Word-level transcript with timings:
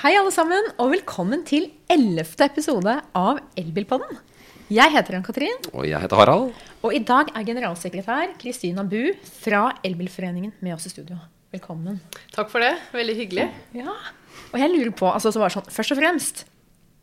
Hei, 0.00 0.14
alle 0.16 0.32
sammen, 0.32 0.64
og 0.80 0.94
velkommen 0.94 1.42
til 1.44 1.66
ellevte 1.92 2.46
episode 2.48 2.92
av 3.16 3.40
Elbilpodden. 3.60 4.16
Jeg 4.72 4.92
heter 4.94 5.18
Ann-Katrin, 5.18 5.58
Og 5.74 5.84
jeg 5.88 6.00
heter 6.00 6.16
Harald. 6.16 6.52
og 6.82 6.94
i 6.94 7.00
dag 7.04 7.28
er 7.34 7.44
generalsekretær 7.44 8.32
Kristina 8.40 8.82
Bu 8.82 9.12
fra 9.42 9.74
Elbilforeningen 9.84 10.54
med 10.60 10.74
oss 10.74 10.86
i 10.86 10.92
studio. 10.94 11.18
Velkommen. 11.52 12.00
Takk 12.32 12.48
for 12.48 12.60
det. 12.60 12.78
Veldig 12.94 13.16
hyggelig. 13.18 13.50
Ja, 13.74 13.92
og 14.52 14.56
jeg 14.58 14.70
lurer 14.70 14.94
på, 14.96 15.10
altså 15.10 15.32
så 15.34 15.42
var 15.42 15.50
det 15.50 15.58
sånn, 15.58 15.68
først 15.74 15.92
og 15.92 15.98
fremst, 15.98 16.44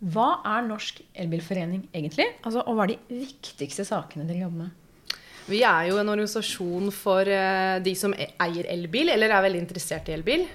hva 0.01 0.41
er 0.45 0.65
Norsk 0.65 1.01
Elbilforening 1.13 1.89
egentlig? 1.93 2.25
Altså, 2.43 2.63
og 2.65 2.77
hva 2.77 2.87
er 2.87 2.95
de 2.95 3.21
viktigste 3.27 3.85
sakene 3.85 4.25
dere 4.25 4.45
jobber 4.47 4.65
med? 4.65 5.13
Vi 5.47 5.61
er 5.63 5.87
jo 5.91 5.99
en 6.01 6.09
organisasjon 6.09 6.89
for 6.91 7.29
eh, 7.29 7.77
de 7.79 7.93
som 7.95 8.13
eier 8.13 8.65
elbil, 8.73 9.09
eller 9.13 9.31
er 9.31 9.45
veldig 9.45 9.61
interessert 9.63 10.09
i 10.09 10.15
elbil. 10.17 10.47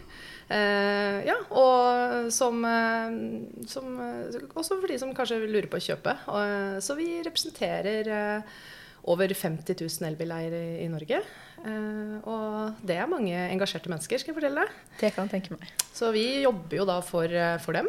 Eh, 0.50 1.22
ja, 1.28 1.36
og 1.54 2.28
som, 2.34 2.64
eh, 2.66 3.14
som 3.70 3.94
eh, 4.02 4.42
Også 4.52 4.76
for 4.76 4.90
de 4.90 4.98
som 5.00 5.14
kanskje 5.16 5.40
lurer 5.46 5.70
på 5.70 5.80
å 5.80 5.86
kjøpe. 5.90 6.16
Så 6.82 6.98
vi 6.98 7.14
representerer 7.24 8.42
over 9.02 9.32
50 9.34 9.74
000 9.80 10.06
elbileiere 10.06 10.60
i, 10.78 10.86
Norge. 10.90 11.18
Og 11.62 12.84
det 12.86 12.96
er 12.98 13.08
mange 13.10 13.34
engasjerte 13.34 13.90
mennesker, 13.90 14.20
skal 14.20 14.30
jeg 14.30 14.36
fortelle 14.36 14.62
deg. 14.62 14.76
Det 15.00 15.10
kan 15.14 15.26
jeg 15.26 15.32
tenke 15.32 15.56
meg. 15.56 15.72
Så 15.90 16.12
vi 16.14 16.22
jobber 16.44 16.76
jo 16.78 16.86
da 16.86 17.00
for, 17.02 17.34
for 17.64 17.78
dem, 17.78 17.88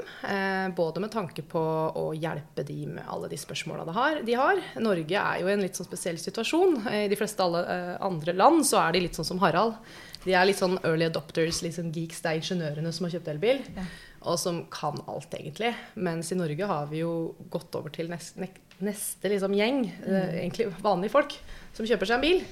både 0.74 1.04
med 1.04 1.14
tanke 1.14 1.46
på 1.46 1.62
å 2.02 2.08
hjelpe 2.18 2.66
de 2.66 2.80
med 2.96 3.06
alle 3.06 3.30
de 3.30 3.38
spørsmåla 3.38 3.86
de 3.86 3.98
har, 3.98 4.24
de 4.26 4.40
har. 4.40 4.64
Norge 4.82 5.22
er 5.22 5.44
jo 5.44 5.52
i 5.52 5.54
en 5.54 5.62
litt 5.62 5.78
sånn 5.78 5.90
spesiell 5.90 6.18
situasjon. 6.22 6.82
I 6.90 7.06
de 7.12 7.20
fleste 7.20 7.46
alle 7.46 7.62
andre 8.02 8.34
land 8.38 8.66
så 8.66 8.82
er 8.82 8.98
de 8.98 9.06
litt 9.06 9.20
sånn 9.20 9.30
som 9.36 9.42
Harald. 9.46 9.78
De 10.24 10.34
er 10.36 10.48
litt 10.48 10.60
sånn 10.60 10.78
early 10.88 11.08
adopters, 11.10 11.62
litt 11.66 11.76
sånn 11.76 11.92
geeks. 11.94 12.22
Det 12.24 12.32
er 12.32 12.40
ingeniørene 12.40 12.94
som 12.96 13.08
har 13.08 13.16
kjøpt 13.18 13.32
elbil. 13.34 13.64
Ja. 13.76 13.86
Og 14.32 14.40
som 14.40 14.62
kan 14.72 15.00
alt, 15.12 15.34
egentlig. 15.36 15.74
Mens 16.00 16.32
i 16.32 16.40
Norge 16.40 16.68
har 16.70 16.88
vi 16.92 17.02
jo 17.02 17.14
gått 17.52 17.76
over 17.76 17.92
til 17.92 18.12
neste, 18.12 18.48
neste 18.84 19.32
liksom 19.32 19.56
gjeng, 19.58 19.84
eh, 20.08 20.38
egentlig 20.46 20.70
vanlige 20.84 21.12
folk, 21.18 21.36
som 21.76 21.88
kjøper 21.90 22.10
seg 22.10 22.22
en 22.22 22.28
bil. 22.28 22.46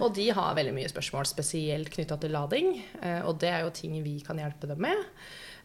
Og 0.00 0.12
de 0.14 0.28
har 0.34 0.54
veldig 0.58 0.74
mye 0.74 0.90
spørsmål, 0.90 1.26
spesielt 1.30 1.90
knytta 1.94 2.18
til 2.22 2.34
lading. 2.34 2.72
Eh, 3.02 3.20
og 3.26 3.38
det 3.42 3.50
er 3.52 3.66
jo 3.66 3.74
ting 3.74 3.98
vi 4.02 4.18
kan 4.26 4.38
hjelpe 4.38 4.70
dem 4.70 4.82
med. 4.82 5.02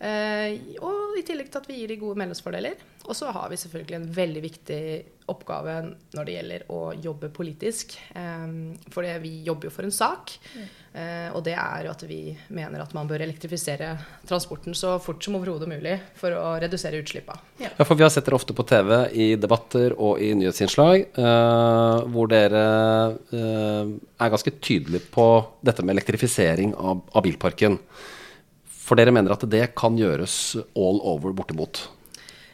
Eh, 0.02 0.78
og 0.82 1.18
i 1.20 1.26
tillegg 1.26 1.52
til 1.52 1.62
at 1.62 1.70
vi 1.70 1.80
gir 1.82 1.92
de 1.94 2.00
gode 2.02 2.18
medlemsfordeler. 2.18 2.80
Og 3.06 3.18
så 3.18 3.30
har 3.34 3.50
vi 3.52 3.60
selvfølgelig 3.62 3.98
en 3.98 4.12
veldig 4.16 4.42
viktig 4.44 4.84
oppgave 5.32 5.76
når 6.16 6.28
det 6.28 6.36
gjelder 6.36 6.64
å 6.74 6.80
jobbe 6.98 7.30
politisk. 7.34 7.98
Eh, 8.18 8.48
for 8.94 9.06
vi 9.22 9.34
jobber 9.46 9.70
jo 9.70 9.74
for 9.74 9.86
en 9.86 9.94
sak. 9.94 10.34
Eh, 10.92 11.30
og 11.32 11.44
det 11.46 11.54
er 11.56 11.86
jo 11.86 11.92
at 11.94 12.02
vi 12.04 12.34
mener 12.52 12.82
at 12.84 12.94
man 12.98 13.08
bør 13.08 13.24
elektrifisere 13.24 13.94
transporten 14.28 14.76
så 14.76 14.98
fort 15.00 15.24
som 15.24 15.38
overhodet 15.38 15.70
mulig 15.72 15.94
for 16.20 16.36
å 16.36 16.56
redusere 16.60 17.00
utslippa. 17.00 17.38
Ja, 17.62 17.70
for 17.80 17.96
Vi 17.96 18.04
har 18.04 18.12
sett 18.12 18.26
dere 18.26 18.40
ofte 18.40 18.56
på 18.58 18.66
TV 18.68 18.96
i 19.14 19.28
debatter 19.40 19.94
og 19.98 20.20
i 20.20 20.34
nyhetsinnslag, 20.36 21.06
eh, 21.14 22.00
hvor 22.12 22.32
dere 22.32 22.66
eh, 23.32 23.94
er 24.18 24.34
ganske 24.34 24.56
tydelige 24.60 25.14
på 25.14 25.28
dette 25.62 25.86
med 25.86 25.96
elektrifisering 25.96 26.74
av, 26.76 27.06
av 27.14 27.24
bilparken. 27.24 27.78
For 28.92 29.00
dere 29.00 29.14
mener 29.16 29.32
at 29.32 29.48
det 29.48 29.70
kan 29.80 29.96
gjøres 29.96 30.58
all 30.76 30.98
over 31.08 31.32
bortimot. 31.32 31.80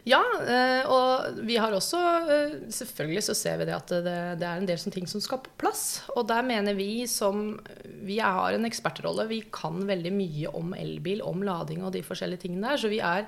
Ja, 0.08 0.22
eh, 0.46 0.86
og 0.88 1.40
vi 1.44 1.58
har 1.60 1.74
også 1.76 2.00
eh, 2.32 2.54
Selvfølgelig 2.72 3.24
så 3.26 3.34
ser 3.36 3.58
vi 3.60 3.66
det 3.68 3.74
at 3.76 3.90
det, 4.06 4.46
er 4.46 4.62
en 4.62 4.70
del 4.70 4.80
ting 4.94 5.10
som 5.10 5.24
skal 5.24 5.42
på 5.44 5.56
plass. 5.60 6.04
Og 6.14 6.30
der 6.30 6.46
mener 6.46 6.78
vi 6.78 7.08
som 7.10 7.58
Vi 8.06 8.22
har 8.22 8.54
en 8.54 8.70
ekspertrolle. 8.70 9.26
Vi 9.34 9.42
kan 9.52 9.82
veldig 9.90 10.14
mye 10.14 10.54
om 10.54 10.78
elbil, 10.78 11.26
om 11.26 11.42
lading 11.44 11.82
og 11.84 11.98
de 11.98 12.06
forskjellige 12.06 12.46
tingene 12.46 12.70
der. 12.70 12.86
Så 12.86 12.94
er 12.94 13.26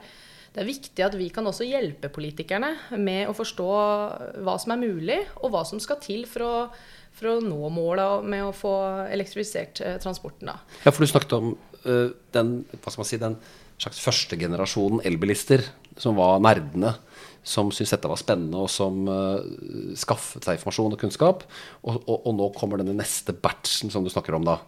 det 0.50 0.64
er 0.64 0.70
viktig 0.70 1.04
at 1.06 1.18
vi 1.18 1.28
kan 1.34 1.46
også 1.46 1.68
hjelpe 1.68 2.10
politikerne 2.14 2.72
med 2.98 3.30
å 3.30 3.36
forstå 3.38 3.68
hva 4.42 4.56
som 4.62 4.74
er 4.74 4.82
mulig, 4.82 5.20
og 5.44 5.54
hva 5.54 5.62
som 5.68 5.82
skal 5.82 6.00
til 6.02 6.26
for 6.30 6.46
å, 6.46 6.54
for 7.18 7.34
å 7.34 7.40
nå 7.44 7.72
målet 7.74 8.28
med 8.30 8.46
å 8.48 8.56
få 8.56 8.74
elektrifisert 9.12 9.82
eh, 9.86 9.98
transporten. 10.02 10.52
Da. 10.52 10.60
Ja, 10.86 10.94
for 10.94 11.04
du 11.04 11.12
snakket 11.12 11.36
om 11.38 11.54
uh, 11.86 12.12
den, 12.36 12.54
hva 12.78 12.92
skal 12.92 13.04
man 13.04 13.10
si, 13.10 13.20
den 13.22 13.38
slags 13.80 14.02
første 14.04 14.40
generasjonen 14.40 15.04
elbilister, 15.08 15.64
som 16.00 16.20
var 16.20 16.40
nerdene, 16.44 16.94
som 17.44 17.72
syntes 17.72 17.96
dette 17.96 18.12
var 18.12 18.20
spennende, 18.20 18.64
og 18.64 18.72
som 18.72 19.04
uh, 19.08 19.40
skaffet 20.00 20.46
seg 20.46 20.60
informasjon 20.60 20.96
og 20.96 21.02
kunnskap. 21.02 21.44
Og, 21.84 22.00
og, 22.06 22.16
og 22.20 22.38
nå 22.40 22.50
kommer 22.60 22.82
denne 22.82 22.98
neste 23.00 23.36
batchen 23.36 23.92
som 23.92 24.06
du 24.06 24.12
snakker 24.14 24.40
om, 24.40 24.48
da, 24.48 24.62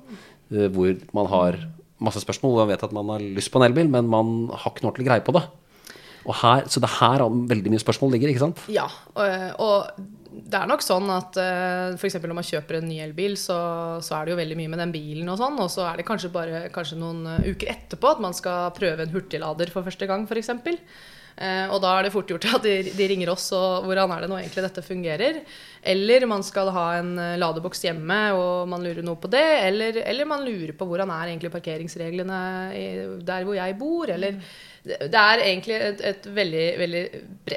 Uh, 0.51 0.65
hvor 0.67 0.97
man 1.15 1.29
har 1.31 1.55
masse 2.03 2.19
spørsmål. 2.19 2.57
og 2.57 2.61
Man 2.65 2.71
vet 2.73 2.81
at 2.83 2.91
man 2.91 3.11
har 3.13 3.23
lyst 3.23 3.53
på 3.53 3.59
en 3.61 3.69
elbil, 3.69 3.87
men 3.87 4.09
man 4.11 4.49
har 4.51 4.73
ikke 4.73 4.83
noe 4.83 4.91
ordentlig 4.91 5.07
greie 5.07 5.23
på 5.23 5.31
det. 5.37 5.45
Og 6.27 6.35
her, 6.41 6.65
så 6.69 6.81
det 6.81 6.89
er 6.89 6.97
her 6.99 7.23
veldig 7.49 7.71
mye 7.73 7.81
spørsmål 7.81 8.11
ligger, 8.13 8.33
ikke 8.33 8.43
sant? 8.43 8.61
Ja, 8.69 8.89
og, 9.15 9.61
og 9.63 10.20
det 10.31 10.57
er 10.57 10.69
nok 10.69 10.83
sånn 10.83 11.09
at 11.11 11.37
f.eks. 11.99 12.17
når 12.23 12.35
man 12.37 12.47
kjøper 12.47 12.79
en 12.79 12.87
ny 12.87 13.01
elbil, 13.03 13.35
så, 13.39 13.57
så 14.03 14.15
er 14.17 14.27
det 14.27 14.35
jo 14.35 14.39
veldig 14.39 14.57
mye 14.59 14.71
med 14.71 14.83
den 14.85 14.93
bilen 14.93 15.31
og 15.31 15.39
sånn, 15.41 15.57
og 15.59 15.71
så 15.73 15.85
er 15.89 15.99
det 15.99 16.07
kanskje 16.07 16.31
bare 16.33 16.67
kanskje 16.73 16.99
noen 17.01 17.25
eh, 17.33 17.49
uker 17.51 17.73
etterpå 17.73 18.13
at 18.15 18.21
man 18.23 18.35
skal 18.37 18.71
prøve 18.77 19.03
en 19.03 19.11
hurtiglader 19.11 19.73
for 19.73 19.87
første 19.87 20.07
gang, 20.09 20.23
f.eks. 20.29 20.53
Uh, 21.31 21.71
og 21.71 21.77
da 21.81 21.93
er 21.95 22.05
det 22.05 22.11
fort 22.13 22.29
gjort 22.29 22.45
at 22.57 22.65
de, 22.67 22.91
de 22.93 23.05
ringer 23.07 23.29
oss 23.31 23.47
og 23.55 23.85
hvordan 23.87 24.11
er 24.13 24.23
det 24.23 24.27
nå 24.29 24.37
egentlig 24.37 24.65
dette 24.65 24.83
fungerer. 24.85 25.39
Eller 25.93 26.27
man 26.29 26.43
skal 26.45 26.69
ha 26.75 26.87
en 26.99 27.13
eh, 27.17 27.37
ladeboks 27.41 27.85
hjemme 27.87 28.19
og 28.37 28.67
man 28.69 28.83
lurer 28.85 29.01
noe 29.05 29.17
på 29.17 29.31
det. 29.31 29.45
Eller, 29.63 30.01
eller 30.03 30.27
man 30.29 30.43
lurer 30.45 30.75
på 30.77 30.85
hvordan 30.85 31.09
er 31.15 31.31
egentlig 31.31 31.53
parkeringsreglene 31.55 32.41
der 33.25 33.47
hvor 33.47 33.57
jeg 33.57 33.79
bor. 33.79 34.11
Eller 34.11 34.37
det 34.37 34.70
det 34.81 35.13
er 35.13 35.43
egentlig 35.45 35.75
et, 35.77 35.99
et 36.09 36.23
veldig, 36.33 36.65
veldig 36.81 37.01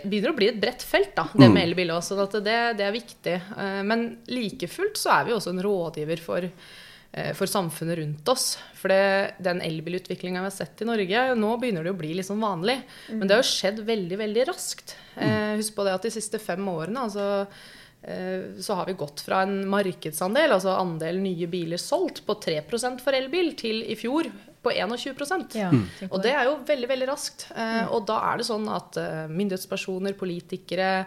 begynner 0.04 0.32
å 0.34 0.36
bli 0.36 0.48
et 0.50 0.58
bredt 0.60 0.82
felt, 0.84 1.14
da, 1.16 1.24
det 1.32 1.46
med 1.54 1.62
elbil 1.70 1.94
òg. 1.94 2.02
Så 2.04 2.18
det, 2.36 2.56
det 2.76 2.84
er 2.84 2.92
viktig. 2.92 3.36
Eh, 3.56 3.78
Men 3.88 4.10
like 4.28 4.68
fullt 4.68 5.00
så 5.00 5.14
er 5.14 5.30
vi 5.30 5.36
også 5.36 5.54
en 5.54 5.62
rådgiver 5.64 6.20
for 6.20 6.44
eh, 6.44 7.30
for 7.38 7.48
samfunnet 7.48 7.96
rundt 8.02 8.28
oss. 8.28 8.58
For 8.76 8.92
det, 8.92 9.40
den 9.46 9.64
elbilutviklinga 9.64 10.42
vi 10.44 10.50
har 10.50 10.56
sett 10.58 10.84
i 10.84 10.90
Norge, 10.90 11.24
nå 11.40 11.54
begynner 11.62 11.88
det 11.88 11.94
å 11.94 12.00
bli 12.02 12.12
litt 12.18 12.28
sånn 12.28 12.44
vanlig. 12.44 12.76
Men 13.08 13.24
det 13.24 13.38
har 13.38 13.44
jo 13.44 13.52
skjedd 13.54 13.80
veldig, 13.88 14.20
veldig 14.20 14.46
raskt. 14.52 14.98
Eh, 15.16 15.54
husk 15.56 15.78
på 15.78 15.88
det 15.88 15.96
at 15.96 16.04
de 16.04 16.12
siste 16.12 16.42
fem 16.42 16.68
årene 16.68 17.08
altså, 17.08 17.46
så 18.60 18.74
har 18.76 18.84
vi 18.84 18.92
gått 19.00 19.22
fra 19.24 19.38
en 19.46 19.62
markedsandel, 19.72 20.52
altså 20.52 20.74
andel 20.76 21.22
nye 21.24 21.46
biler 21.48 21.80
solgt, 21.80 22.18
på 22.26 22.34
3% 22.36 23.00
for 23.00 23.16
elbil, 23.16 23.54
til 23.56 23.80
i 23.80 23.96
fjor 23.96 24.28
på 24.64 24.72
21 24.72 25.54
Ja, 25.58 25.70
Mm. 25.70 25.84
og 26.10 26.22
det 26.24 26.32
er 26.32 26.44
jo 26.48 26.56
veldig 26.66 26.88
veldig 26.88 27.08
raskt. 27.08 27.46
Eh, 27.54 27.86
og 27.92 28.06
da 28.08 28.18
er 28.32 28.38
det 28.40 28.46
sånn 28.48 28.66
at 28.74 28.96
eh, 28.96 29.26
myndighetspersoner, 29.28 30.14
politikere, 30.18 31.06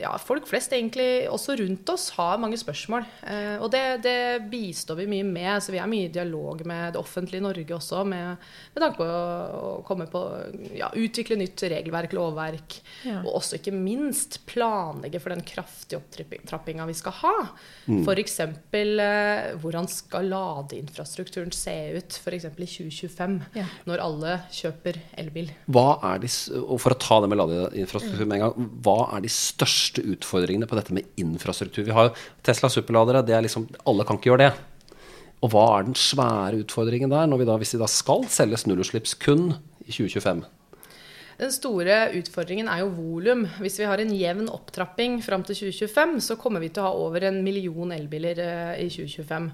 ja, 0.00 0.12
folk 0.22 0.46
flest 0.48 0.72
egentlig 0.72 1.26
også 1.30 1.56
rundt 1.60 1.88
oss 1.92 2.08
har 2.16 2.38
mange 2.40 2.58
spørsmål. 2.60 3.04
Eh, 3.26 3.56
og 3.60 3.68
det, 3.72 3.82
det 4.04 4.16
bistår 4.50 5.00
vi 5.02 5.08
mye 5.10 5.26
med. 5.26 5.58
Så 5.64 5.74
vi 5.74 5.80
er 5.82 5.90
mye 5.90 6.08
i 6.08 6.12
dialog 6.14 6.62
med 6.68 6.94
det 6.94 7.00
offentlige 7.00 7.44
Norge 7.44 7.74
også, 7.76 8.04
med, 8.08 8.38
med 8.74 8.84
tanke 8.84 9.00
på 9.00 9.08
å, 9.08 9.20
å 9.60 9.72
komme 9.86 10.06
på 10.10 10.22
ja, 10.78 10.88
utvikle 10.96 11.38
nytt 11.40 11.64
regelverk, 11.72 12.14
lovverk. 12.16 12.78
Ja. 13.08 13.20
Og 13.24 13.40
også 13.40 13.58
ikke 13.60 13.74
minst 13.76 14.40
planlegge 14.50 15.20
for 15.22 15.34
den 15.34 15.44
kraftige 15.46 16.00
opptrappinga 16.00 16.86
vi 16.88 16.96
skal 16.98 17.16
ha. 17.20 17.34
F.eks. 18.00 18.38
Eh, 18.40 19.50
hvordan 19.60 19.88
skal 19.90 20.30
ladeinfrastrukturen 20.30 21.52
se 21.54 21.76
ut 21.98 22.20
f.eks. 22.20 22.48
i 22.50 22.70
2025, 22.70 23.38
Ja. 23.58 23.66
når 23.88 24.02
alle 24.04 24.36
kjøper 24.54 25.00
elbil. 25.20 25.50
Hva 25.70 25.98
er 26.12 26.22
de, 26.22 26.30
og 26.60 26.78
for 26.82 26.94
å 26.94 27.00
ta 27.00 27.20
det 27.22 27.30
med 27.32 27.40
ladeinfrastruktur 27.40 28.26
med 28.26 28.38
en 28.38 28.44
gang, 28.46 28.68
hva 28.84 28.99
er 29.08 29.24
de 29.24 29.32
største 29.32 30.04
utfordringene 30.14 30.68
på 30.70 30.78
dette 30.78 30.94
med 30.96 31.08
infrastruktur? 31.20 31.84
Vi 31.86 31.96
har 31.96 32.12
Tesla 32.46 32.70
superladere, 32.72 33.24
det 33.26 33.36
er 33.36 33.44
liksom, 33.46 33.68
alle 33.88 34.06
kan 34.06 34.20
ikke 34.20 34.32
gjøre 34.32 34.46
det. 34.46 34.52
Og 35.40 35.52
hva 35.54 35.66
er 35.78 35.88
den 35.88 35.96
svære 35.96 36.60
utfordringen 36.60 37.12
der, 37.12 37.28
når 37.28 37.40
vi 37.40 37.48
da, 37.48 37.58
hvis 37.60 37.74
de 37.74 37.80
da 37.80 37.88
skal 37.88 38.26
selges 38.28 38.66
nullutslipps 38.68 39.16
kun 39.22 39.54
i 39.86 39.92
2025? 39.92 40.42
Den 41.40 41.52
store 41.54 42.00
utfordringen 42.18 42.68
er 42.68 42.82
jo 42.82 42.90
volum. 42.92 43.46
Hvis 43.62 43.78
vi 43.80 43.86
har 43.88 44.02
en 44.02 44.10
jevn 44.12 44.50
opptrapping 44.52 45.22
fram 45.24 45.44
til 45.48 45.56
2025, 45.56 46.18
så 46.26 46.36
kommer 46.40 46.60
vi 46.60 46.68
til 46.68 46.84
å 46.84 46.90
ha 46.90 47.06
over 47.06 47.24
en 47.30 47.40
million 47.44 47.94
elbiler 47.96 48.42
eh, 48.44 48.82
i 48.84 48.90
2025. 48.92 49.48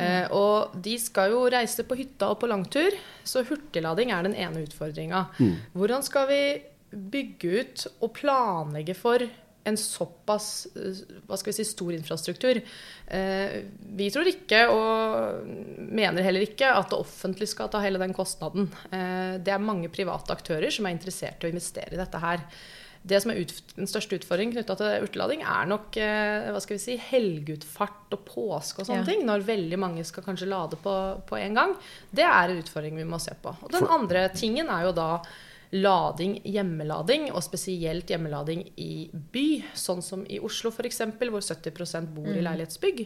Eh, 0.00 0.26
og 0.34 0.74
de 0.82 0.96
skal 0.98 1.30
jo 1.34 1.44
reise 1.52 1.84
på 1.86 1.98
hytta 1.98 2.32
og 2.32 2.40
på 2.40 2.50
langtur, 2.50 2.94
så 3.22 3.44
hurtiglading 3.46 4.10
er 4.14 4.26
den 4.26 4.34
ene 4.34 4.64
utfordringa. 4.66 5.26
Hvordan 5.76 6.02
skal 6.06 6.26
vi 6.30 6.42
bygge 6.90 7.52
ut 7.60 7.86
og 8.00 8.12
planlegge 8.18 8.96
for 8.98 9.22
en 9.68 9.76
såpass 9.76 10.66
eh, 10.72 11.02
hva 11.28 11.36
skal 11.36 11.50
vi 11.52 11.56
si, 11.58 11.66
stor 11.68 11.92
infrastruktur. 11.92 12.62
Eh, 13.12 13.56
vi 13.98 14.06
tror 14.10 14.26
ikke, 14.30 14.62
og 14.72 15.44
mener 15.92 16.24
heller 16.24 16.46
ikke, 16.46 16.70
at 16.72 16.88
det 16.90 16.98
offentlige 16.98 17.52
skal 17.52 17.68
ta 17.70 17.82
hele 17.84 18.00
den 18.00 18.14
kostnaden. 18.16 18.70
Eh, 18.88 19.36
det 19.44 19.52
er 19.52 19.60
mange 19.62 19.90
private 19.92 20.32
aktører 20.32 20.72
som 20.72 20.88
er 20.88 20.96
interessert 20.96 21.44
i 21.44 21.50
å 21.50 21.52
investere 21.52 21.92
i 21.92 22.00
dette 22.00 22.22
her. 22.24 22.40
det 23.02 23.16
som 23.22 23.30
er 23.32 23.38
ut, 23.40 23.52
den 23.78 23.88
største 23.88 24.18
utfordringen 24.18 24.52
knytta 24.52 24.74
til 24.76 25.04
urtelading, 25.06 25.40
er 25.40 25.68
nok 25.70 25.96
eh, 25.96 26.50
hva 26.52 26.60
skal 26.60 26.76
vi 26.76 26.82
si, 26.82 26.96
helgeutfart 27.00 28.12
og 28.12 28.24
påske 28.28 28.82
og 28.82 28.88
sånne 28.90 29.04
Ja. 29.04 29.08
ting. 29.08 29.22
Når 29.28 29.44
veldig 29.46 29.78
mange 29.80 30.04
skal 30.04 30.24
kanskje 30.26 30.48
lade 30.50 30.76
på, 30.76 30.96
på 31.28 31.38
en 31.40 31.54
gang. 31.56 31.72
Det 32.12 32.24
er 32.26 32.50
en 32.52 32.60
utfordring 32.60 32.96
vi 33.00 33.04
må 33.08 33.20
se 33.20 33.32
på. 33.40 33.54
Og 33.62 33.72
den 33.72 33.86
andre 33.88 34.26
tingen 34.36 34.68
er 34.68 34.84
jo 34.88 34.92
da 34.92 35.08
lading, 35.70 36.40
hjemmelading, 36.44 37.28
og 37.30 37.44
spesielt 37.46 38.10
hjemmelading 38.10 38.64
i 38.82 39.10
by, 39.32 39.46
sånn 39.78 40.02
som 40.02 40.24
i 40.26 40.40
Oslo 40.42 40.72
f.eks., 40.74 41.02
hvor 41.20 41.44
70% 41.44 42.10
bor 42.14 42.30
i 42.30 42.42
leilighetsbygg. 42.42 43.04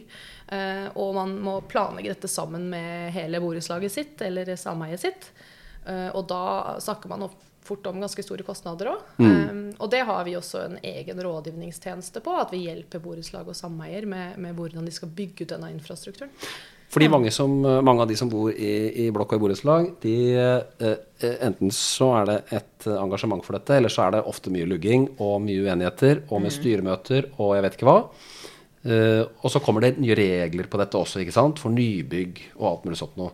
Eh, 0.49 0.87
og 0.97 1.13
man 1.17 1.35
må 1.45 1.59
planlegge 1.69 2.15
dette 2.15 2.31
sammen 2.31 2.65
med 2.71 3.13
hele 3.15 3.41
borettslaget 3.43 3.93
sitt 3.93 4.25
eller 4.25 4.55
sameiet 4.57 5.05
sitt. 5.05 5.29
Eh, 5.85 6.09
og 6.09 6.25
da 6.31 6.77
snakker 6.81 7.13
man 7.13 7.27
fort 7.65 7.85
om 7.89 8.01
ganske 8.01 8.25
store 8.25 8.45
kostnader 8.45 8.91
òg. 8.91 9.13
og 9.81 9.89
det 9.93 10.03
har 10.05 10.25
vi 10.25 10.35
også 10.37 10.65
en 10.65 10.77
egen 10.81 11.21
rådgivningstjeneste 11.21 12.21
på, 12.25 12.33
at 12.37 12.53
vi 12.53 12.65
hjelper 12.65 13.01
borettslag 13.01 13.49
og 13.49 13.57
sameier 13.57 14.09
med, 14.09 14.39
med 14.41 14.57
hvordan 14.57 14.85
de 14.85 14.93
skal 14.93 15.13
bygge 15.13 15.45
ut 15.45 15.53
denne 15.53 15.73
infrastrukturen. 15.73 16.33
Fordi 16.95 17.09
mange, 17.11 17.31
som, 17.35 17.51
mange 17.59 18.05
av 18.05 18.07
de 18.07 18.15
som 18.15 18.29
bor 18.31 18.53
i, 18.55 18.75
i 19.03 19.09
blokk 19.11 19.33
og 19.33 19.41
i 19.41 19.43
borettslag, 19.43 19.87
de 19.99 20.15
eh, 20.39 20.93
eh, 21.19 21.33
enten 21.43 21.73
så 21.75 22.13
er 22.21 22.29
det 22.29 22.37
et 22.55 22.87
eh, 22.87 22.95
engasjement 23.01 23.43
for 23.43 23.57
dette, 23.57 23.75
eller 23.75 23.91
så 23.91 24.05
er 24.05 24.15
det 24.15 24.21
ofte 24.31 24.53
mye 24.53 24.67
lugging 24.69 25.09
og 25.17 25.41
mye 25.43 25.65
uenigheter, 25.65 26.23
og 26.29 26.45
med 26.45 26.55
styremøter 26.55 27.33
og 27.35 27.57
jeg 27.57 27.65
vet 27.65 27.75
ikke 27.75 27.89
hva. 27.89 27.97
Eh, 28.85 29.21
og 29.25 29.51
så 29.51 29.59
kommer 29.65 29.83
det 29.83 29.97
nye 29.97 30.15
regler 30.15 30.71
på 30.71 30.79
dette 30.79 30.99
også, 31.01 31.19
ikke 31.23 31.35
sant? 31.35 31.59
For 31.59 31.73
nybygg 31.73 32.39
og 32.61 32.69
alt 32.69 32.87
mulig 32.87 33.01
sånt 33.01 33.19
noe. 33.19 33.33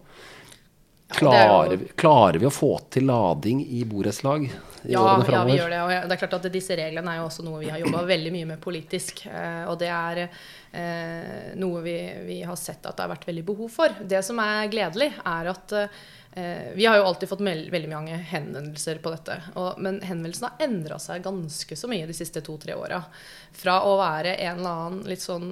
Ja, 1.20 1.28
og 1.28 1.70
det 1.70 1.80
er 1.80 1.84
jo- 1.88 1.94
Klarer, 1.96 2.40
vi- 2.40 2.46
å 2.48 2.52
få 2.54 2.90
til 2.90 3.04
lading 3.10 3.62
i 3.68 3.84
borettslag 3.84 4.46
i 4.46 4.92
Ja, 4.94 5.00
årene 5.02 5.32
ja, 5.32 5.44
vi 5.46 5.58
gjør 5.58 5.70
det. 5.70 5.82
Og 6.04 6.10
det 6.10 6.16
er 6.16 6.28
klart 6.28 6.34
at 6.46 6.52
disse 6.54 6.76
reglene 6.78 7.08
er 7.12 7.18
jo 7.20 7.28
også 7.28 7.44
noe 7.44 7.60
vi 7.60 7.70
har 7.70 7.80
jobba 7.80 8.06
veldig 8.08 8.32
mye 8.32 8.48
med 8.48 8.62
politisk. 8.62 9.26
eh, 9.28 9.66
Og 9.70 9.78
det 9.80 9.90
er 9.90 10.30
eh, 10.74 11.54
noe 11.56 11.82
vi, 11.82 11.98
vi 12.26 12.42
har 12.42 12.56
sett 12.56 12.86
at 12.86 12.96
det 12.98 13.04
har 13.06 13.16
vært 13.16 13.26
veldig 13.28 13.46
behov 13.46 13.70
for. 13.70 13.90
Det 14.08 14.24
som 14.24 14.40
er 14.40 14.68
gledelig, 14.70 15.12
er 15.26 15.48
at 15.52 15.74
eh, 15.74 16.72
vi 16.76 16.86
har 16.86 16.96
jo 16.98 17.04
alltid 17.04 17.28
fått 17.30 17.42
veldig 17.44 17.90
mange 17.90 18.16
henvendelser 18.18 19.00
på 19.04 19.12
dette. 19.12 19.36
Og, 19.56 19.78
men 19.80 20.00
henvendelsene 20.02 20.50
har 20.54 20.68
endra 20.68 20.98
seg 20.98 21.22
ganske 21.24 21.76
så 21.78 21.90
mye 21.92 22.08
de 22.08 22.14
siste 22.14 22.42
to-tre 22.42 22.74
åra. 22.74 23.04
Fra 23.52 23.82
å 23.84 23.98
være 24.00 24.38
en 24.40 24.58
eller 24.60 24.70
annen 24.70 25.04
litt 25.12 25.20
sånn 25.20 25.52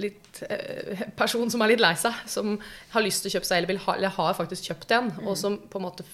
litt, 0.00 0.42
eh, 0.48 1.04
person 1.16 1.50
som 1.52 1.62
er 1.62 1.72
litt 1.74 1.80
lei 1.84 1.92
seg, 2.00 2.14
som 2.30 2.56
har 2.94 3.02
lyst 3.06 3.22
til 3.24 3.30
å 3.30 3.34
kjøpe 3.38 3.48
seg 3.50 3.62
elbil, 3.62 3.78
ha- 3.86 3.94
eller 3.98 4.08
har 4.16 4.34
faktisk 4.38 4.70
kjøpt 4.70 4.96
en, 4.98 5.12
og 5.26 5.36
som 5.38 5.58
på 5.70 5.80
en 5.80 5.86
måte 5.88 6.04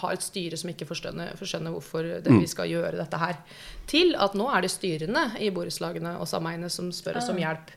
har 0.00 0.14
et 0.16 0.24
styre 0.24 0.56
som 0.56 0.70
ikke 0.72 0.86
forstår, 0.88 1.18
forskjønner 1.36 1.70
hvorfor 1.74 2.06
det, 2.24 2.32
vi 2.32 2.46
skal 2.48 2.66
gjøre 2.70 2.96
dette 2.96 3.18
her, 3.20 3.36
til 3.90 4.14
at 4.16 4.34
nå 4.38 4.46
er 4.52 4.64
det 4.64 4.72
styrene 4.72 5.26
i 5.42 5.50
borettslagene 5.54 6.16
og 6.20 6.28
sameiene 6.30 6.70
som 6.72 6.90
spør 6.94 7.20
oss 7.20 7.30
om 7.32 7.38
hjelp. 7.40 7.72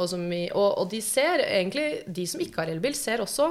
Og, 0.00 0.06
som 0.08 0.22
vi, 0.24 0.46
og, 0.56 0.78
og 0.80 0.86
de 0.88 1.02
ser 1.04 1.42
egentlig, 1.44 2.00
de 2.08 2.22
som 2.26 2.40
ikke 2.40 2.62
har 2.62 2.70
elbil, 2.72 2.94
ser 2.96 3.20
også 3.20 3.48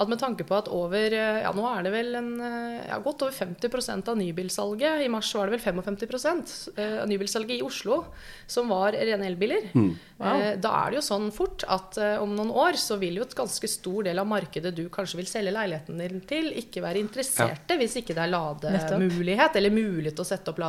at 0.00 0.08
med 0.08 0.20
tanke 0.22 0.44
på 0.46 0.54
at 0.54 0.68
over 0.70 1.10
eh, 1.16 1.40
Ja, 1.42 1.50
nå 1.56 1.64
er 1.66 1.82
det 1.82 1.90
vel 1.92 2.14
en 2.14 2.28
eh, 2.46 2.84
ja, 2.86 3.00
godt 3.02 3.24
over 3.26 3.34
50% 3.34 4.06
av 4.12 4.16
nybilsalget. 4.20 5.02
I 5.02 5.08
mars 5.10 5.32
var 5.34 5.50
det 5.50 5.58
vel 5.58 5.64
55 5.82 6.76
eh, 6.76 6.94
av 7.02 7.10
nybilsalget 7.10 7.56
i 7.58 7.64
Oslo 7.66 8.04
som 8.46 8.70
var 8.70 8.94
rene 8.94 9.26
elbiler. 9.26 9.66
Eh, 9.74 10.54
Da 10.62 10.70
er 10.84 10.92
det 10.94 11.00
jo 11.00 11.04
sånn 11.08 11.26
fort 11.34 11.64
at 11.66 11.98
om 12.22 12.36
noen 12.38 12.50
år 12.54 12.78
så 12.78 12.96
vil 13.00 13.18
jo 13.18 13.26
et 13.26 13.34
ganske 13.34 13.68
stor 13.70 14.06
del 14.06 14.18
av 14.22 14.28
markedet 14.30 14.70
du 14.76 14.84
kanskje 14.92 15.18
vil 15.24 15.28
selge 15.30 15.52
leiligheten 15.54 15.98
din 15.98 16.20
til, 16.28 16.52
ikke 16.60 16.82
være 16.84 17.02
interesserte 17.02 17.76
hvis 17.80 17.98
ikke 18.00 18.14
det 18.14 18.24
er 18.28 18.32
lademulighet, 18.34 19.56
eller 19.58 19.74
mulighet 19.74 20.14
til 20.18 20.22
å 20.24 20.28
sette 20.30 20.52
opp 20.54 20.60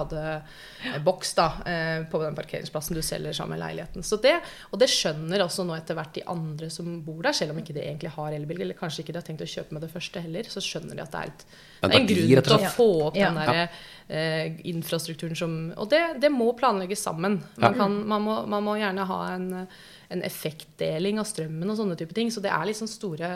ladeboks 0.83 1.33
da, 1.37 1.45
eh, 1.65 2.03
på 2.11 2.21
den 2.23 2.35
parkeringsplassen 2.35 2.95
du 2.95 3.01
selger 3.01 3.33
sammen 3.33 3.57
med 3.57 3.63
leiligheten. 3.65 4.03
Så 4.03 4.17
det, 4.21 4.35
og 4.71 4.79
det 4.79 4.89
skjønner 4.89 5.43
også 5.45 5.65
nå 5.67 5.75
etter 5.77 5.97
hvert 5.97 6.13
de 6.13 6.23
andre 6.31 6.69
som 6.69 7.01
bor 7.05 7.21
der, 7.23 7.33
selv 7.33 7.51
om 7.51 7.59
ikke 7.61 7.73
de 7.73 7.83
egentlig 7.83 8.11
har 8.15 8.31
elbil, 8.37 8.61
eller 8.61 8.77
kanskje 8.77 9.03
ikke 9.03 9.13
de 9.15 9.21
har 9.21 9.27
tenkt 9.27 9.45
å 9.45 9.49
kjøpe 9.49 9.73
med 9.77 9.81
det 9.85 9.91
første 9.93 10.21
heller, 10.23 10.43
så 10.51 10.63
skjønner 10.63 10.95
de 10.95 11.01
at 11.05 11.11
det 11.11 11.21
er, 11.21 11.31
et, 11.31 11.45
En 11.81 11.89
det 11.89 11.95
er 11.95 12.01
en 12.01 12.07
verdi, 12.07 12.27
grunn 12.33 12.43
til 12.43 12.57
å 12.57 12.75
få 12.75 12.89
opp 13.07 13.15
Ja. 13.17 13.29
den 13.31 13.41
der 13.41 13.69
eh, 14.09 14.59
infrastrukturen 14.69 15.35
som 15.37 15.73
Og 15.77 15.89
det, 15.89 16.01
det 16.21 16.29
må 16.31 16.51
planlegges 16.57 17.01
sammen. 17.03 17.41
Man, 17.57 17.73
kan, 17.73 17.97
man, 18.07 18.21
må, 18.21 18.45
man 18.47 18.63
må 18.63 18.75
gjerne 18.77 19.05
ha 19.07 19.19
en, 19.33 19.67
en 20.11 20.23
effektdeling 20.23 21.19
av 21.19 21.25
strømmen 21.29 21.69
og 21.69 21.77
sånne 21.79 21.97
type 21.99 22.13
ting. 22.13 22.31
Så 22.31 22.41
det 22.43 22.51
er 22.51 22.65
liksom 22.69 22.89
store 22.91 23.29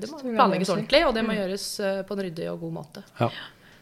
Det 0.00 0.10
må 0.10 0.20
planlegges 0.22 0.70
ordentlig, 0.72 1.04
og 1.06 1.14
det 1.14 1.24
må 1.26 1.36
gjøres 1.36 1.66
eh, 1.80 2.02
på 2.06 2.16
en 2.16 2.24
ryddig 2.26 2.50
og 2.52 2.60
god 2.66 2.72
måte. 2.80 3.04
Ja. 3.20 3.30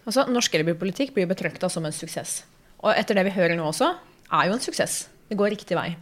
Altså, 0.06 0.24
Norsk 0.32 0.54
elbilpolitikk 0.56 1.12
blir 1.14 1.28
betrakta 1.30 1.68
som 1.70 1.84
en 1.86 1.92
suksess. 1.94 2.40
Og 2.80 2.92
etter 2.94 3.18
det 3.18 3.26
vi 3.28 3.34
hører 3.36 3.58
nå 3.58 3.66
også, 3.70 3.92
er 4.30 4.46
jo 4.48 4.56
en 4.56 4.62
suksess. 4.62 5.02
Det 5.30 5.38
går 5.38 5.52
riktig 5.54 5.76
vei. 5.78 5.92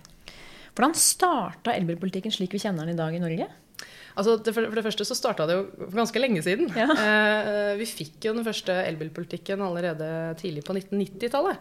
Hvordan 0.77 0.95
starta 0.95 1.75
elbilpolitikken 1.75 2.33
slik 2.35 2.55
vi 2.55 2.61
kjenner 2.63 2.87
den 2.87 2.95
i 2.95 3.01
dag 3.01 3.15
i 3.17 3.23
Norge? 3.23 3.49
Altså, 4.19 4.35
for, 4.51 4.67
det 4.75 4.83
første 4.83 5.05
så 5.07 5.15
starta 5.15 5.45
det 5.47 5.55
jo 5.55 5.65
for 5.79 6.01
ganske 6.01 6.21
lenge 6.23 6.43
siden. 6.43 6.71
Ja. 6.75 6.89
Eh, 7.09 7.75
vi 7.79 7.87
fikk 7.87 8.25
jo 8.27 8.33
den 8.35 8.45
første 8.47 8.75
elbilpolitikken 8.89 9.61
allerede 9.63 10.07
tidlig 10.41 10.65
på 10.67 10.75
1990-tallet. 10.75 11.61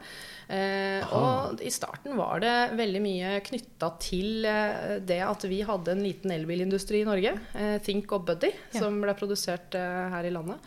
Eh, 0.53 1.13
og 1.13 1.61
i 1.61 1.71
starten 1.73 2.15
var 2.17 2.41
det 2.41 2.53
veldig 2.79 3.01
mye 3.03 3.33
knytta 3.45 3.91
til 4.01 4.47
eh, 4.49 4.97
det 5.05 5.19
at 5.27 5.45
vi 5.49 5.61
hadde 5.67 5.93
en 5.93 6.03
liten 6.05 6.33
elbilindustri 6.33 7.03
i 7.03 7.07
Norge. 7.07 7.35
Eh, 7.57 7.77
Think 7.85 8.13
og 8.17 8.25
Buddy, 8.29 8.53
Ja. 8.73 8.81
som 8.81 8.97
ble 9.03 9.13
produsert 9.19 9.77
eh, 9.77 10.07
her 10.15 10.27
i 10.29 10.33
landet. 10.33 10.63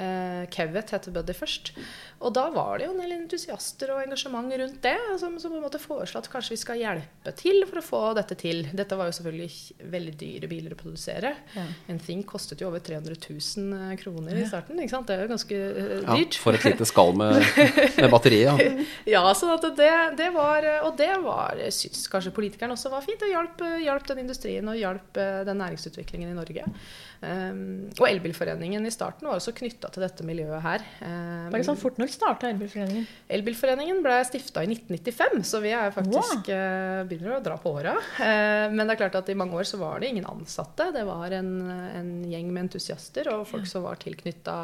Eh, 0.00 0.44
Kevet 0.52 0.92
heter 0.94 1.14
Buddy 1.14 1.34
først. 1.36 1.72
Og 2.20 2.34
da 2.36 2.42
var 2.52 2.76
det 2.76 2.84
jo 2.84 2.92
en 2.92 3.00
del 3.00 3.14
entusiaster 3.16 3.94
og 3.94 4.02
engasjement 4.02 4.52
rundt 4.60 4.82
det, 4.84 4.96
som, 5.20 5.38
som 5.40 5.52
på 5.52 5.56
en 5.56 5.64
måte 5.64 5.80
foreslo 5.80 6.20
at 6.20 6.28
kanskje 6.28 6.52
vi 6.52 6.58
skal 6.60 6.80
hjelpe 6.80 7.32
til 7.38 7.64
for 7.64 7.80
å 7.80 7.84
få 7.84 8.00
dette 8.18 8.36
til. 8.40 8.66
Dette 8.76 8.98
var 8.98 9.08
jo 9.08 9.14
selvfølgelig 9.16 9.86
veldig 9.94 10.14
dyre 10.20 10.50
biler 10.50 10.74
å 10.76 10.78
produsere. 10.80 11.32
Ja. 11.56 11.64
En 11.88 12.00
Think 12.02 12.28
kostet 12.28 12.60
jo 12.60 12.68
over 12.68 12.84
300 12.84 13.16
000 13.16 13.96
kroner 14.02 14.36
i 14.36 14.44
starten. 14.48 14.76
ikke 14.84 14.92
sant? 14.92 15.08
Det 15.08 15.16
er 15.16 15.24
jo 15.24 15.32
ganske 15.32 15.60
dyrt. 16.04 16.36
Ja, 16.36 16.42
for 16.44 16.58
et 16.58 16.66
lite 16.68 16.88
skall 16.88 17.16
med, 17.16 17.40
med 17.96 18.10
batteri, 18.12 18.42
ja. 18.44 18.56
Ja, 19.14 19.22
så 19.34 19.56
det, 19.64 19.90
det 20.18 20.28
var 20.34 20.66
Og 20.84 20.92
det 20.98 21.12
var 21.24 21.58
syns 21.72 22.04
kanskje 22.12 22.34
politikerne 22.36 22.76
også 22.76 22.92
var 22.92 23.04
fint. 23.06 23.20
Det 23.20 23.32
hjalp, 23.32 23.64
hjalp 23.80 24.10
den 24.12 24.26
industrien 24.26 24.68
og 24.68 24.76
hjalp 24.76 25.16
eh, 25.20 25.40
den 25.48 25.60
næringsutviklingen 25.60 26.34
i 26.34 26.36
Norge. 26.36 26.68
Um, 27.20 27.90
og 28.00 28.06
Elbilforeningen 28.08 28.86
i 28.88 28.92
starten 28.92 29.28
var 29.28 29.36
også 29.36 29.52
knytta 29.52 29.90
til 29.92 30.04
dette 30.06 30.24
miljøet 30.24 30.62
her. 30.64 30.84
Um, 31.04 31.52
ikke 31.52 31.66
sånn 31.68 31.80
fort 31.80 31.98
når 32.10 32.16
starta 32.16 32.48
Elbilforeningen? 32.50 33.06
Elbilforeningen 33.30 34.00
ble 34.02 34.16
stifta 34.26 34.64
i 34.64 34.70
1995, 34.72 35.44
så 35.46 35.60
vi 35.62 35.70
er 35.76 35.92
faktisk 35.94 36.50
eh, 36.52 37.02
begynner 37.06 37.36
å 37.36 37.44
dra 37.44 37.56
på 37.60 37.72
åra. 37.78 37.94
Eh, 38.18 38.66
men 38.72 38.82
det 38.82 38.96
er 38.96 39.00
klart 39.04 39.18
at 39.20 39.30
i 39.30 39.36
mange 39.38 39.54
år 39.56 39.68
så 39.68 39.78
var 39.80 40.00
det 40.00 40.10
ingen 40.10 40.26
ansatte. 40.26 40.90
Det 40.94 41.04
var 41.06 41.30
en, 41.36 41.52
en 41.70 42.10
gjeng 42.30 42.50
med 42.50 42.66
entusiaster 42.66 43.30
og 43.32 43.46
folk 43.48 43.68
som 43.70 43.86
var 43.86 44.00
tilknytta 44.02 44.56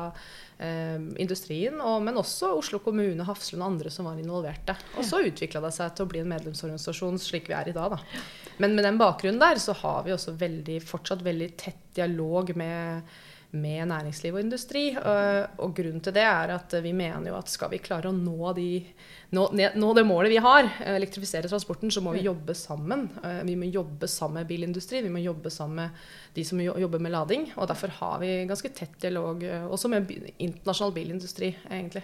eh, 0.59 0.99
industrien. 1.23 1.79
Og, 1.79 2.01
men 2.07 2.19
også 2.19 2.51
Oslo 2.59 2.83
kommune, 2.83 3.27
Hafslund 3.29 3.63
og 3.63 3.71
andre 3.71 3.93
som 3.95 4.11
var 4.11 4.19
involverte. 4.21 4.75
Og 4.99 5.07
så 5.07 5.23
utvikla 5.27 5.63
det 5.65 5.75
seg 5.77 5.95
til 5.95 6.07
å 6.07 6.11
bli 6.11 6.25
en 6.25 6.33
medlemsorganisasjon 6.35 7.23
slik 7.23 7.51
vi 7.53 7.57
er 7.59 7.71
i 7.71 7.77
dag. 7.77 7.95
Da. 7.95 8.27
Men 8.59 8.75
med 8.75 8.89
den 8.89 8.99
bakgrunnen 9.01 9.43
der 9.43 9.63
så 9.63 9.77
har 9.85 10.03
vi 10.07 10.17
også 10.17 10.35
veldig, 10.41 10.81
fortsatt 10.85 11.25
veldig 11.27 11.53
tett 11.61 11.83
dialog 11.97 12.53
med 12.59 13.17
med 13.51 13.87
næringsliv 13.87 14.35
og 14.35 14.41
industri. 14.41 14.89
Øh, 14.97 15.47
Og 15.59 15.75
grunnen 15.75 16.01
til 16.01 16.15
det 16.15 16.23
er 16.23 16.55
at 16.55 16.75
vi 16.83 16.93
mener 16.93 17.31
jo 17.31 17.37
at 17.39 17.49
skal 17.49 17.71
vi 17.71 17.79
klare 17.79 18.11
å 18.11 18.13
nå, 18.13 18.53
de, 18.57 18.85
nå, 19.33 19.47
nå 19.75 19.93
det 19.95 20.07
målet 20.07 20.31
vi 20.31 20.41
har, 20.43 20.65
øh, 20.65 20.97
elektrifisere 20.97 21.49
transporten, 21.49 21.91
så 21.91 22.01
må 22.01 22.13
vi 22.13 22.27
jobbe 22.27 22.55
sammen. 22.55 23.11
Øh, 23.25 23.47
Vi 23.47 23.55
må 23.55 23.65
jobbe 23.65 24.09
sammen 24.09 24.41
med 24.41 24.49
bilindustri, 24.49 25.03
vi 25.03 25.09
må 25.09 25.19
jobbe 25.19 25.51
sammen 25.51 25.77
med 25.77 25.91
de 26.35 26.45
som 26.45 26.61
jobber 26.61 26.99
med 26.99 27.11
lading. 27.11 27.53
Og 27.57 27.69
derfor 27.69 27.89
har 27.89 28.19
vi 28.19 28.47
ganske 28.47 28.69
tett 28.69 29.01
dialog 29.03 29.43
også 29.71 29.89
med 29.89 30.07
internasjonal 30.39 30.93
bilindustri, 30.93 31.57
egentlig. 31.71 32.03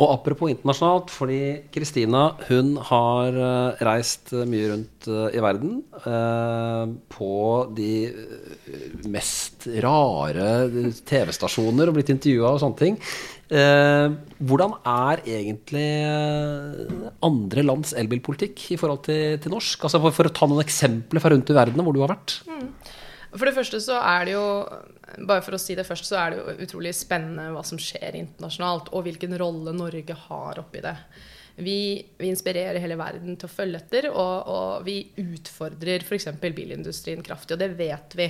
Og 0.00 0.08
apropos 0.08 0.48
internasjonalt, 0.48 1.10
fordi 1.12 1.40
Kristina 1.72 2.22
hun 2.48 2.72
har 2.88 3.36
eh, 3.36 3.82
reist 3.84 4.32
eh, 4.32 4.46
mye 4.48 4.70
rundt 4.70 5.08
eh, 5.10 5.36
i 5.36 5.42
verden 5.44 5.82
på 7.12 7.34
de 7.76 7.92
mest 9.12 9.68
rare 9.84 10.48
TV-stasjoner 11.06 11.90
og 11.90 11.98
blitt 11.98 12.10
intervjua 12.14 12.54
og 12.54 12.62
sånne 12.62 12.80
ting. 12.80 12.96
Hvordan 13.52 14.74
er 14.88 15.22
egentlig 15.28 15.84
andre 17.28 17.64
lands 17.68 17.92
elbilpolitikk 18.00 18.64
i 18.72 18.78
forhold 18.80 19.04
til, 19.06 19.36
til 19.44 19.54
norsk? 19.54 19.84
Altså 19.86 20.00
for, 20.02 20.16
for 20.16 20.30
å 20.30 20.34
ta 20.34 20.48
noen 20.48 20.64
eksempler 20.64 21.22
fra 21.22 21.34
rundt 21.34 21.52
i 21.52 21.58
verden 21.60 21.84
hvor 21.84 21.94
du 21.94 22.00
har 22.02 22.14
vært. 22.16 22.38
For 23.32 23.48
det 23.48 23.54
første 23.56 23.80
så 23.80 23.98
er 24.04 24.26
det 24.28 24.34
jo 24.34 24.46
bare 25.28 25.44
for 25.44 25.56
å 25.56 25.60
si 25.60 25.76
det 25.76 25.86
først, 25.88 26.08
så 26.08 26.18
er 26.20 26.32
det 26.32 26.40
jo 26.40 26.56
utrolig 26.66 26.92
spennende 26.96 27.52
hva 27.54 27.62
som 27.64 27.80
skjer 27.80 28.18
internasjonalt, 28.18 28.90
og 28.92 29.06
hvilken 29.06 29.36
rolle 29.40 29.74
Norge 29.76 30.16
har 30.26 30.60
oppi 30.60 30.82
det. 30.84 30.96
Vi, 31.56 31.78
vi 32.18 32.28
inspirerer 32.32 32.80
hele 32.80 32.96
verden 33.00 33.36
til 33.36 33.48
å 33.48 33.52
følge 33.52 33.80
etter, 33.82 34.10
og, 34.10 34.52
og 34.52 34.84
vi 34.88 34.98
utfordrer 35.20 36.04
f.eks. 36.04 36.28
bilindustrien 36.42 37.24
kraftig, 37.24 37.56
og 37.56 37.64
det 37.64 37.72
vet 37.76 38.16
vi. 38.18 38.28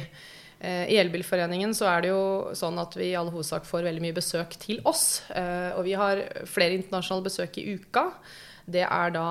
Eh, 0.63 0.87
I 0.95 0.99
Elbilforeningen 1.03 1.75
så 1.75 1.89
er 1.91 2.05
det 2.05 2.13
jo 2.13 2.25
sånn 2.59 2.79
at 2.83 2.95
vi 2.99 3.11
i 3.11 3.19
all 3.19 3.31
hovedsak 3.33 3.67
får 3.67 3.89
veldig 3.89 4.05
mye 4.05 4.19
besøk 4.19 4.55
til 4.63 4.83
oss. 4.89 5.23
Eh, 5.35 5.71
og 5.75 5.87
vi 5.87 5.95
har 5.99 6.23
flere 6.51 6.79
internasjonale 6.79 7.27
besøk 7.27 7.59
i 7.59 7.67
uka. 7.79 8.09
Det 8.64 8.85
er 8.87 9.14
da 9.14 9.28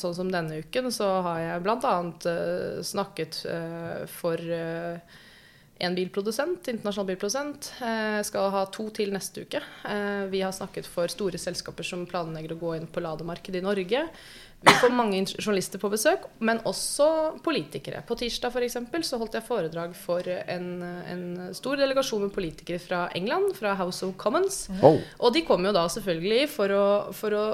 sånn 0.00 0.16
som 0.16 0.30
denne 0.32 0.62
uken, 0.64 0.90
så 0.94 1.10
har 1.26 1.42
jeg 1.42 1.64
bl.a. 1.66 1.94
Uh, 2.26 2.80
snakket 2.82 3.44
uh, 3.46 4.02
for 4.10 4.40
uh, 4.40 5.20
en 5.84 5.94
bilprodusent, 5.94 6.70
internasjonal 6.70 7.12
bilprodusent. 7.12 7.68
Jeg 7.82 8.26
skal 8.28 8.50
ha 8.54 8.62
to 8.72 8.86
til 8.94 9.10
neste 9.12 9.42
uke. 9.42 9.58
vi 10.30 10.40
har 10.40 10.52
snakket 10.54 10.86
for 10.86 11.10
store 11.10 11.36
selskaper 11.36 11.84
som 11.84 12.06
planlegger 12.06 12.54
å 12.54 12.60
gå 12.60 12.74
inn 12.78 12.86
på 12.86 13.02
lademarkedet 13.02 13.58
i 13.58 13.64
Norge. 13.66 14.04
Vi 14.64 14.72
får 14.80 14.94
mange 14.94 15.18
journalister 15.26 15.82
på 15.82 15.90
besøk, 15.92 16.28
men 16.38 16.62
også 16.64 17.08
politikere. 17.44 18.00
På 18.06 18.16
tirsdag 18.16 18.54
for 18.54 18.64
eksempel, 18.64 19.02
så 19.04 19.18
holdt 19.20 19.36
jeg 19.36 19.44
foredrag 19.44 19.92
for 19.98 20.24
en, 20.30 20.68
en, 21.10 21.24
stor 21.58 21.82
delegasjon 21.82 22.22
med 22.24 22.32
politikere 22.32 22.80
fra 22.80 23.04
England, 23.18 23.52
fra 23.58 23.74
House 23.76 24.06
of 24.06 24.14
Commons. 24.16 24.68
Oh. 24.80 25.02
Og 25.18 25.34
de 25.34 25.44
kom 25.44 25.66
jo 25.66 25.74
da 25.74 25.84
selvfølgelig 25.92 26.48
for 26.54 26.72
å, 26.72 26.86
for 27.18 27.36
å, 27.36 27.44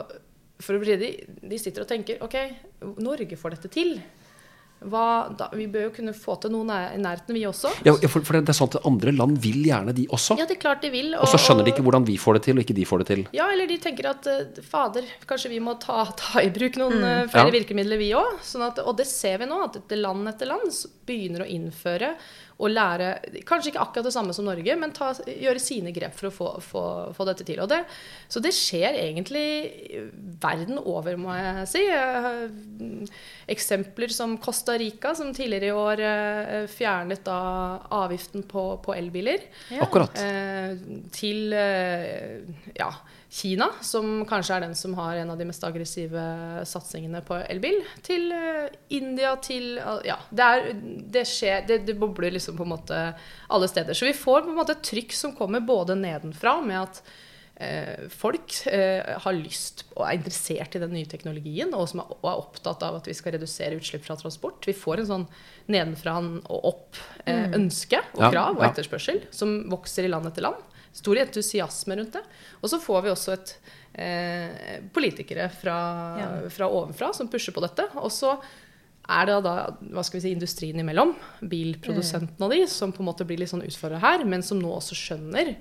for 0.61 0.79
å 0.79 0.97
de, 1.03 1.13
de 1.27 1.61
sitter 1.61 1.85
og 1.85 1.91
tenker 1.91 2.23
OK, 2.25 2.37
Norge 3.03 3.39
får 3.41 3.57
dette 3.57 3.73
til. 3.73 3.99
Hva, 4.81 5.29
da, 5.37 5.51
vi 5.53 5.67
bør 5.69 5.91
jo 5.91 5.91
kunne 5.99 6.13
få 6.17 6.39
til 6.41 6.55
noe 6.55 6.77
i 6.95 7.01
nærheten, 7.01 7.37
vi 7.37 7.43
også. 7.45 7.69
Ja, 7.85 7.93
for, 8.09 8.25
for, 8.25 8.39
det 8.41 8.49
er 8.49 8.57
sånn 8.57 8.71
at 8.73 8.87
Andre 8.89 9.13
land 9.13 9.37
vil 9.43 9.59
gjerne, 9.67 9.93
de 9.97 10.07
også. 10.09 10.39
Ja, 10.41 10.47
det 10.49 10.57
er 10.57 10.63
klart 10.63 10.81
de 10.81 10.89
vil. 10.95 11.11
Og, 11.19 11.27
og 11.27 11.29
så 11.29 11.41
skjønner 11.43 11.67
de 11.67 11.75
ikke 11.75 11.85
hvordan 11.85 12.07
vi 12.09 12.17
får 12.21 12.39
det 12.39 12.43
til, 12.47 12.57
og 12.57 12.65
ikke 12.65 12.77
de 12.79 12.87
får 12.89 13.03
det 13.03 13.09
til. 13.11 13.25
Ja, 13.37 13.51
eller 13.53 13.69
de 13.69 13.77
tenker 13.83 14.09
at 14.15 14.29
uh, 14.31 14.63
fader, 14.65 15.09
kanskje 15.29 15.53
vi 15.53 15.61
må 15.61 15.77
ta, 15.83 16.07
ta 16.17 16.41
i 16.41 16.49
bruk 16.55 16.81
noen 16.81 16.97
mm. 16.97 17.09
uh, 17.11 17.25
flere 17.29 17.51
ja. 17.53 17.57
virkemidler, 17.59 18.01
vi 18.01 18.15
òg. 18.17 18.41
Sånn 18.47 18.65
og 18.71 18.95
det 18.97 19.09
ser 19.11 19.43
vi 19.43 19.51
nå, 19.51 19.61
at 19.69 19.97
land 20.01 20.33
etter 20.33 20.49
land 20.49 20.73
begynner 21.09 21.45
å 21.45 21.51
innføre 21.51 22.15
og 22.61 22.73
lære 22.73 23.11
Kanskje 23.49 23.73
ikke 23.73 23.83
akkurat 23.83 24.07
det 24.07 24.15
samme 24.15 24.35
som 24.37 24.47
Norge, 24.47 24.77
men 24.79 24.93
ta, 24.97 25.11
gjøre 25.27 25.63
sine 25.63 25.93
grep 25.97 26.15
for 26.17 26.29
å 26.29 26.33
få, 26.35 26.49
få, 26.65 26.83
få 27.17 27.27
dette 27.29 27.47
til. 27.49 27.63
Det, 27.71 27.81
så 28.31 28.43
det 28.45 28.53
skjer 28.57 28.99
egentlig 29.01 29.45
verden 30.43 30.81
over, 30.81 31.17
må 31.21 31.35
jeg 31.37 31.69
si. 31.71 31.85
Eksempler 33.51 34.13
som 34.15 34.37
Costa 34.43 34.77
Rica, 34.81 35.15
som 35.19 35.33
tidligere 35.37 35.71
i 35.71 35.77
år 35.77 36.05
eh, 36.07 36.67
fjernet 36.71 37.25
da 37.27 37.41
avgiften 38.03 38.45
på, 38.51 38.67
på 38.85 38.97
elbiler. 38.97 39.49
Ja. 39.73 39.87
Akkurat. 39.87 40.21
Eh, 40.21 40.77
til 41.17 41.57
eh, 41.57 42.45
ja 42.79 42.93
Kina, 43.31 43.69
som 43.87 44.25
kanskje 44.27 44.57
er 44.57 44.65
den 44.65 44.73
som 44.75 44.97
har 44.99 45.21
en 45.21 45.29
av 45.31 45.39
de 45.39 45.47
mest 45.47 45.63
aggressive 45.63 46.23
satsingene 46.67 47.21
på 47.23 47.37
elbil, 47.45 47.79
til 48.03 48.27
uh, 48.35 48.67
India, 48.91 49.37
til 49.39 49.77
Ja, 49.79 50.17
det, 50.35 50.49
er, 50.49 50.71
det 51.15 51.23
skjer 51.31 51.63
det, 51.69 51.85
det, 51.87 51.95
bobler 52.01 52.35
liksom 52.35 52.59
på 52.59 52.67
en 52.67 52.73
måte 52.73 52.99
alle 53.47 53.69
steder. 53.71 53.95
Så 53.95 54.09
vi 54.09 54.17
får 54.19 54.43
på 54.43 54.51
en 54.51 54.59
måte 54.59 54.75
et 54.75 54.83
trykk 54.89 55.15
som 55.15 55.35
kommer 55.39 55.63
både 55.63 55.95
nedenfra, 56.01 56.57
med 56.67 56.81
at 56.81 56.99
eh, 57.63 58.09
folk 58.11 58.57
har 58.67 59.37
lyst 59.39 59.85
og 59.93 60.03
er 60.09 60.19
interessert 60.19 60.75
i 60.75 60.83
den 60.83 60.97
nye 60.97 61.07
teknologien, 61.07 61.71
og 61.71 61.87
som 61.93 62.03
er, 62.03 62.11
og 62.17 62.27
er, 62.33 62.43
opptatt 62.43 62.83
av 62.89 62.99
at 62.99 63.07
vi 63.07 63.15
skal 63.15 63.37
redusere 63.37 63.79
utslipp 63.79 64.09
fra 64.09 64.19
transport. 64.19 64.67
Vi 64.67 64.75
får 64.75 65.05
en 65.05 65.11
sånn 65.13 65.29
nedenfra 65.71 66.19
og 66.41 66.67
opp-ønske 66.73 68.03
og 68.17 68.27
krav 68.27 68.59
og 68.59 68.67
etterspørsel 68.73 69.23
som 69.31 69.61
vokser 69.71 70.11
i 70.11 70.11
land 70.11 70.27
etter 70.33 70.49
land 70.49 70.67
stor 70.93 71.21
entusiasme 71.23 71.99
rundt 72.01 72.17
det. 72.19 72.25
Og 72.61 72.73
så 72.73 72.81
får 72.83 73.05
vi 73.05 73.13
også 73.13 73.37
et 73.37 73.53
eh, 73.95 74.81
politikere 74.95 75.49
fra, 75.53 75.77
ja. 76.21 76.31
fra, 76.53 76.71
ovenfra 76.71 77.13
som 77.17 77.31
pusher 77.31 77.55
på 77.57 77.63
dette. 77.65 77.87
Og 78.01 78.11
så 78.15 78.35
er 79.11 79.27
det 79.27 79.39
da 79.47 79.55
hva 79.91 80.05
skal 80.07 80.21
vi 80.21 80.25
si, 80.27 80.35
industrien 80.37 80.81
imellom, 80.83 81.15
bilprodusentene 81.51 82.47
og 82.47 82.55
de, 82.55 82.65
som 82.71 82.93
på 82.95 83.03
en 83.03 83.11
måte 83.11 83.27
blir 83.27 83.41
litt 83.41 83.51
sånn 83.51 83.67
utfordra 83.67 84.03
her, 84.03 84.27
men 84.29 84.45
som 84.47 84.61
nå 84.61 84.71
også 84.77 84.99
skjønner 84.99 85.57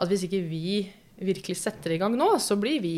at 0.00 0.10
hvis 0.10 0.26
ikke 0.26 0.42
vi 0.48 0.82
virkelig 1.20 1.58
setter 1.60 1.94
i 1.94 2.00
gang 2.00 2.16
nå, 2.16 2.32
så 2.40 2.56
blir 2.60 2.80
vi 2.84 2.96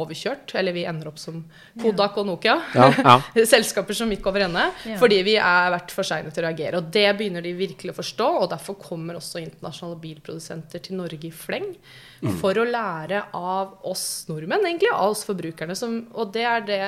overkjørt. 0.00 0.54
Eller 0.58 0.74
vi 0.76 0.84
ender 0.88 1.08
opp 1.10 1.18
som 1.22 1.40
Kodak 1.80 2.18
og 2.20 2.28
Nokia. 2.28 2.56
Ja, 2.74 2.88
ja. 2.98 3.16
Selskaper 3.52 3.96
som 3.96 4.12
gikk 4.12 4.26
over 4.30 4.46
ende. 4.46 4.66
Ja. 4.88 4.98
Fordi 5.00 5.20
vi 5.26 5.36
er 5.40 5.72
vært 5.74 5.94
for 5.94 6.06
seine 6.06 6.32
til 6.34 6.44
å 6.44 6.48
reagere. 6.48 6.80
Og 6.80 6.90
det 6.94 7.06
begynner 7.18 7.44
de 7.44 7.54
virkelig 7.58 7.94
å 7.94 7.98
forstå. 8.00 8.30
Og 8.42 8.48
derfor 8.52 8.78
kommer 8.80 9.18
også 9.20 9.42
internasjonale 9.42 10.00
bilprodusenter 10.02 10.84
til 10.84 10.98
Norge 11.00 11.30
i 11.30 11.34
fleng. 11.34 11.70
Mm. 12.24 12.32
For 12.40 12.58
å 12.58 12.66
lære 12.68 13.26
av 13.36 13.78
oss 13.90 14.06
nordmenn, 14.30 14.66
egentlig. 14.68 14.92
Av 14.94 15.14
oss 15.14 15.26
forbrukerne. 15.28 15.78
Som, 15.78 16.02
og 16.14 16.34
det 16.34 16.48
er, 16.48 16.66
det, 16.66 16.80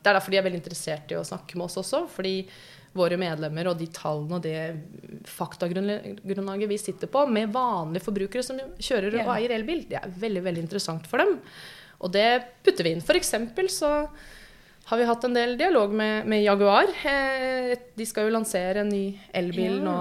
det 0.00 0.10
er 0.10 0.18
derfor 0.18 0.34
de 0.34 0.40
er 0.40 0.48
veldig 0.48 0.62
interessert 0.64 1.12
i 1.12 1.20
å 1.20 1.26
snakke 1.26 1.58
med 1.58 1.68
oss 1.68 1.80
også. 1.82 2.06
fordi 2.12 2.40
våre 2.96 3.18
medlemmer 3.20 3.70
og 3.70 3.76
de 3.76 3.88
tallene 3.92 4.38
og 4.38 4.44
det 4.44 5.28
faktagrunnlaget 5.28 6.70
vi 6.70 6.78
sitter 6.80 7.10
på, 7.12 7.26
med 7.28 7.52
vanlige 7.52 8.06
forbrukere 8.06 8.44
som 8.46 8.60
kjører 8.80 9.18
og 9.22 9.32
eier 9.36 9.52
elbil, 9.56 9.84
det 9.90 9.98
er 10.00 10.14
veldig 10.22 10.44
veldig 10.46 10.64
interessant 10.64 11.08
for 11.10 11.22
dem. 11.22 11.36
Og 12.04 12.12
det 12.12 12.28
putter 12.64 12.86
vi 12.86 12.96
inn. 12.96 13.04
F.eks. 13.04 13.34
så 13.72 13.92
har 14.86 15.00
vi 15.00 15.06
hatt 15.08 15.24
en 15.26 15.34
del 15.34 15.56
dialog 15.58 15.94
med, 15.96 16.28
med 16.30 16.44
Jaguar. 16.44 16.92
Eh, 17.10 17.72
de 17.98 18.06
skal 18.06 18.28
jo 18.28 18.34
lansere 18.36 18.84
en 18.84 18.92
ny 18.92 19.16
elbil 19.34 19.80
nå, 19.82 19.96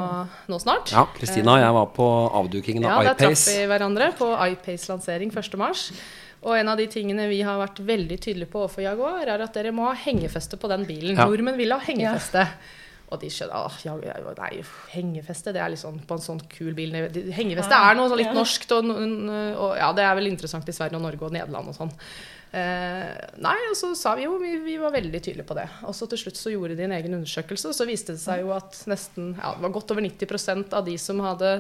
nå, 0.52 0.60
snart. 0.62 0.94
Ja, 0.94 1.08
Kristina 1.16 1.56
og 1.56 1.64
jeg 1.64 1.78
var 1.80 1.90
på 1.96 2.10
avdukingen 2.42 2.86
av 2.86 2.92
ja, 2.92 3.16
iPace. 3.16 3.16
Ja, 3.16 3.16
der 3.16 3.34
traff 3.34 3.48
vi 3.50 3.66
hverandre 3.72 4.12
på 4.20 4.30
iPace-lansering 4.52 5.34
1.3. 5.34 6.06
Og 6.46 6.54
en 6.60 6.70
av 6.70 6.78
de 6.78 6.86
tingene 6.92 7.26
vi 7.32 7.42
har 7.42 7.58
vært 7.58 7.82
veldig 7.82 8.20
tydelige 8.22 8.52
på 8.54 8.62
overfor 8.62 8.86
Jaguar, 8.86 9.26
er 9.26 9.42
at 9.48 9.58
dere 9.58 9.74
må 9.74 9.88
ha 9.88 9.96
hengefeste 9.98 10.60
på 10.62 10.70
den 10.70 10.86
bilen. 10.86 11.16
Ja. 11.16 11.26
Nordmenn 11.26 11.58
vil 11.58 11.74
ha 11.74 11.82
hengefeste. 11.82 12.46
Ja. 12.46 12.85
Og 13.14 13.20
de 13.22 13.30
skjønner 13.30 13.68
at 13.68 13.84
ja, 13.86 13.94
nei, 14.40 14.52
hengefeste 14.90 15.54
det 15.54 15.62
er 15.62 15.76
sånn 15.78 16.00
på 16.08 16.18
en 16.18 16.24
sånn 16.24 16.40
kul 16.50 16.74
bil. 16.78 16.96
Hengefeste 17.36 17.78
er 17.78 17.98
noe 17.98 18.10
sånn 18.10 18.22
litt 18.22 18.34
norskt. 18.34 18.74
Og, 18.74 18.90
og, 18.90 19.76
ja, 19.78 19.92
det 19.94 20.08
er 20.08 20.18
vel 20.18 20.32
interessant 20.32 20.70
i 20.70 20.76
Sverige 20.76 20.98
og 20.98 21.06
Norge 21.06 21.28
og 21.28 21.36
Nederland 21.36 21.70
og 21.70 21.78
sånn. 21.78 21.94
Eh, 22.56 23.14
nei, 23.44 23.56
og 23.68 23.76
så 23.76 23.90
sa 24.00 24.14
vi 24.16 24.24
jo 24.24 24.38
vi, 24.40 24.54
vi, 24.64 24.78
var 24.80 24.94
veldig 24.96 25.20
tydelige 25.20 25.48
på 25.48 25.58
det. 25.58 25.68
Og 25.86 25.96
så 25.98 26.08
til 26.10 26.22
slutt 26.24 26.40
så 26.40 26.54
gjorde 26.54 26.78
de 26.80 26.86
en 26.88 26.96
egen 26.98 27.18
undersøkelse, 27.20 27.70
og 27.70 27.78
så 27.78 27.88
viste 27.90 28.16
det 28.16 28.24
seg 28.24 28.46
jo 28.46 28.54
at 28.56 28.80
nesten 28.90 29.34
ja, 29.36 29.54
det 29.58 29.66
var 29.66 29.76
godt 29.76 29.92
over 29.94 30.06
90% 30.06 30.78
av 30.78 30.86
de 30.88 30.96
som 31.02 31.20
hadde 31.26 31.58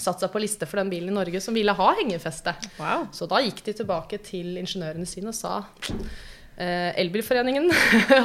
satt 0.00 0.22
seg 0.22 0.30
på 0.32 0.40
liste 0.40 0.68
for 0.70 0.80
den 0.80 0.90
bilen 0.92 1.12
i 1.12 1.16
Norge, 1.16 1.42
som 1.44 1.56
ville 1.56 1.74
ha 1.76 1.88
hengefeste. 1.98 2.54
Wow. 2.78 3.08
Så 3.14 3.28
da 3.30 3.42
gikk 3.44 3.60
de 3.66 3.76
tilbake 3.82 4.20
til 4.24 4.56
ingeniørene 4.60 5.08
sine 5.08 5.34
og 5.34 5.36
sa 5.36 5.60
Elbilforeningen 6.60 7.70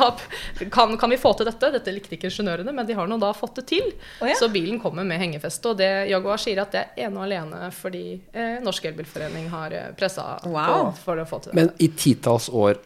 kan, 0.71 0.97
kan, 0.97 1.09
vi 1.09 1.17
få 1.17 1.31
til 1.37 1.47
dette? 1.47 1.71
Dette 1.77 1.93
likte 1.95 2.17
ikke 2.17 2.29
ingeniørene, 2.29 2.73
men 2.75 2.87
de 2.87 2.97
har 2.97 3.07
nå 3.07 3.17
da 3.21 3.31
fått 3.37 3.61
det 3.61 3.65
til. 3.71 3.91
Oh, 4.19 4.27
ja. 4.29 4.35
Så 4.39 4.49
bilen 4.51 4.79
kommer 4.83 5.07
med 5.07 5.21
hengefeste. 5.21 5.71
Og 5.71 5.79
det 5.79 5.91
Jaguar 6.11 6.41
sier 6.41 6.59
at 6.63 6.75
det 6.75 6.83
er 6.83 7.07
ene 7.07 7.21
og 7.21 7.27
alene 7.27 7.69
fordi 7.75 8.05
eh, 8.33 8.57
Norsk 8.65 8.89
Elbilforening 8.91 9.47
har 9.53 9.75
eh, 9.75 9.91
pressa 9.97 10.33
wow. 10.43 10.89
på 10.91 11.05
for 11.05 11.21
å 11.23 11.27
få 11.29 11.41
til 11.43 11.53
det. 11.53 11.59
Men 11.61 11.71
i 11.79 11.91
titalls 11.95 12.49
år, 12.51 12.81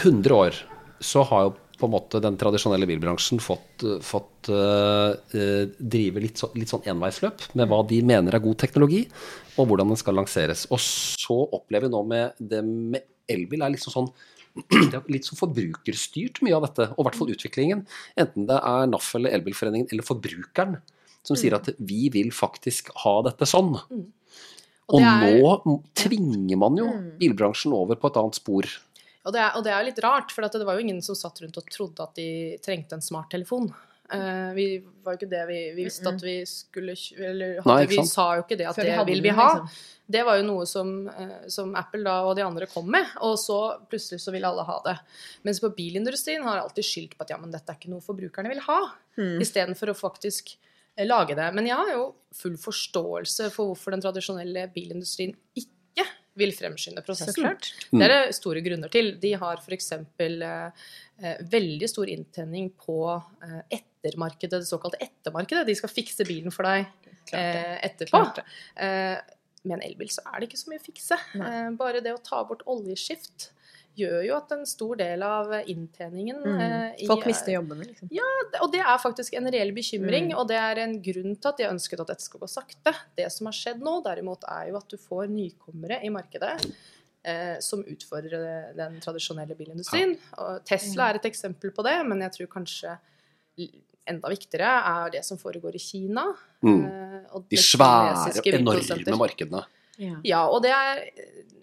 100 0.00 0.36
år, 0.36 0.62
så 1.00 1.24
har 1.28 1.48
jo 1.48 1.56
på 1.80 1.88
en 1.88 1.94
måte 1.94 2.20
den 2.20 2.36
tradisjonelle 2.36 2.84
bilbransjen 2.88 3.40
fått, 3.40 3.86
fått 4.04 4.50
uh, 4.52 5.16
drive 5.80 6.20
litt, 6.20 6.36
så, 6.36 6.50
litt, 6.52 6.68
sånn 6.68 6.84
enveisløp 6.92 7.46
med 7.56 7.70
hva 7.70 7.78
de 7.88 8.02
mener 8.04 8.36
er 8.36 8.42
god 8.44 8.58
teknologi, 8.60 9.06
og 9.56 9.70
hvordan 9.70 9.94
den 9.94 10.00
skal 10.00 10.18
lanseres. 10.20 10.66
Og 10.68 10.80
så 10.84 11.38
opplever 11.46 11.88
vi 11.88 11.94
nå 11.94 12.02
med 12.10 12.36
det 12.36 12.60
med 12.66 13.08
elbil 13.30 13.64
er 13.64 13.72
liksom 13.72 13.94
sånn 13.94 14.10
det 14.70 14.96
er 14.98 15.10
litt 15.12 15.28
så 15.28 15.36
forbrukerstyrt, 15.38 16.40
mye 16.44 16.56
av 16.56 16.66
dette. 16.66 16.88
Og 16.96 17.02
i 17.02 17.08
hvert 17.08 17.18
fall 17.20 17.34
utviklingen. 17.34 17.84
Enten 18.20 18.48
det 18.50 18.58
er 18.58 18.88
NAF 18.90 19.12
eller 19.18 19.36
Elbilforeningen 19.38 19.90
eller 19.92 20.06
forbrukeren 20.06 20.80
som 21.26 21.36
sier 21.36 21.54
at 21.56 21.68
vi 21.76 22.08
vil 22.12 22.30
faktisk 22.32 22.90
ha 23.02 23.18
dette 23.26 23.48
sånn. 23.48 23.74
Mm. 23.90 24.06
Og, 24.90 25.04
er, 25.06 25.36
nå 25.68 25.74
tvinger 25.98 26.58
man 26.58 26.78
jo 26.80 26.88
mm. 26.90 27.10
bilbransjen 27.20 27.74
over 27.76 27.98
på 28.00 28.10
et 28.10 28.18
annet 28.18 28.38
spor. 28.40 28.70
Og 29.20 29.34
det 29.36 29.42
er, 29.42 29.52
og 29.58 29.64
det 29.66 29.74
er 29.76 29.84
litt 29.86 30.00
rart, 30.02 30.32
for 30.32 30.42
det 30.42 30.66
var 30.66 30.78
jo 30.78 30.86
ingen 30.86 31.02
som 31.04 31.18
satt 31.18 31.42
rundt 31.44 31.58
og 31.60 31.68
trodde 31.70 32.06
at 32.06 32.16
de 32.16 32.56
trengte 32.64 32.96
en 32.96 33.04
smarttelefon. 33.04 33.68
Uh, 34.10 34.50
vi 34.56 34.66
var 35.04 35.14
jo 35.14 35.20
ikke 35.20 35.30
det 35.30 35.40
vi, 35.46 35.58
vi 35.76 35.84
visste 35.86 36.10
at 36.10 36.22
vi 36.24 36.40
skulle 36.48 36.96
Eller 37.14 37.60
Nei, 37.62 37.84
vi 37.86 38.00
sa 38.08 38.24
jo 38.38 38.42
ikke 38.42 38.56
det 38.58 38.66
at 38.66 38.80
det 38.82 38.96
vil 39.06 39.22
vi 39.22 39.34
ha. 39.36 39.48
Liksom. 39.60 39.84
Det 40.10 40.24
var 40.26 40.40
jo 40.40 40.46
noe 40.48 40.64
som, 40.66 40.90
uh, 41.06 41.44
som, 41.52 41.70
Apple 41.78 42.02
da 42.06 42.16
og 42.26 42.34
de 42.38 42.42
andre 42.42 42.66
kom 42.70 42.88
med, 42.90 43.12
og 43.22 43.36
så 43.38 43.60
plutselig 43.90 44.18
så 44.24 44.34
ville 44.34 44.50
alle 44.50 44.66
ha 44.66 44.78
det. 44.88 44.96
Mens 45.46 45.62
på 45.62 45.70
bilindustrien 45.76 46.42
har 46.46 46.58
alltid 46.64 46.88
skyldt 46.88 47.14
på 47.14 47.26
at 47.26 47.30
ja, 47.34 47.38
men 47.38 47.54
dette 47.54 47.70
er 47.70 47.78
ikke 47.78 47.92
noe 47.92 48.02
forbrukerne 48.04 48.50
vil 48.50 48.64
ha. 48.66 48.80
Mm. 49.20 49.38
Istedenfor 49.46 49.94
å 49.94 49.98
faktisk 49.98 50.56
uh, 50.56 51.04
lage 51.06 51.38
det. 51.38 51.50
Men 51.54 51.70
jeg 51.70 51.78
har 51.78 51.94
jo 51.94 52.08
full 52.34 52.58
forståelse 52.58 53.52
for 53.54 53.70
hvorfor 53.70 53.94
den 53.94 54.02
tradisjonelle 54.02 54.66
bilindustrien 54.74 55.38
ikke 55.54 55.79
vil 56.40 56.54
fremskynde 56.56 57.04
prosessen. 57.06 57.46
Det 57.92 58.06
er 58.06 58.12
det 58.14 58.36
store 58.36 58.62
grunner 58.64 58.92
til. 58.92 59.12
De 59.22 59.34
har 59.40 59.60
f.eks. 59.62 59.92
Eh, 59.96 60.86
eh, 61.20 61.42
veldig 61.52 61.90
stor 61.92 62.10
inntenning 62.12 62.70
på 62.80 62.98
eh, 63.16 63.60
ettermarkedet, 63.80 64.62
det 64.62 64.70
såkalte 64.70 65.00
ettermarkedet. 65.04 65.66
De 65.68 65.76
skal 65.78 65.92
fikse 65.92 66.26
bilen 66.28 66.54
for 66.54 66.68
deg 66.68 66.88
eh, 67.36 67.76
etterpå. 67.90 68.24
Eh, 68.80 69.16
med 69.62 69.76
en 69.76 69.84
elbil 69.84 70.08
så 70.08 70.24
er 70.30 70.40
det 70.40 70.50
ikke 70.50 70.60
så 70.62 70.72
mye 70.72 70.80
å 70.80 70.86
fikse. 70.88 71.18
Eh, 71.36 71.70
bare 71.80 72.00
det 72.04 72.16
å 72.16 72.22
ta 72.24 72.42
bort 72.48 72.64
oljeskift 72.70 73.50
gjør 74.00 74.24
jo 74.26 74.36
at 74.36 74.52
en 74.56 74.64
stor 74.66 74.96
del 75.00 75.22
av 75.26 75.52
inntjeningen 75.70 76.40
Mm. 76.44 76.60
eh, 76.66 77.06
Folk 77.06 77.26
mister 77.26 77.52
jobbene, 77.54 77.86
liksom. 77.86 78.08
Ja, 78.10 78.26
Og 78.62 78.72
det 78.72 78.80
er 78.80 78.98
faktisk 78.98 79.34
en 79.38 79.46
reell 79.52 79.72
bekymring, 79.76 80.30
Mm. 80.32 80.38
og 80.38 80.48
det 80.48 80.56
er 80.56 80.78
en 80.82 80.96
grunn 81.02 81.36
til 81.40 81.48
at 81.48 81.58
jeg 81.58 81.70
ønsket 81.70 82.00
at 82.00 82.06
dette 82.14 82.22
skal 82.22 82.40
gå 82.40 82.48
sakte. 82.48 82.94
Det 83.16 83.30
som 83.32 83.46
har 83.46 83.52
skjedd 83.52 83.80
nå, 83.80 84.02
derimot, 84.04 84.42
er 84.48 84.68
jo 84.70 84.76
at 84.76 84.88
du 84.88 84.96
får 84.96 85.28
nykommere 85.28 86.02
i 86.04 86.08
markedet 86.08 86.72
eh, 87.24 87.58
som 87.60 87.82
utfordrer 87.84 88.74
den 88.74 88.98
tradisjonelle 89.00 89.54
bilindustrien. 89.54 90.16
Og 90.38 90.64
Tesla 90.64 91.10
er 91.10 91.14
et 91.16 91.26
eksempel 91.28 91.70
på 91.70 91.82
det, 91.84 92.06
men 92.08 92.20
jeg 92.24 92.32
tror 92.32 92.46
kanskje 92.48 92.98
enda 94.10 94.28
viktigere 94.32 94.70
er 95.04 95.10
det 95.10 95.24
som 95.26 95.36
foregår 95.38 95.74
i 95.76 95.78
Kina. 95.78 96.24
Mm. 96.64 96.84
eh, 96.86 97.40
De 97.50 97.56
svære, 97.56 98.42
enorme 98.46 99.18
markedene. 99.18 99.64
Ja. 100.00 100.18
Ja, 100.24 100.44
og 100.48 100.62
det 100.64 100.70
er 100.72 101.02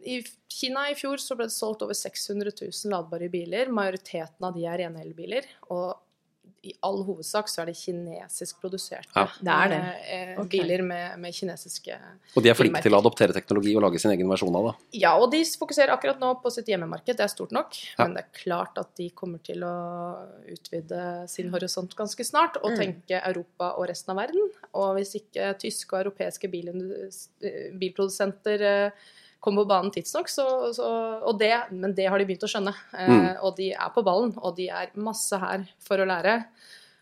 I 0.05 0.19
Kina 0.53 0.87
i 0.91 0.97
fjor 0.97 1.21
så 1.21 1.35
ble 1.37 1.47
det 1.49 1.55
solgt 1.55 1.83
over 1.85 1.97
600 1.97 2.53
000 2.61 2.91
ladbare 2.93 3.29
biler. 3.33 3.71
Majoriteten 3.73 4.45
av 4.45 4.53
de 4.55 4.67
er 4.69 4.83
rene 4.83 5.01
elbiler. 5.03 5.47
Og 5.73 5.95
i 6.67 6.73
all 6.85 6.99
hovedsak 7.07 7.47
så 7.51 7.61
er 7.63 7.69
det 7.71 7.75
kinesisk 7.79 8.59
produserte 8.61 9.07
Ja. 9.15 9.25
Det 9.39 9.53
er 9.55 9.69
det. 9.73 9.79
eh, 10.07 10.31
eh, 10.35 10.43
biler 10.51 10.83
med, 10.83 11.17
med 11.23 11.33
kinesiske 11.33 11.97
Og 12.35 12.43
de 12.43 12.49
er 12.51 12.57
flinke 12.59 12.81
til 12.83 12.93
å 12.93 12.99
adoptere 13.01 13.33
teknologi 13.35 13.75
og 13.77 13.83
lage 13.87 13.99
sin 14.03 14.11
egen 14.11 14.27
versjon 14.29 14.55
av 14.59 14.67
det. 14.69 14.73
Ja, 15.01 15.15
og 15.17 15.31
de 15.31 15.41
fokuserer 15.45 15.93
akkurat 15.95 16.19
nå 16.19 16.33
på 16.43 16.51
sitt 16.51 16.67
hjemmemarked. 16.67 17.15
Det 17.17 17.25
er 17.25 17.33
stort 17.33 17.51
nok. 17.55 17.73
Ja. 17.97 18.05
Men 18.05 18.15
det 18.17 18.25
er 18.25 18.31
klart 18.43 18.77
at 18.77 18.93
de 18.99 19.09
kommer 19.15 19.39
til 19.43 19.63
å 19.63 19.73
utvide 20.51 21.03
sin 21.29 21.49
horisont 21.53 21.95
ganske 21.97 22.23
snart 22.27 22.57
og 22.63 22.71
Mm. 22.71 22.77
tenke 22.77 23.21
Europa 23.25 23.73
og 23.77 23.87
resten 23.89 24.11
av 24.11 24.17
verden. 24.27 24.49
Og 24.73 24.95
hvis 24.97 25.15
ikke 25.15 25.53
tyske 25.59 25.93
og 25.93 26.05
europeiske 26.05 26.49
bilindus- 26.51 27.27
eh, 27.41 27.71
bilprodusenter 27.77 28.61
eh, 28.61 28.91
kommer 29.39 29.63
på 29.63 29.69
banen 29.69 29.91
tidsnok, 29.93 30.27
så, 30.29 30.45
så 30.73 30.87
og 31.23 31.37
det, 31.39 31.53
Men 31.71 31.93
det 31.93 32.07
har 32.09 32.17
de 32.19 32.25
begynt 32.25 32.43
å 32.43 32.49
skjønne. 32.51 32.73
Eh, 32.97 33.07
Mm. 33.09 33.27
Og 33.43 33.55
de 33.57 33.71
er 33.73 33.89
på 33.93 34.03
ballen, 34.03 34.33
og 34.37 34.55
de 34.57 34.67
er 34.69 34.89
masse 34.95 35.37
her 35.39 35.67
for 35.79 35.97
å 35.97 36.07
lære. 36.09 36.45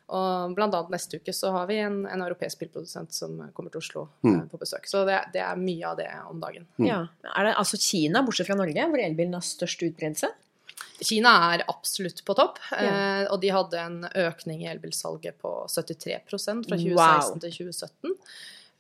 Og 0.08 0.54
annet 0.62 0.90
neste 0.94 1.18
uke 1.18 1.34
så 1.34 1.50
har 1.56 1.66
vi 1.66 1.80
en, 1.82 2.04
en 2.06 2.22
europeisk 2.22 2.60
bilprodusent 2.60 3.12
som 3.16 3.40
kommer 3.56 3.72
til 3.74 3.82
Oslo 3.82 4.08
Mm. 4.24 4.36
eh, 4.44 4.48
på 4.52 4.60
besøk. 4.62 4.86
Så 4.86 5.06
det, 5.08 5.20
det 5.34 5.42
er 5.42 5.56
mye 5.58 5.86
av 5.90 5.98
det 5.98 6.10
om 6.30 6.40
dagen. 6.40 6.68
Mm. 6.78 6.86
Ja. 6.88 7.00
Er 7.36 7.44
det 7.50 7.56
altså 7.58 7.78
Kina, 7.82 8.22
bortsett 8.22 8.46
fra 8.48 8.56
Norge, 8.60 8.86
hvor 8.92 9.02
elbilen 9.02 9.34
har 9.34 9.42
størst 9.42 9.82
utbredelse? 9.88 10.30
Kina 11.02 11.32
er 11.56 11.64
absolutt 11.68 12.22
på 12.24 12.36
topp, 12.38 12.60
Ja. 12.72 12.78
eh, 13.24 13.26
og 13.32 13.42
de 13.42 13.50
hadde 13.52 13.80
en 13.82 13.98
økning 14.28 14.62
i 14.64 14.70
elbilsalget 14.72 15.40
på 15.42 15.66
73% 15.68 16.70
fra 16.70 16.78
2016 16.78 17.34
Wow. 17.34 17.40
til 17.40 17.52
2017. 17.52 18.16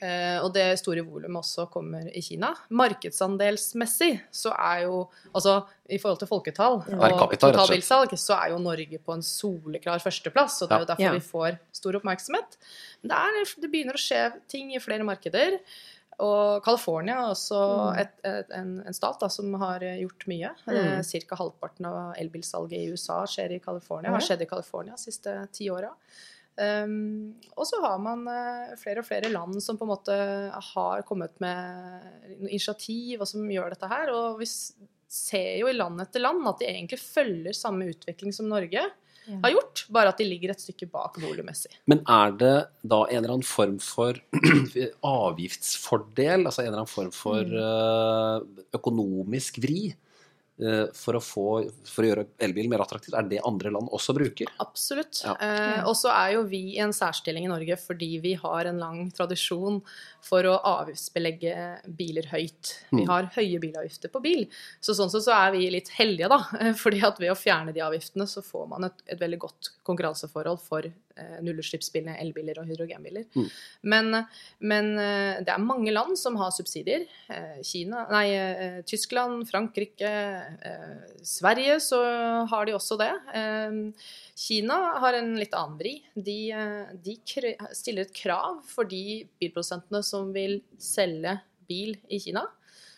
Eh, 0.04 0.42
og 0.44 0.50
det 0.54 0.78
store 0.82 1.06
volumet 1.08 1.40
også 1.40 1.70
kommer 1.72 2.10
i 2.12 2.20
Kina. 2.22 2.50
Markedsandelsmessig 2.70 4.20
så 4.36 4.52
er 4.58 4.84
jo 4.86 5.06
Altså 5.34 5.54
i 5.90 5.98
forhold 6.02 6.20
til 6.20 6.28
folketall 6.28 6.80
og 6.82 7.34
totalbilsalg, 7.40 8.16
så 8.18 8.34
er 8.42 8.50
jo 8.52 8.58
Norge 8.60 8.98
på 9.00 9.14
en 9.14 9.22
soleklar 9.24 10.02
førsteplass. 10.02 10.62
Og 10.64 10.70
det 10.70 10.76
er 10.76 10.80
jo 10.84 10.86
derfor 10.90 11.04
Ja. 11.06 11.12
vi 11.14 11.20
får 11.20 11.60
stor 11.72 11.94
oppmerksomhet. 12.00 12.58
Men 13.04 13.10
det, 13.12 13.18
er, 13.18 13.62
det 13.62 13.72
begynner 13.72 13.94
å 13.94 14.02
skje 14.02 14.34
ting 14.50 14.74
i 14.74 14.80
flere 14.80 15.04
markeder. 15.06 15.60
Og 16.20 16.64
California 16.64 17.16
er 17.20 17.32
også 17.34 17.60
Mm. 17.94 18.00
et, 18.00 18.14
et, 18.24 18.52
en, 18.52 18.84
en 18.88 18.94
stat 18.94 19.20
da, 19.20 19.28
som 19.30 19.54
har 19.60 19.80
gjort 19.80 20.28
mye. 20.28 20.50
Mm. 20.66 20.74
Ca. 20.74 21.04
Cirka 21.04 21.36
halvparten 21.36 21.86
av 21.86 22.16
elbilsalget 22.18 22.80
i 22.80 22.92
USA 22.92 23.26
skjer 23.28 23.52
i 23.52 23.60
California, 23.60 24.12
har 24.12 24.20
skjedd 24.22 24.42
i 24.42 24.46
California 24.50 24.96
de 24.96 25.02
siste 25.12 25.48
ti 25.52 25.70
åra. 25.70 25.92
Um, 26.56 27.36
og 27.60 27.68
så 27.68 27.82
har 27.84 27.98
man 28.00 28.22
uh, 28.32 28.76
flere 28.80 29.02
og 29.02 29.08
flere 29.08 29.32
land 29.32 29.58
som 29.64 29.76
på 29.80 29.84
en 29.84 29.92
måte 29.92 30.16
har 30.72 31.04
kommet 31.08 31.36
med 31.44 32.46
initiativ 32.48 33.20
og 33.20 33.28
som 33.28 33.50
gjør 33.52 33.76
dette 33.76 33.90
her. 33.92 34.12
Og 34.16 34.40
vi 34.40 34.48
ser 34.48 35.58
jo 35.60 35.68
i 35.68 35.76
land 35.76 36.00
etter 36.04 36.24
land 36.24 36.48
at 36.48 36.62
de 36.64 36.70
egentlig 36.70 37.02
følger 37.02 37.58
samme 37.58 37.90
utvikling 37.92 38.36
som 38.36 38.48
Norge 38.52 38.86
har 39.26 39.50
gjort, 39.50 39.86
bare 39.90 40.12
at 40.12 40.20
de 40.22 40.28
ligger 40.28 40.52
et 40.54 40.62
stykke 40.62 40.88
bak 40.92 41.18
volummessig. 41.22 41.72
Men 41.90 42.04
er 42.12 42.34
det 42.38 42.56
da 42.86 43.00
en 43.08 43.18
eller 43.18 43.36
annen 43.38 43.48
form 43.48 43.78
for 43.82 44.20
avgiftsfordel, 45.16 46.46
altså 46.46 46.62
en 46.62 46.70
eller 46.70 46.84
annen 46.84 46.92
form 46.92 47.12
for 47.16 47.56
uh, 47.58 48.66
økonomisk 48.78 49.58
vri, 49.64 49.90
for 50.96 51.18
å, 51.18 51.20
få, 51.20 51.46
for 51.84 52.06
å 52.06 52.08
gjøre 52.08 52.24
elbil 52.46 52.70
mer 52.72 52.80
attraktivt? 52.80 53.14
Er 53.20 53.28
det 53.28 53.42
andre 53.44 53.72
land 53.76 53.90
også 53.92 54.14
bruker? 54.16 54.48
Absolutt. 54.64 55.20
Ja. 55.26 55.34
Eh, 55.44 55.82
og 55.84 55.98
så 56.00 56.08
er 56.16 56.38
jo 56.38 56.46
vi 56.48 56.62
i 56.78 56.80
en 56.80 56.94
særstilling 56.96 57.44
i 57.44 57.52
Norge 57.52 57.76
fordi 57.82 58.14
vi 58.24 58.34
har 58.40 58.70
en 58.72 58.80
lang 58.80 59.02
tradisjon 59.12 59.82
for 60.24 60.48
å 60.48 60.56
avgiftsbelegge 60.72 61.56
biler 62.00 62.30
høyt. 62.32 62.76
Vi 62.92 63.04
Mm. 63.04 63.10
har 63.12 63.28
høye 63.36 63.60
bilavgifter 63.60 64.10
på 64.14 64.22
bil. 64.24 64.46
Så 64.80 64.96
sånn 64.96 65.12
sett 65.12 65.26
så 65.28 65.36
er 65.36 65.52
vi 65.58 65.68
litt 65.70 65.90
heldige, 65.98 66.30
da. 66.32 66.40
Fordi 66.84 67.04
at 67.04 67.20
ved 67.20 67.32
å 67.34 67.38
fjerne 67.38 67.74
de 67.76 67.84
avgiftene, 67.84 68.26
så 68.28 68.42
får 68.42 68.70
man 68.72 68.88
et, 68.88 69.04
et 69.12 69.20
veldig 69.20 69.40
godt 69.44 69.74
konkurranseforhold 69.84 70.62
for 70.64 70.88
eh, 70.88 70.96
nullutslippsbilene, 71.46 72.18
elbiler 72.22 72.60
og 72.60 72.68
hydrogenbiler. 72.70 73.28
Mm. 73.36 73.48
Men, 73.92 74.12
men 74.60 74.92
eh, 75.00 75.44
det 75.46 75.54
er 75.54 75.64
mange 75.64 75.94
land 75.94 76.18
som 76.20 76.38
har 76.40 76.52
subsidier. 76.56 77.06
Eh, 77.32 77.62
Kina, 77.66 78.06
nei, 78.12 78.26
eh, 78.36 78.82
Tyskland, 78.88 79.46
Frankrike, 79.50 80.12
eh, 80.72 80.98
Sverige 81.24 81.80
så 81.84 82.02
har 82.52 82.68
de 82.68 82.76
også 82.76 83.00
det. 83.00 83.12
Eh, 83.36 83.80
Kina 84.36 84.82
har 85.04 85.18
en 85.22 85.34
litt 85.40 85.56
annen 85.56 85.80
vri. 85.80 85.96
De, 86.16 86.40
eh, 86.52 86.94
de 87.06 87.18
stiller 87.72 88.06
et 88.06 88.16
krav 88.16 88.62
for 88.68 88.88
de 88.90 89.24
bilprodusentene 89.40 90.04
som 90.04 90.32
vil 90.36 90.60
selge 90.82 91.40
bil 91.70 91.96
i 92.12 92.20
Kina. 92.22 92.46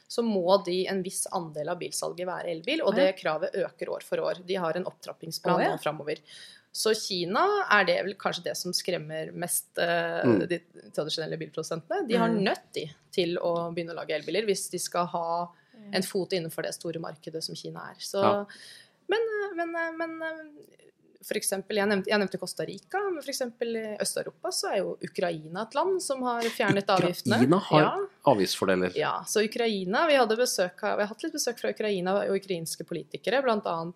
Så 0.07 0.23
må 0.23 0.55
de 0.63 0.85
en 0.87 1.01
viss 1.03 1.25
andel 1.35 1.67
av 1.73 1.81
bilsalget 1.81 2.27
være 2.29 2.53
elbil, 2.53 2.79
og 2.87 2.95
det 2.95 3.09
kravet 3.19 3.57
øker 3.59 3.89
år 3.91 4.05
for 4.07 4.23
år. 4.23 4.39
De 4.47 4.55
har 4.55 4.79
en 4.79 4.87
opptrappingsplan 4.87 5.59
oh, 5.59 5.63
ja. 5.65 5.73
framover. 5.83 6.21
Så 6.77 6.91
Kina 6.93 7.41
er 7.73 7.85
det 7.89 7.95
vel 8.05 8.13
kanskje 8.21 8.43
det 8.51 8.55
som 8.59 8.73
skremmer 8.75 9.31
mest 9.33 9.79
eh, 9.81 10.21
Mm. 10.27 10.43
de 10.51 10.59
tradisjonelle 10.93 11.39
bilprodusentene. 11.41 12.03
De 12.07 12.15
har 12.21 12.29
Mm. 12.29 12.43
nødt 12.45 12.67
de 12.77 12.83
til 13.11 13.37
å 13.41 13.73
begynne 13.73 13.95
å 13.95 13.99
lage 14.01 14.13
elbiler 14.13 14.45
hvis 14.45 14.69
de 14.69 14.77
skal 14.79 15.07
ha 15.07 15.47
en 15.93 16.03
fot 16.03 16.29
innenfor 16.37 16.63
det 16.67 16.73
store 16.75 16.99
markedet 17.01 17.41
som 17.43 17.55
Kina 17.55 17.89
er. 17.91 17.95
Så, 17.99 18.21
Ja. 18.21 18.45
Men, 19.09 19.19
eh, 19.21 19.55
men, 19.55 19.75
eh, 19.75 19.91
men 19.97 20.57
eh, 21.27 21.29
for 21.29 21.37
eksempel, 21.37 21.75
jeg 21.77 21.87
nevnte, 21.87 22.07
jeg 22.09 22.19
nevnte 22.19 22.39
Costa 22.39 22.63
Rica, 22.65 22.97
men 23.11 23.21
eksempel 23.23 23.75
i 23.75 23.97
Øst-Europa 23.99 24.51
så 24.51 24.71
er 24.73 24.77
jo 24.79 24.97
Ukraina 25.03 25.61
et 25.67 25.75
land 25.75 26.01
som 26.01 26.21
har 26.23 26.41
fjernet 26.41 26.87
avgiftene. 26.87 27.35
Ukraina 27.41 27.59
har 27.59 27.81
Ja. 27.81 28.05
avgiftsfordeler. 28.25 28.95
Ja, 28.95 29.23
så 29.27 29.43
Ukraina, 29.45 30.07
Vi 30.07 30.15
hadde 30.15 30.37
besøk 30.37 30.81
vi 30.81 30.87
har 31.03 31.07
hatt 31.07 31.23
litt 31.23 31.33
besøk 31.33 31.59
fra 31.59 31.69
Ukraina 31.71 32.13
og 32.23 32.35
ukrainske 32.37 32.83
politikere. 32.85 33.41
Bl.a. 33.43 33.93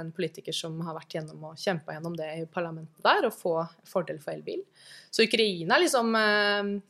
en 0.00 0.12
politiker 0.12 0.52
som 0.52 0.80
har 0.80 0.94
vært 0.94 1.08
gjennom 1.16 1.42
og 1.44 1.56
kjempa 1.56 1.92
gjennom 1.94 2.16
det 2.16 2.28
i 2.42 2.44
parlamentet 2.46 3.02
der, 3.02 3.26
og 3.26 3.32
få 3.32 3.68
fordel 3.84 4.18
for 4.20 4.32
elbil. 4.32 4.62
Så 5.10 5.24
Ukraina 5.26 5.76
er 5.76 5.80
liksom 5.86 6.14
eh, 6.16 6.80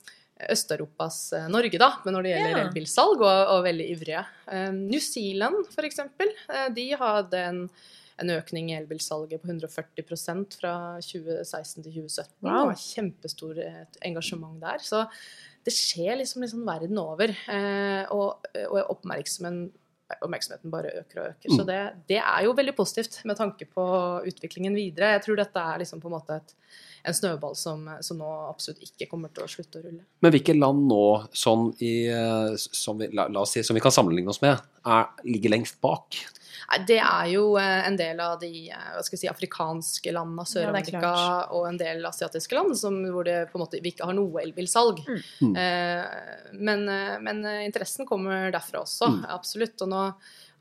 Øst-Europas 0.51 1.33
eh, 1.33 1.49
Norge, 1.49 1.79
da, 1.79 1.93
men 2.05 2.15
når 2.15 2.23
det 2.27 2.33
gjelder 2.35 2.59
Ja. 2.59 2.63
elbilsalg, 2.69 3.21
og, 3.23 3.49
og 3.55 3.65
veldig 3.65 3.87
ivrige. 3.95 4.25
Eh, 4.51 4.71
New 4.73 5.01
Zealand, 5.01 5.67
eh, 5.79 6.69
de 6.75 6.89
hadde 6.99 7.35
en, 7.35 7.71
en 8.23 8.31
økning 8.31 8.69
i 8.71 8.77
elbilsalget 8.79 9.43
på 9.43 9.49
140% 9.51 10.59
fra 10.61 10.75
2016 11.03 11.83
til 11.83 11.93
2017. 12.05 12.35
Wow. 12.45 12.51
Det 12.51 12.67
var 12.71 12.83
kjempestor 12.85 13.63
eh, 13.65 13.81
engasjement 14.07 14.61
der. 14.63 14.79
Så 14.85 15.05
det 15.65 15.73
skjer 15.75 16.21
liksom, 16.21 16.45
liksom 16.45 16.67
verden 16.69 17.01
over. 17.01 17.33
Eh, 17.51 18.05
og, 18.15 18.45
og 18.69 18.93
oppmerksomheten, 18.99 19.73
oppmerksomheten 20.21 20.71
bare 20.71 20.93
øker 21.01 21.21
og 21.23 21.29
øker. 21.33 21.49
Så 21.51 21.63
Mm. 21.65 21.67
det, 21.71 21.79
det 22.13 22.19
er 22.21 22.45
jo 22.45 22.53
veldig 22.55 22.75
positivt 22.77 23.17
med 23.25 23.37
tanke 23.41 23.67
på 23.67 23.85
utviklingen 24.29 24.77
videre. 24.77 25.15
Jeg 25.17 25.23
tror 25.25 25.41
dette 25.41 25.59
er 25.73 25.81
liksom 25.83 26.03
på 26.03 26.11
en 26.11 26.15
måte 26.15 26.37
et, 26.37 26.55
en 27.09 27.17
snøball 27.17 27.57
som, 27.57 27.83
som 28.05 28.21
nå 28.21 28.29
absolutt 28.51 28.85
ikke 28.85 29.09
kommer 29.11 29.33
til 29.35 29.45
å 29.45 29.51
slutte 29.51 29.81
å 29.81 29.85
rulle. 29.89 30.05
Men 30.23 30.33
hvilke 30.37 30.55
land 30.55 30.87
nå, 30.93 31.03
sånn 31.35 31.73
i, 31.81 32.07
eh, 32.13 32.55
som, 32.61 33.01
vi, 33.01 33.09
la, 33.17 33.27
la 33.33 33.43
oss 33.43 33.57
si, 33.57 33.65
som 33.67 33.75
vi 33.75 33.83
kan 33.83 33.93
sammenligne 33.97 34.31
oss 34.31 34.43
med, 34.45 34.61
er, 34.87 35.11
ligger 35.27 35.57
lengst 35.57 35.81
bak? 35.83 36.21
Det 36.89 36.99
er 37.01 37.27
jo 37.33 37.57
eh, 37.61 37.87
en 37.89 37.97
del 37.99 38.21
av 38.25 38.39
de 38.41 38.51
eh, 38.71 38.87
hva 38.95 39.03
skal 39.07 39.21
si, 39.21 39.29
afrikanske 39.31 40.13
landene, 40.15 40.45
er 40.47 40.51
Sør-Amerika 40.53 41.03
ja, 41.03 41.35
og 41.55 41.69
en 41.69 41.81
del 41.81 42.05
asiatiske 42.09 42.57
land 42.57 42.77
som, 42.79 42.97
hvor 43.13 43.27
det 43.29 43.39
på 43.53 43.59
en 43.59 43.65
måte 43.67 43.81
vi 43.85 43.93
ikke 43.95 44.09
har 44.09 44.17
noe 44.17 44.43
elbilsalg. 44.43 45.03
Mm. 45.41 45.53
Eh, 45.61 46.49
men, 46.55 46.89
eh, 46.89 47.15
men 47.25 47.45
eh, 47.45 47.63
interessen 47.69 48.07
kommer 48.09 48.51
derfra 48.55 48.83
også, 48.85 49.11
Mm. 49.15 49.23
absolutt. 49.35 49.81
Og, 49.85 49.89
nå, 49.93 50.03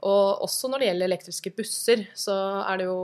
og 0.04 0.42
også 0.44 0.68
når 0.70 0.80
det 0.82 0.88
gjelder 0.90 1.08
elektriske 1.08 1.52
busser, 1.56 2.08
så 2.18 2.36
er 2.68 2.82
det 2.82 2.88
jo 2.90 2.98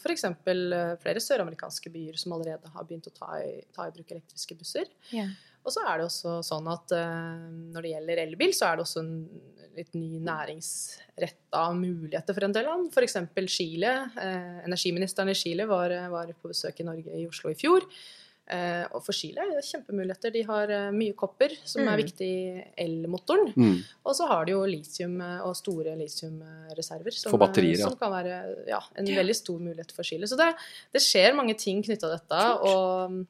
f.eks. 0.00 0.24
flere 0.44 1.22
søramerikanske 1.22 1.92
byer 1.94 2.18
som 2.18 2.34
allerede 2.34 2.72
har 2.74 2.84
begynt 2.88 3.06
å 3.06 3.14
ta 3.14 3.38
i, 3.44 3.60
ta 3.74 3.86
i 3.86 3.94
bruk 3.94 4.10
elektriske 4.16 4.56
busser. 4.58 4.90
Ja. 5.14 5.28
Og 5.64 5.72
så 5.72 5.80
er 5.88 5.98
det 6.02 6.06
også 6.10 6.38
sånn 6.44 6.66
at 6.68 6.92
eh, 6.92 7.44
når 7.74 7.82
det 7.86 7.92
gjelder 7.94 8.22
elbil, 8.26 8.52
så 8.56 8.66
er 8.68 8.76
det 8.76 8.84
også 8.84 9.00
en 9.04 9.14
litt 9.74 9.94
ny 9.98 10.20
næringsretta 10.22 11.62
muligheter 11.74 12.36
for 12.36 12.46
en 12.46 12.52
del 12.54 12.66
land. 12.68 12.90
F.eks. 12.94 13.16
Chile. 13.50 13.94
Eh, 14.20 14.58
energiministeren 14.68 15.32
i 15.32 15.38
Chile 15.38 15.66
var, 15.70 15.94
var 16.12 16.30
på 16.36 16.52
besøk 16.52 16.80
i 16.80 16.86
Norge 16.86 17.16
i 17.16 17.24
Oslo 17.26 17.50
i 17.50 17.56
fjor. 17.58 17.86
Eh, 18.44 18.84
og 18.92 19.00
for 19.06 19.16
Chile 19.16 19.40
er 19.40 19.54
det 19.56 19.64
kjempemuligheter. 19.64 20.32
De 20.34 20.42
har 20.46 20.72
mye 20.92 21.14
kopper, 21.16 21.54
som 21.64 21.82
er 21.88 21.94
Mm. 21.96 22.02
viktig 22.04 22.28
i 22.28 22.64
elmotoren. 22.84 23.54
Mm. 23.56 23.78
Og 24.04 24.14
så 24.14 24.28
har 24.28 24.44
de 24.44 24.52
jo 24.52 24.60
litium 24.68 25.16
og 25.46 25.56
store 25.56 25.96
litiumreserver. 25.96 27.16
Som, 27.16 27.38
batterier, 27.40 27.78
ja. 27.80 27.88
Som 27.88 27.96
kan 27.96 28.12
være 28.12 28.68
ja, 28.68 28.82
en 29.00 29.06
veldig 29.06 29.34
stor 29.40 29.58
mulighet 29.64 29.96
for 29.96 30.04
Chile. 30.04 30.28
Så 30.28 30.36
det, 30.36 30.52
det 30.92 31.02
skjer 31.02 31.34
mange 31.34 31.56
ting 31.56 31.82
knytta 31.82 32.04
til 32.04 32.14
dette. 32.18 32.44
Og, 32.68 33.24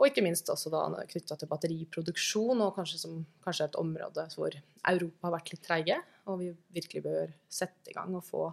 og 0.00 0.08
ikke 0.08 0.24
minst 0.24 0.48
også 0.48 0.72
da 0.72 0.86
knytta 1.10 1.36
til 1.36 1.50
batteriproduksjon, 1.50 2.62
og 2.64 2.72
kanskje, 2.78 3.02
som, 3.02 3.18
kanskje 3.44 3.68
et 3.68 3.76
område 3.80 4.24
hvor 4.32 4.54
Europa 4.56 5.28
har 5.28 5.34
vært 5.36 5.52
litt 5.52 5.62
treige. 5.66 5.98
Og 6.30 6.40
vi 6.40 6.48
virkelig 6.72 7.02
bør 7.04 7.34
sette 7.52 7.92
i 7.92 7.96
gang 7.96 8.14
og 8.16 8.24
få 8.24 8.46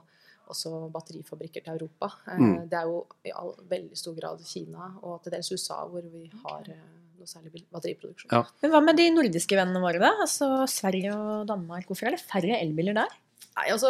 også 0.52 0.88
batterifabrikker 0.92 1.64
til 1.64 1.78
Europa. 1.78 2.12
Eh, 2.28 2.40
Mm. 2.40 2.70
Det 2.70 2.78
er 2.80 2.88
jo 2.88 3.06
i 3.24 3.32
all, 3.32 3.54
veldig 3.70 3.98
stor 4.00 4.16
grad 4.16 4.44
Kina 4.44 4.92
og 5.04 5.24
til 5.24 5.32
dels 5.36 5.52
USA 5.52 5.86
hvor 5.88 6.04
vi 6.04 6.30
har 6.44 6.68
eh, 6.72 6.84
noe 7.18 7.28
særlig 7.28 7.64
batteriproduksjon. 7.72 8.32
Ja. 8.32 8.44
Men 8.62 8.72
hva 8.72 8.84
med 8.84 9.00
de 9.00 9.08
nordiske 9.12 9.56
vennene 9.56 9.82
våre, 9.84 10.00
da? 10.04 10.12
Altså 10.24 10.68
Sverige 10.68 11.16
og 11.16 11.48
Danmark. 11.48 11.88
Hvorfor 11.88 12.08
er 12.08 12.16
det 12.16 12.24
færre 12.24 12.60
elbiler 12.60 12.96
der? 12.96 13.16
Nei, 13.58 13.72
altså, 13.74 13.90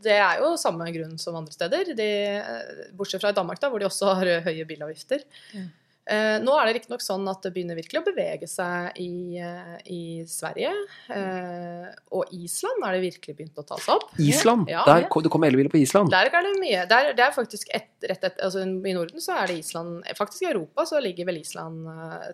Det 0.00 0.14
er 0.16 0.38
jo 0.40 0.54
samme 0.56 0.86
grunn 0.94 1.18
som 1.20 1.36
andre 1.36 1.52
steder. 1.52 1.94
De, 1.94 2.08
eh, 2.38 2.86
bortsett 2.96 3.20
fra 3.20 3.34
i 3.34 3.36
Danmark, 3.36 3.60
da, 3.60 3.68
hvor 3.68 3.78
de 3.78 3.90
også 3.90 4.14
har 4.14 4.40
høye 4.46 4.64
bilavgifter. 4.64 5.26
Ja. 5.54 5.66
Eh, 6.10 6.36
nå 6.42 6.54
er 6.58 6.66
det 6.66 6.72
riktignok 6.74 7.02
sånn 7.04 7.28
at 7.30 7.44
det 7.44 7.52
begynner 7.54 7.78
virkelig 7.78 8.00
å 8.00 8.06
bevege 8.08 8.48
seg 8.50 8.96
i, 8.98 9.38
eh, 9.38 9.76
i 9.94 10.00
Sverige. 10.26 10.72
Eh, 11.14 11.84
og 12.16 12.32
Island 12.34 12.86
er 12.86 12.96
det 12.96 13.02
virkelig 13.04 13.36
begynt 13.38 13.60
å 13.62 13.64
ta 13.68 13.78
seg 13.78 13.94
opp. 13.94 14.08
Island! 14.18 14.66
Ja. 14.72 14.82
Der, 14.88 15.06
det 15.06 15.30
kom 15.30 15.46
elbiler 15.46 15.70
på 15.70 15.78
Island. 15.78 16.10
Der 16.10 16.26
er 16.26 16.48
det 16.48 16.54
mye. 16.58 16.82
Der, 16.90 17.12
det 17.14 17.26
er 17.28 17.36
faktisk 17.36 17.70
et, 17.76 17.92
rett 18.10 18.26
et, 18.26 18.40
altså 18.42 18.64
I 18.66 18.94
Norden 18.96 19.22
så 19.22 19.36
er 19.38 19.50
det 19.50 19.60
Island 19.60 20.08
Faktisk 20.18 20.42
i 20.44 20.50
Europa 20.50 20.84
så 20.88 20.98
ligger 21.02 21.28
vel 21.28 21.38
Island 21.40 21.86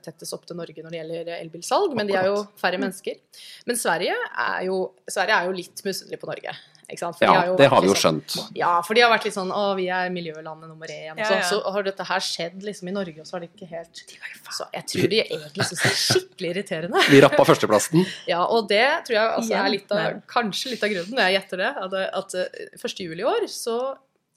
tettest 0.04 0.34
opp 0.34 0.46
til 0.48 0.56
Norge 0.58 0.82
når 0.82 0.94
det 0.94 1.00
gjelder 1.00 1.30
elbilsalg, 1.36 1.96
men 1.98 2.08
de 2.08 2.16
er 2.16 2.30
jo 2.30 2.38
færre 2.60 2.80
mennesker. 2.80 3.20
Men 3.68 3.78
Sverige 3.78 4.16
er 4.16 4.64
jo, 4.68 4.80
Sverige 5.10 5.36
er 5.36 5.50
jo 5.50 5.58
litt 5.58 5.84
misunnelig 5.84 6.20
på 6.22 6.30
Norge. 6.30 6.54
Ikke 6.88 7.00
sant? 7.02 7.16
For 7.18 7.26
de 7.26 7.32
Ja, 7.32 7.38
har 7.40 7.46
jo 7.48 7.56
det 7.58 7.66
har 7.72 7.80
vi 7.82 7.88
jo 7.88 7.94
skjønt. 7.98 8.28
sånn-. 8.30 8.52
Ja, 8.54 8.72
for 8.86 8.94
de 8.94 9.00
har 9.02 9.10
vært 9.10 9.24
litt 9.26 9.34
sånn 9.34 9.50
Å, 9.50 9.74
vi 9.74 9.88
er 9.90 10.08
miljølandet 10.14 10.68
nummer 10.70 10.86
én. 10.86 11.18
Ja, 11.18 11.24
Så, 11.26 11.34
ja. 11.34 11.42
så 11.50 11.72
har 11.74 11.82
dette 11.82 12.04
her 12.06 12.20
skjedd 12.22 12.62
liksom 12.62 12.88
i 12.88 12.94
Norge, 12.94 13.18
og 13.20 13.26
så 13.26 13.34
har 13.36 13.40
det 13.40 13.50
ikke 13.50 13.66
helt 13.72 14.02
Så 14.54 14.68
jeg 14.72 14.86
tror 14.92 15.08
de 15.10 15.20
egentlig 15.24 15.66
syns 15.66 15.82
det 15.82 15.90
er 15.90 15.98
skikkelig 16.04 16.50
irriterende. 16.54 17.02
Vi 17.10 17.20
rappa 17.26 17.44
førsteplassen. 17.44 18.06
Ja, 18.32 18.44
og 18.46 18.68
det 18.70 18.84
tror 19.08 19.16
jeg 19.18 19.34
altså, 19.40 19.54
er 19.58 19.68
litt 19.74 19.90
av, 19.92 20.22
kanskje 20.30 20.70
litt 20.76 20.82
av 20.86 20.90
grunnen, 20.94 21.18
jeg 21.26 21.40
gjetter 21.40 21.56
det, 21.64 21.72
at, 21.86 21.92
at 22.22 22.34
eh, 22.34 22.78
1. 22.78 22.98
juli 23.02 23.22
i 23.24 23.26
år 23.26 23.46
så 23.50 23.76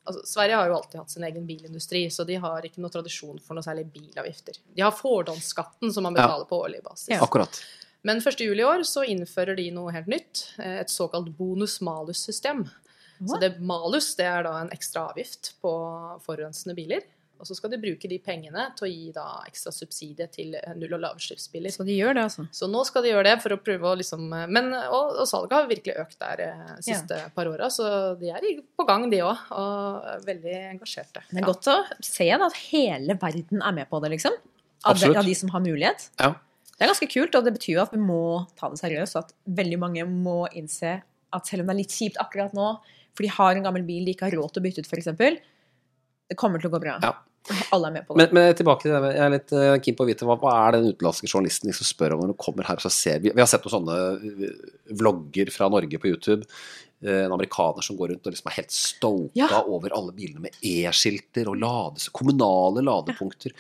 altså, 0.09 0.21
Sverige 0.25 0.55
har 0.57 0.67
jo 0.71 0.75
alltid 0.79 0.99
hatt 1.03 1.12
sin 1.13 1.23
egen 1.29 1.45
bilindustri, 1.45 2.07
så 2.09 2.25
de 2.25 2.35
har 2.41 2.65
ikke 2.65 2.81
noe 2.81 2.89
tradisjon 2.89 3.38
for 3.45 3.53
noe 3.53 3.62
særlig 3.65 3.85
bilavgifter. 3.93 4.57
De 4.73 4.81
har 4.81 4.91
fordonsskatten 4.97 5.93
som 5.93 6.03
man 6.09 6.15
Ja. 6.17 6.25
betaler 6.25 6.49
på 6.49 6.63
årlig 6.65 6.81
basis. 6.83 7.09
Ja. 7.13 7.21
Akkurat. 7.21 7.62
Men 8.07 8.21
1. 8.21 8.39
juli 8.45 8.63
i 8.63 8.67
år 8.67 8.85
så 8.88 9.03
innfører 9.03 9.57
de 9.59 9.69
noe 9.75 9.91
helt 9.91 10.07
nytt, 10.07 10.45
eh, 10.59 10.79
et 10.83 10.91
såkalt 10.91 11.31
bonus-malus-system. 11.38 12.63
Så 13.27 13.35
det 13.39 13.57
malus 13.59 14.13
det 14.15 14.27
er 14.31 14.45
da 14.47 14.53
en 14.62 14.69
ekstra 14.71 15.09
avgift 15.09 15.53
på 15.59 15.71
forurensende 16.23 16.75
biler. 16.77 17.03
Og 17.39 17.47
så 17.47 17.55
skal 17.55 17.71
de 17.71 17.77
bruke 17.79 18.07
de 18.12 18.17
pengene 18.19 18.65
til 18.75 18.85
å 18.85 18.89
gi 18.89 19.12
da 19.15 19.25
ekstra 19.47 19.71
subsidie 19.71 20.27
til 20.31 20.57
eh, 20.59 20.73
null- 20.75 20.97
og 20.97 21.03
lavutslippsbiler. 21.05 21.71
Så 21.71 21.85
de 21.88 21.95
gjør 21.95 22.17
det, 22.17 22.25
altså. 22.27 22.43
Så 22.55 22.67
nå 22.71 22.81
skal 22.88 23.05
de 23.05 23.13
gjøre 23.13 23.29
det 23.29 23.35
for 23.43 23.55
å 23.55 23.59
prøve 23.63 23.88
å 23.88 23.95
liksom 23.99 24.25
Men, 24.27 24.73
og, 24.75 25.21
og 25.23 25.29
salget 25.29 25.55
har 25.55 25.69
virkelig 25.69 25.95
økt 26.03 26.19
der 26.19 26.43
eh, 26.49 26.73
siste 26.83 27.21
par 27.35 27.47
åra, 27.51 27.71
så 27.71 27.88
de 28.19 28.33
er 28.35 28.49
på 28.59 28.88
gang, 28.88 29.07
de 29.12 29.23
òg. 29.23 29.47
Og 29.55 30.27
veldig 30.27 30.57
engasjerte. 30.73 31.23
Det 31.31 31.39
er 31.39 31.47
godt 31.47 31.71
å 31.71 31.79
se 32.03 32.27
da, 32.27 32.49
at 32.49 32.59
hele 32.73 33.15
verden 33.19 33.63
er 33.63 33.79
med 33.81 33.91
på 33.91 34.03
det, 34.03 34.12
liksom. 34.17 34.35
Av 34.35 34.95
de, 34.95 34.95
Absolutt. 34.95 35.19
av 35.19 35.31
de 35.31 35.35
som 35.35 35.55
har 35.55 35.63
mulighet. 35.63 36.09
Ja. 36.19 36.33
Det 36.79 36.85
er 36.85 36.93
ganske 36.93 37.09
kult, 37.11 37.35
og 37.35 37.43
det 37.43 37.51
betyr 37.57 37.81
at 37.83 37.91
vi 37.91 37.99
må 37.99 38.47
ta 38.55 38.69
det 38.71 38.79
seriøst. 38.79 39.17
At 39.19 39.33
veldig 39.59 39.79
mange 39.81 40.05
må 40.07 40.45
innse 40.55 41.01
at 41.35 41.49
selv 41.49 41.65
om 41.65 41.69
det 41.69 41.75
er 41.75 41.81
litt 41.81 41.95
kjipt 41.95 42.19
akkurat 42.23 42.55
nå, 42.55 42.69
for 43.11 43.25
de 43.25 43.31
har 43.35 43.57
en 43.57 43.65
gammel 43.65 43.83
bil 43.83 44.05
de 44.07 44.15
ikke 44.15 44.29
har 44.29 44.37
råd 44.39 44.53
til 44.55 44.61
å 44.61 44.65
bytte 44.65 44.85
ut, 44.85 44.87
f.eks., 44.87 45.09
det 46.29 46.37
kommer 46.39 46.61
til 46.61 46.69
å 46.69 46.75
gå 46.77 46.79
bra. 46.81 46.99
Ja. 47.03 47.15
Alle 47.73 47.89
er 47.89 47.93
med 47.97 48.05
på 48.05 48.13
det. 48.13 48.27
Men, 48.29 48.35
men 48.37 48.55
tilbake 48.55 48.85
til 48.85 48.93
det, 48.93 49.11
jeg 49.15 49.23
er 49.25 49.31
litt 49.33 49.53
uh, 49.55 49.71
keen 49.81 49.95
på 49.97 50.05
å 50.05 50.09
vite 50.09 50.27
hva, 50.27 50.35
hva 50.39 50.51
er 50.67 50.75
den 50.75 50.91
utenlandske 50.91 51.29
journalisten 51.31 51.71
liksom 51.71 51.87
spør 51.87 52.13
om 52.15 52.21
når 52.21 52.33
hun 52.33 52.39
kommer 52.45 52.67
her 52.67 52.77
og 52.77 52.83
så 52.83 52.91
ser 52.93 53.23
vi 53.23 53.31
Vi 53.33 53.41
har 53.41 53.49
sett 53.49 53.65
noen 53.65 53.75
sånne 53.77 53.97
uh, 54.21 54.67
vlogger 54.99 55.49
fra 55.55 55.69
Norge 55.73 55.99
på 55.99 56.11
YouTube. 56.11 56.45
Uh, 57.01 57.23
en 57.25 57.33
amerikaner 57.33 57.85
som 57.85 57.97
går 57.97 58.13
rundt 58.13 58.29
og 58.29 58.35
liksom 58.35 58.51
er 58.51 58.57
helt 58.59 58.75
stoka 58.75 59.49
Ja. 59.49 59.63
over 59.63 59.95
alle 59.97 60.13
bilene 60.15 60.45
med 60.45 60.59
E-skilter 60.61 61.49
og 61.49 61.57
lades, 61.63 62.09
kommunale 62.13 62.85
ladepunkter. 62.85 63.55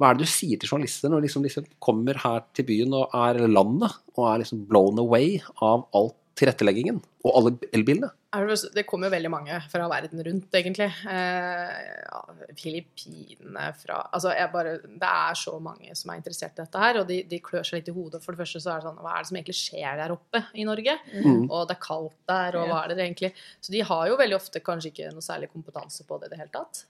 Hva 0.00 0.10
er 0.10 0.16
det 0.16 0.24
du 0.24 0.32
sier 0.32 0.56
til 0.56 0.70
journalister 0.70 1.12
når 1.12 1.20
de 1.20 1.28
liksom, 1.28 1.44
liksom 1.44 1.66
kommer 1.82 2.16
her 2.22 2.46
til 2.56 2.64
byen 2.70 2.96
og 2.96 3.12
er 3.20 3.42
landet 3.50 3.98
og 4.16 4.24
er 4.30 4.40
liksom 4.40 4.64
blown 4.70 4.98
away 5.02 5.36
av 5.60 5.84
alt 5.96 6.16
tilretteleggingen 6.40 7.02
og 7.26 7.36
alle 7.36 7.52
elbilene? 7.76 8.08
Det, 8.30 8.56
det 8.76 8.84
kommer 8.86 9.08
jo 9.08 9.14
veldig 9.16 9.30
mange 9.32 9.56
fra 9.72 9.88
verden 9.90 10.20
rundt, 10.22 10.54
egentlig. 10.54 10.86
Eh, 11.10 11.78
ja, 12.06 12.20
Filippinene 12.54 13.72
fra 13.74 13.98
Altså, 14.14 14.30
jeg 14.38 14.52
bare 14.52 14.76
Det 14.84 15.08
er 15.08 15.38
så 15.38 15.56
mange 15.62 15.96
som 15.98 16.12
er 16.12 16.20
interessert 16.20 16.54
i 16.54 16.62
dette 16.62 16.84
her, 16.84 17.00
og 17.00 17.08
de, 17.10 17.18
de 17.26 17.40
klør 17.42 17.66
seg 17.66 17.80
litt 17.80 17.90
i 17.90 17.96
hodet. 17.96 18.22
For 18.22 18.32
det 18.32 18.44
første 18.44 18.62
så 18.62 18.72
er 18.72 18.80
det 18.80 18.86
sånn 18.86 19.02
Hva 19.02 19.16
er 19.16 19.24
det 19.24 19.30
som 19.32 19.40
egentlig 19.40 19.58
skjer 19.58 19.98
der 20.00 20.14
oppe 20.14 20.44
i 20.54 20.68
Norge? 20.68 20.94
Mm. 21.10 21.48
Og 21.48 21.66
det 21.66 21.76
er 21.76 21.82
kaldt 21.88 22.18
der, 22.30 22.60
og 22.60 22.70
hva 22.70 22.84
er 22.84 22.94
det 22.94 23.04
egentlig 23.08 23.32
Så 23.58 23.74
de 23.74 23.82
har 23.90 24.06
jo 24.12 24.20
veldig 24.22 24.38
ofte 24.38 24.62
kanskje 24.64 24.94
ikke 24.94 25.10
noe 25.16 25.26
særlig 25.26 25.50
kompetanse 25.50 26.06
på 26.06 26.20
det 26.22 26.30
i 26.30 26.34
det 26.36 26.40
hele 26.44 26.54
tatt. 26.54 26.84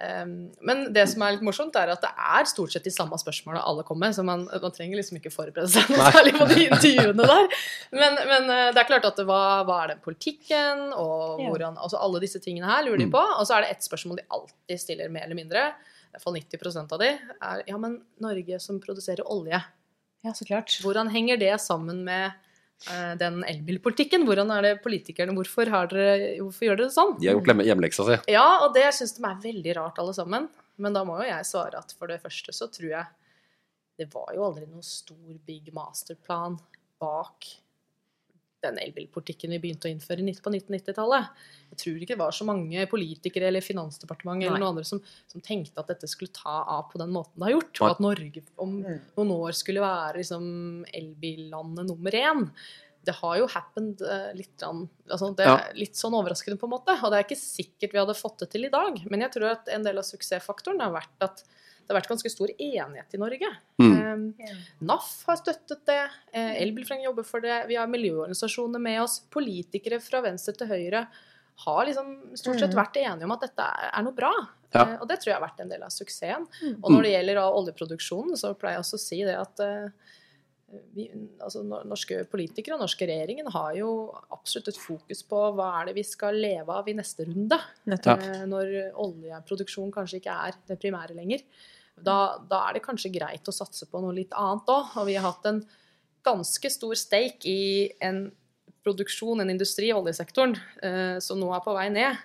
Um, 0.00 0.30
men 0.64 0.78
det 0.96 1.02
som 1.12 1.20
er 1.26 1.34
litt 1.34 1.42
morsomt, 1.44 1.74
er 1.76 1.90
at 1.92 2.00
det 2.00 2.08
er 2.16 2.46
stort 2.48 2.72
sett 2.72 2.86
de 2.88 2.92
samme 2.94 3.18
spørsmålene 3.20 3.60
alle 3.68 3.82
kommer 3.84 4.06
med, 4.08 4.16
så 4.16 4.22
man, 4.24 4.46
man 4.48 4.72
trenger 4.72 4.96
liksom 4.96 5.18
ikke 5.18 5.32
forberede 5.34 5.68
seg 5.68 5.90
noe 5.92 6.06
særlig 6.14 6.32
på 6.38 6.46
de 6.48 6.58
intervjuene 6.70 7.26
der. 7.28 7.56
Men, 7.92 8.16
men 8.30 8.48
uh, 8.48 8.70
det 8.72 8.80
er 8.80 8.88
klart 8.88 9.04
at 9.10 9.20
det, 9.20 9.26
hva, 9.28 9.40
hva 9.68 9.76
er 9.84 9.92
den 9.94 10.00
politikken, 10.06 10.86
og 10.96 11.42
hvordan 11.44 11.76
Altså 11.80 12.00
alle 12.00 12.22
disse 12.24 12.40
tingene 12.40 12.70
her 12.70 12.86
lurer 12.88 13.02
de 13.02 13.08
Mm. 13.10 13.14
på. 13.18 13.24
Og 13.38 13.44
så 13.48 13.58
er 13.58 13.66
det 13.66 13.74
ett 13.76 13.84
spørsmål 13.90 14.22
de 14.22 14.26
alltid 14.38 14.80
stiller, 14.80 15.12
mer 15.12 15.28
eller 15.28 15.36
mindre, 15.38 15.66
i 16.10 16.14
hvert 16.16 16.24
fall 16.24 16.34
90% 16.40 16.92
av 16.96 16.98
de, 17.04 17.10
er 17.52 17.60
ja, 17.68 17.76
men 17.78 18.00
Norge 18.24 18.56
som 18.64 18.80
produserer 18.82 19.22
olje, 19.30 19.60
Ja, 20.24 20.32
så 20.36 20.44
klart. 20.48 20.74
hvordan 20.82 21.08
henger 21.12 21.36
det 21.40 21.52
sammen 21.62 22.02
med 22.08 22.26
eh, 22.32 22.49
den 23.20 23.42
elbilpolitikken? 23.44 24.24
Hvordan 24.24 24.50
er 24.54 24.62
det 24.62 24.82
politikerne 24.84 25.34
Hvorfor, 25.36 25.68
har 25.68 25.90
dere, 25.90 26.38
hvorfor 26.40 26.64
gjør 26.64 26.78
dere 26.80 26.88
det 26.88 26.94
sånn? 26.96 27.16
De 27.20 27.28
har 27.28 27.36
gjort 27.36 27.50
hjemme- 27.52 27.66
hjemmeleksa 27.68 28.06
si. 28.08 28.18
Ja, 28.32 28.46
og 28.64 28.72
det 28.74 28.86
syns 28.96 29.12
de 29.18 29.24
er 29.28 29.42
veldig 29.42 29.76
rart, 29.76 29.98
alle 30.00 30.14
sammen. 30.16 30.48
Men 30.80 30.96
da 30.96 31.02
må 31.04 31.18
jo 31.20 31.28
jeg 31.28 31.44
svare 31.44 31.76
at 31.76 31.92
for 31.98 32.08
det 32.08 32.22
første 32.22 32.54
så 32.56 32.70
tror 32.72 32.88
jeg 32.88 33.06
det 34.00 34.06
var 34.14 34.32
jo 34.32 34.46
aldri 34.46 34.64
noen 34.66 34.82
stor 34.82 35.34
big 35.44 35.68
masterplan 35.76 36.56
bak 37.02 37.44
den 38.64 38.78
elbilpolitikken 38.82 39.54
vi 39.54 39.60
begynte 39.62 39.88
å 39.88 39.92
innføre 39.92 40.24
på 40.44 40.52
1990-tallet. 40.52 41.30
Jeg 41.70 41.80
tror 41.82 41.96
ikke 42.02 42.14
det 42.14 42.20
var 42.20 42.36
så 42.36 42.46
mange 42.48 42.84
politikere 42.90 43.48
eller 43.48 43.64
Finansdepartementet 43.64 44.48
eller 44.48 44.58
noe 44.58 44.66
noen 44.66 44.74
andre 44.74 44.88
som, 44.88 45.00
som 45.30 45.40
tenkte 45.44 45.80
at 45.80 45.88
dette 45.92 46.08
skulle 46.10 46.34
ta 46.36 46.60
av 46.64 46.88
på 46.92 47.00
den 47.00 47.12
måten 47.14 47.38
det 47.40 47.48
har 47.48 47.56
gjort, 47.56 47.80
og 47.80 47.90
at 47.94 48.04
Norge 48.04 48.44
om 48.56 48.76
Mm. 48.80 49.00
noen 49.16 49.32
år 49.34 49.52
skulle 49.56 49.82
være 49.82 50.20
liksom 50.22 50.44
elbillandet 50.94 51.86
nummer 51.88 52.10
én. 52.16 52.46
Det 53.04 53.14
har 53.16 53.38
jo 53.40 53.46
happened 53.48 54.02
eh, 54.04 54.30
litt, 54.36 54.60
altså 54.60 55.30
det 55.36 55.46
er 55.48 55.72
litt 55.74 55.96
sånn 55.96 56.12
overraskende, 56.18 56.58
på 56.60 56.68
en 56.68 56.74
måte. 56.74 56.92
Og 57.00 57.10
det 57.10 57.18
er 57.18 57.24
ikke 57.24 57.40
sikkert 57.40 57.94
vi 57.94 58.00
hadde 58.02 58.16
fått 58.18 58.42
det 58.44 58.50
til 58.52 58.66
i 58.68 58.72
dag. 58.72 58.98
Men 59.10 59.24
jeg 59.24 59.32
tror 59.36 59.54
at 59.54 59.68
en 59.72 59.86
del 59.86 59.98
av 59.98 60.04
suksessfaktoren 60.04 60.80
har 60.84 60.92
vært 60.92 61.24
at 61.24 61.42
det 61.90 61.96
har 61.96 61.98
vært 61.98 62.12
ganske 62.12 62.30
stor 62.30 62.52
enighet 62.54 63.16
i 63.16 63.18
Norge. 63.18 63.48
Mm. 63.82 63.94
Eh, 64.38 64.52
NAF 64.86 65.08
har 65.26 65.40
støttet 65.40 65.82
det. 65.90 65.98
Eh, 66.30 66.60
Elbilforeningen 66.62 67.08
jobber 67.10 67.26
for 67.26 67.42
det. 67.42 67.64
Vi 67.66 67.74
har 67.80 67.90
miljøorganisasjoner 67.90 68.78
med 68.78 69.00
oss. 69.02 69.18
Politikere 69.34 69.98
fra 70.00 70.22
venstre 70.22 70.54
til 70.54 70.70
høyre 70.70 71.02
har 71.66 71.82
liksom 71.90 72.14
stort 72.38 72.62
sett 72.62 72.70
Mm. 72.72 72.78
vært 72.78 72.96
enige 73.02 73.24
om 73.26 73.32
at 73.34 73.42
dette 73.48 73.66
er 73.90 74.02
noe 74.06 74.14
bra. 74.16 74.30
Ja. 74.72 74.84
Eh, 74.86 74.96
og 75.00 75.08
det 75.10 75.18
tror 75.18 75.32
jeg 75.32 75.40
har 75.40 75.48
vært 75.48 75.60
en 75.60 75.68
del 75.74 75.82
av 75.82 75.90
suksessen. 75.90 76.46
Mm. 76.62 76.78
Og 76.78 76.90
når 76.94 77.02
det 77.02 77.12
gjelder 77.16 77.42
oljeproduksjonen, 77.42 78.38
så 78.38 78.54
pleier 78.54 78.78
jeg 78.78 78.84
også 78.86 78.96
å 79.00 79.02
si 79.02 79.18
det 79.26 79.34
at 79.36 79.60
eh, 79.66 79.88
vi, 80.94 81.08
altså, 81.42 81.64
norske 81.66 82.20
politikere 82.30 82.76
og 82.76 82.84
norske 82.84 83.02
regjeringen 83.10 83.50
har 83.50 83.74
jo 83.74 83.88
absolutt 84.30 84.68
et 84.70 84.78
fokus 84.78 85.24
på 85.26 85.40
hva 85.58 85.80
er 85.80 85.86
det 85.90 85.96
vi 85.96 86.04
skal 86.06 86.38
leve 86.38 86.70
av 86.70 86.86
i 86.86 86.94
neste 86.94 87.26
runde. 87.26 87.58
Nettopp. 87.90 88.22
Eh, 88.22 88.46
når 88.46 88.94
oljeproduksjon 88.94 89.90
kanskje 89.90 90.20
ikke 90.22 90.38
er 90.46 90.54
det 90.70 90.78
primære 90.80 91.16
lenger. 91.18 91.42
Da, 91.96 92.38
da 92.48 92.68
er 92.68 92.74
det 92.78 92.84
kanskje 92.84 93.10
greit 93.12 93.48
å 93.48 93.52
satse 93.52 93.86
på 93.90 94.00
noe 94.00 94.14
litt 94.16 94.32
annet 94.32 94.68
òg. 94.72 94.92
Og 95.00 95.06
vi 95.06 95.14
har 95.18 95.26
hatt 95.32 95.46
en 95.50 95.62
ganske 96.24 96.70
stor 96.70 96.94
stake 96.94 97.48
i 97.48 97.90
en 98.00 98.30
produksjon, 98.84 99.40
en 99.40 99.50
industri 99.52 99.90
i 99.90 99.96
oljesektoren, 99.96 100.54
eh, 100.82 101.18
som 101.20 101.40
nå 101.40 101.50
er 101.54 101.60
på 101.64 101.74
vei 101.76 101.88
ned. 101.92 102.16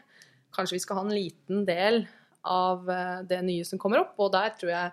Kanskje 0.56 0.78
vi 0.78 0.84
skal 0.86 1.02
ha 1.02 1.04
en 1.04 1.16
liten 1.16 1.66
del 1.68 2.06
av 2.48 2.88
eh, 2.90 3.24
det 3.28 3.42
nye 3.44 3.66
som 3.68 3.80
kommer 3.82 4.00
opp, 4.06 4.14
og 4.22 4.32
der 4.32 4.54
tror 4.56 4.72
jeg 4.72 4.92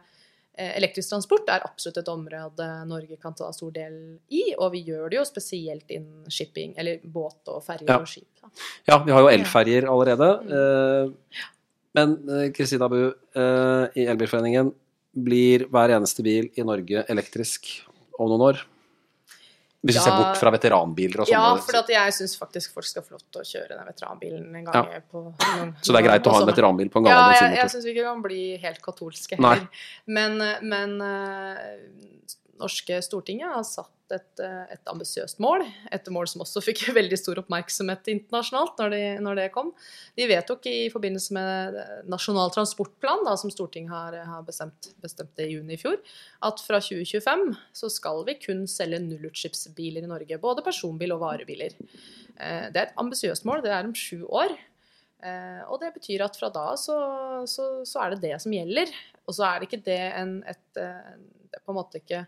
eh, 0.56 0.72
Elektrisk 0.80 1.12
transport 1.12 1.48
er 1.52 1.62
absolutt 1.66 2.00
et 2.02 2.08
område 2.10 2.66
Norge 2.90 3.16
kan 3.22 3.34
ta 3.38 3.50
stor 3.54 3.70
del 3.76 4.18
i, 4.34 4.54
og 4.58 4.72
vi 4.74 4.82
gjør 4.88 5.10
det 5.12 5.20
jo 5.20 5.24
spesielt 5.28 5.90
innen 5.94 6.26
shipping, 6.32 6.74
eller 6.80 6.98
båt 7.04 7.46
og 7.52 7.62
ferjer 7.66 7.88
Ja. 7.94 8.00
og 8.02 8.10
skip. 8.10 8.26
Da. 8.42 8.50
Ja, 8.90 8.98
vi 9.06 9.12
har 9.14 9.22
jo 9.22 9.30
elferjer 9.36 9.86
allerede. 9.92 10.30
eh, 10.50 11.42
Men 11.94 12.16
eh, 12.28 12.50
Kristina 12.56 12.88
Bu, 12.88 13.00
eh, 13.36 13.86
i 14.00 14.06
Elbilforeningen, 14.08 14.72
blir 15.12 15.66
hver 15.68 15.92
eneste 15.98 16.24
bil 16.24 16.48
i 16.56 16.64
Norge 16.64 17.04
elektrisk 17.12 17.68
om 18.18 18.30
noen 18.32 18.46
år? 18.52 18.62
Hvis 19.82 19.96
vi 19.96 19.98
Ja. 19.98 20.04
ser 20.04 20.14
bort 20.14 20.36
fra 20.38 20.50
veteranbiler 20.54 21.20
og 21.24 21.28
Ja, 21.28 21.56
for 21.58 21.74
jeg 21.90 22.12
syns 22.14 22.36
faktisk 22.38 22.72
folk 22.72 22.86
skal 22.86 23.02
få 23.02 23.16
lov 23.16 23.22
til 23.32 23.40
å 23.42 23.44
kjøre 23.44 23.68
den 23.76 23.86
veteranbilen 23.88 24.54
en 24.56 24.64
gang 24.64 24.74
Ja. 24.92 25.00
på 25.10 25.34
så 25.82 25.90
det 25.92 25.98
er 25.98 26.06
greit 26.08 26.22
å 26.22 26.30
ha 26.30 26.40
en 26.40 26.46
veteranbil 26.46 26.88
på 26.88 26.98
en 27.02 27.06
Ja, 27.10 27.32
jeg, 27.32 27.56
jeg 27.58 27.70
syns 27.70 27.84
vi 27.84 27.90
ikke 27.90 28.04
kan 28.06 28.22
bli 28.22 28.56
helt 28.62 28.80
katolske 28.80 29.38
Nei. 29.40 29.58
Men, 30.06 30.38
men 30.62 31.00
eh, 31.02 31.78
norske 32.62 33.00
Stortinget 33.04 33.50
har 33.52 33.66
satt 33.66 34.14
et, 34.14 34.40
eh, 34.44 34.74
et 34.74 34.90
ambisiøst 34.90 35.40
mål. 35.42 35.64
Et 35.92 36.08
mål 36.12 36.28
som 36.30 36.44
også 36.44 36.62
fikk 36.64 36.84
veldig 36.98 37.18
stor 37.18 37.40
oppmerksomhet 37.42 38.10
internasjonalt 38.12 38.80
når, 38.80 38.94
de, 38.94 39.02
når 39.24 39.40
det 39.40 39.46
kom. 39.54 39.72
De 40.18 40.28
vedtok 40.30 40.68
i 40.70 40.76
forbindelse 40.92 41.36
med 41.36 41.78
Nasjonal 42.12 42.52
transportplan, 42.54 43.24
da, 43.28 43.36
som 43.40 43.52
Stortinget 43.52 43.94
har, 43.94 44.18
har 44.28 44.46
bestemt, 44.46 44.92
bestemt 45.02 45.42
i 45.42 45.50
juni 45.52 45.76
i 45.76 45.80
fjor, 45.80 46.00
at 46.48 46.64
fra 46.64 46.80
2025 46.82 47.46
så 47.82 47.92
skal 47.92 48.24
vi 48.28 48.38
kun 48.42 48.66
selge 48.70 49.00
nullutslippsbiler 49.04 50.04
i 50.04 50.10
Norge. 50.10 50.40
Både 50.42 50.64
personbil 50.66 51.16
og 51.16 51.24
varebiler. 51.24 51.78
Eh, 52.36 52.68
Det 52.72 52.78
er 52.78 52.86
et 52.88 53.00
ambisiøst 53.00 53.48
mål. 53.48 53.64
Det 53.64 53.72
er 53.72 53.88
om 53.88 53.96
sju 53.96 54.24
år. 54.28 54.54
Eh, 55.22 55.62
og 55.70 55.78
det 55.78 55.92
betyr 55.94 56.24
at 56.24 56.36
fra 56.38 56.48
da 56.50 56.72
så, 56.80 56.96
så, 57.46 57.66
så 57.86 58.02
er 58.02 58.14
det 58.14 58.24
det 58.24 58.38
som 58.42 58.54
gjelder. 58.54 58.90
Og 59.28 59.36
så 59.36 59.46
er 59.46 59.60
det 59.60 59.68
ikke 59.68 59.84
det 59.86 60.00
en 60.18 60.40
et, 60.50 60.64
eh, 60.80 61.12
Det 61.52 61.60
er 61.60 61.66
på 61.66 61.74
en 61.74 61.78
måte 61.78 62.00
ikke 62.00 62.24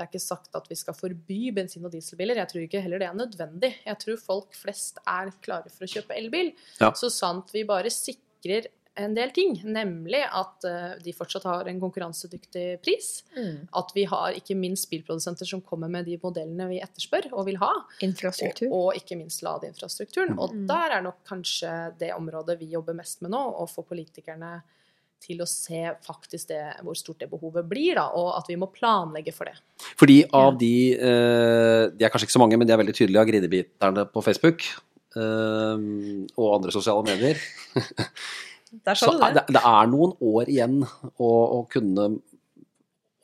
det 0.00 0.06
er 0.06 0.12
ikke 0.14 0.22
sagt 0.24 0.56
at 0.56 0.66
vi 0.70 0.78
skal 0.80 0.96
forby 0.96 1.50
bensin- 1.52 1.84
og 1.84 1.92
dieselbiler. 1.92 2.40
Jeg 2.40 2.48
tror 2.48 2.64
ikke 2.64 2.80
heller 2.80 3.02
det 3.02 3.08
er 3.10 3.18
nødvendig. 3.20 3.74
Jeg 3.84 3.98
tror 4.00 4.16
folk 4.24 4.56
flest 4.56 4.96
er 5.04 5.28
klare 5.44 5.68
for 5.68 5.84
å 5.84 5.92
kjøpe 5.92 6.16
elbil. 6.16 6.54
Ja. 6.80 6.88
Så 6.96 7.10
sant 7.12 7.52
vi 7.52 7.66
bare 7.68 7.92
sikrer 7.92 8.70
en 9.00 9.12
del 9.14 9.30
ting, 9.32 9.52
nemlig 9.64 10.18
at 10.26 10.64
eh, 10.66 10.96
de 11.04 11.12
fortsatt 11.14 11.44
har 11.46 11.68
en 11.70 11.78
konkurransedyktig 11.80 12.64
pris. 12.82 13.10
Mm. 13.36 13.68
At 13.78 13.92
vi 13.94 14.02
har 14.10 14.34
ikke 14.36 14.56
minst 14.58 14.88
bilprodusenter 14.90 15.46
som 15.48 15.62
kommer 15.64 15.88
med 15.92 16.08
de 16.08 16.16
modellene 16.20 16.66
vi 16.72 16.80
etterspør 16.82 17.30
og 17.32 17.46
vil 17.46 17.60
ha. 17.62 17.70
Infrastruktur. 18.04 18.66
Og, 18.72 18.88
og 18.90 18.98
ikke 18.98 19.16
minst 19.20 19.44
ladeinfrastrukturen. 19.46 20.34
Og 20.38 20.52
Mm. 20.56 20.66
der 20.72 20.96
er 20.98 21.02
nok 21.06 21.20
kanskje 21.28 21.70
det 22.00 22.10
området 22.16 22.58
vi 22.60 22.72
jobber 22.74 22.96
mest 22.98 23.22
med 23.22 23.30
nå, 23.36 23.40
å 23.62 23.68
få 23.70 23.84
politikerne 23.86 24.62
til 25.20 25.42
å 25.44 25.48
se 25.48 25.82
faktisk 26.06 26.50
det, 26.50 26.62
hvor 26.84 26.96
stort 26.98 27.20
det 27.22 27.30
behovet 27.30 27.66
blir, 27.68 27.94
da, 27.98 28.06
og 28.16 28.32
at 28.38 28.48
vi 28.50 28.56
må 28.60 28.70
planlegge 28.72 29.34
for 29.36 29.50
det. 29.50 29.58
Fordi 30.00 30.22
av 30.36 30.54
de 30.60 30.74
eh, 30.96 31.82
De 31.92 32.06
er 32.06 32.12
kanskje 32.12 32.28
ikke 32.28 32.38
så 32.38 32.42
mange, 32.42 32.58
men 32.60 32.68
de 32.68 32.74
er 32.74 32.80
veldig 32.80 32.96
tydelige 32.96 33.22
av 33.22 33.28
grinebiterne 33.28 34.06
på 34.12 34.24
Facebook. 34.24 34.64
eh, 35.16 35.84
og 36.36 36.54
andre 36.56 36.72
sosiale 36.72 37.04
medier. 37.08 37.40
Der 38.86 38.94
sa 38.94 39.10
du 39.10 39.18
det, 39.18 39.32
det. 39.34 39.44
det 39.56 39.62
er 39.66 39.88
noen 39.90 40.12
år 40.22 40.50
igjen 40.52 40.76
å, 40.86 41.28
å 41.28 41.60
kunne 41.70 42.04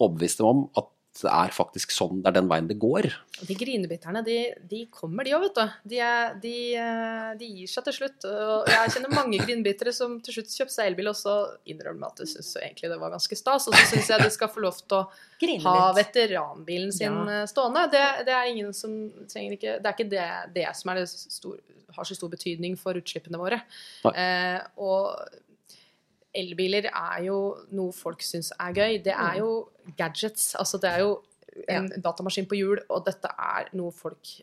overbevise 0.02 0.40
dem 0.40 0.48
om 0.50 0.64
at 0.76 0.88
er 1.24 1.50
faktisk 1.54 1.90
sånn, 1.94 2.18
det 2.22 2.28
er 2.28 2.34
den 2.36 2.48
veien 2.50 2.66
det 2.68 2.76
går. 2.82 3.06
De 3.48 3.54
grinebiterne, 3.56 4.20
de, 4.26 4.36
de 4.68 4.82
kommer, 4.92 5.24
de 5.24 5.32
òg, 5.36 5.46
vet 5.46 5.54
du. 5.56 5.76
De, 5.94 5.98
er, 6.04 6.34
de, 6.42 6.52
eh, 6.76 7.30
de 7.40 7.48
gir 7.60 7.70
seg 7.72 7.84
til 7.88 7.96
slutt. 7.96 8.26
Og 8.28 8.68
jeg 8.68 8.92
kjenner 8.96 9.14
mange 9.16 9.38
grinebittere 9.40 9.92
som 9.96 10.18
til 10.20 10.36
slutt 10.36 10.52
kjøper 10.52 10.74
seg 10.74 10.90
elbil, 10.90 11.08
og 11.12 11.16
så 11.16 11.36
innrømmer 11.72 12.10
at 12.12 12.20
de 12.20 12.28
syns 12.28 12.52
egentlig 12.60 12.90
det 12.92 12.98
var 13.00 13.14
ganske 13.16 13.38
stas. 13.40 13.68
Og 13.70 13.74
så 13.78 13.86
syns 13.94 14.10
jeg 14.12 14.24
de 14.26 14.30
skal 14.36 14.52
få 14.52 14.60
lov 14.66 14.76
til 14.82 14.98
å 14.98 15.06
Grine 15.40 15.62
ha 15.64 15.92
litt. 15.92 16.02
veteranbilen 16.12 16.92
sin 16.92 17.12
Ja. 17.16 17.40
eh, 17.42 17.46
stående. 17.48 17.86
Det, 17.96 18.04
det 18.28 18.34
er 18.36 18.52
ingen 18.52 18.72
som 18.76 18.92
trenger 19.28 19.56
ikke 19.56 19.78
Det 19.80 19.86
er 19.90 19.96
ikke 19.96 20.10
det, 20.12 20.28
det 20.54 20.68
som 20.76 20.90
er 20.92 21.00
det 21.00 21.08
stor, 21.08 21.56
har 21.96 22.04
så 22.04 22.14
stor 22.18 22.28
betydning 22.28 22.76
for 22.76 22.98
utslippene 22.98 23.38
våre. 23.40 23.62
Eh, 24.12 24.60
og 24.76 25.16
elbiler 26.36 26.90
er 26.90 27.22
jo 27.26 27.38
noe 27.76 27.94
folk 27.96 28.22
syns 28.24 28.52
er 28.60 28.74
gøy. 28.76 28.98
Det 29.04 29.14
er 29.14 29.40
jo 29.40 29.50
gadgets. 29.98 30.54
Altså 30.60 30.80
det 30.82 30.92
er 30.92 31.04
jo 31.04 31.16
en 31.72 31.88
datamaskin 32.04 32.48
på 32.48 32.58
hjul, 32.58 32.82
og 32.92 33.06
dette 33.06 33.30
er 33.32 33.70
noe 33.78 33.94
folk 33.96 34.34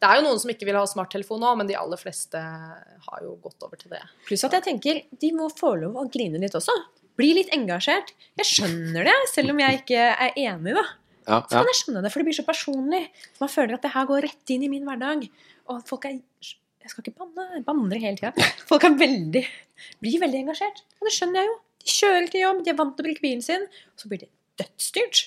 Det 0.00 0.08
er 0.08 0.18
jo 0.18 0.24
noen 0.24 0.40
som 0.42 0.50
ikke 0.50 0.66
vil 0.66 0.78
ha 0.78 0.86
smarttelefon 0.88 1.42
nå, 1.44 1.50
men 1.60 1.68
de 1.68 1.76
aller 1.78 2.00
fleste 2.00 2.40
har 2.40 3.20
jo 3.22 3.36
gått 3.44 3.62
over 3.66 3.78
til 3.78 3.92
det. 3.92 4.00
Pluss 4.26 4.46
at 4.48 4.56
jeg 4.56 4.66
tenker 4.66 5.02
de 5.20 5.30
må 5.36 5.50
få 5.52 5.74
lov 5.82 5.98
å 6.00 6.06
grine 6.10 6.40
litt 6.42 6.56
også. 6.56 6.74
Bli 7.20 7.34
litt 7.36 7.52
engasjert. 7.52 8.14
Jeg 8.40 8.48
skjønner 8.48 9.04
det, 9.06 9.16
selv 9.28 9.52
om 9.52 9.60
jeg 9.60 9.82
ikke 9.82 10.06
er 10.10 10.38
enig, 10.40 10.72
da. 10.78 10.86
Ja, 11.28 11.42
Så 11.44 11.60
kan 11.60 11.68
jeg 11.68 11.78
skjønne 11.82 12.02
det, 12.02 12.10
for 12.10 12.22
det 12.22 12.30
blir 12.30 12.38
så 12.38 12.46
personlig. 12.46 13.02
Man 13.42 13.52
føler 13.52 13.76
at 13.76 13.84
det 13.84 13.92
her 13.92 14.08
går 14.08 14.24
rett 14.24 14.52
inn 14.54 14.64
i 14.64 14.70
min 14.72 14.88
hverdag. 14.88 15.26
Og 15.70 15.82
folk 15.86 16.08
er 16.08 16.16
Jeg 16.90 16.96
skal 16.96 17.06
ikke 17.06 17.20
banne, 17.22 17.44
jeg 17.54 17.66
banner 17.68 18.00
hele 18.02 18.18
tida. 18.18 18.46
Folk 18.66 18.82
er 18.88 18.96
veldig 18.98 19.44
blir 20.02 20.22
veldig 20.24 20.40
engasjert. 20.42 20.82
Og 20.98 21.06
det 21.06 21.12
skjønner 21.14 21.38
jeg 21.38 21.50
jo. 21.50 21.58
De 21.80 21.92
kjører 21.94 22.26
til 22.32 22.42
jobb, 22.42 22.64
de 22.66 22.72
er 22.72 22.78
vant 22.80 22.96
til 22.96 23.04
å 23.04 23.06
bruke 23.06 23.22
bilen 23.22 23.44
sin. 23.44 23.68
Og 23.94 24.02
så 24.02 24.10
blir 24.10 24.24
det 24.24 24.30
dødsstyrt. 24.58 25.20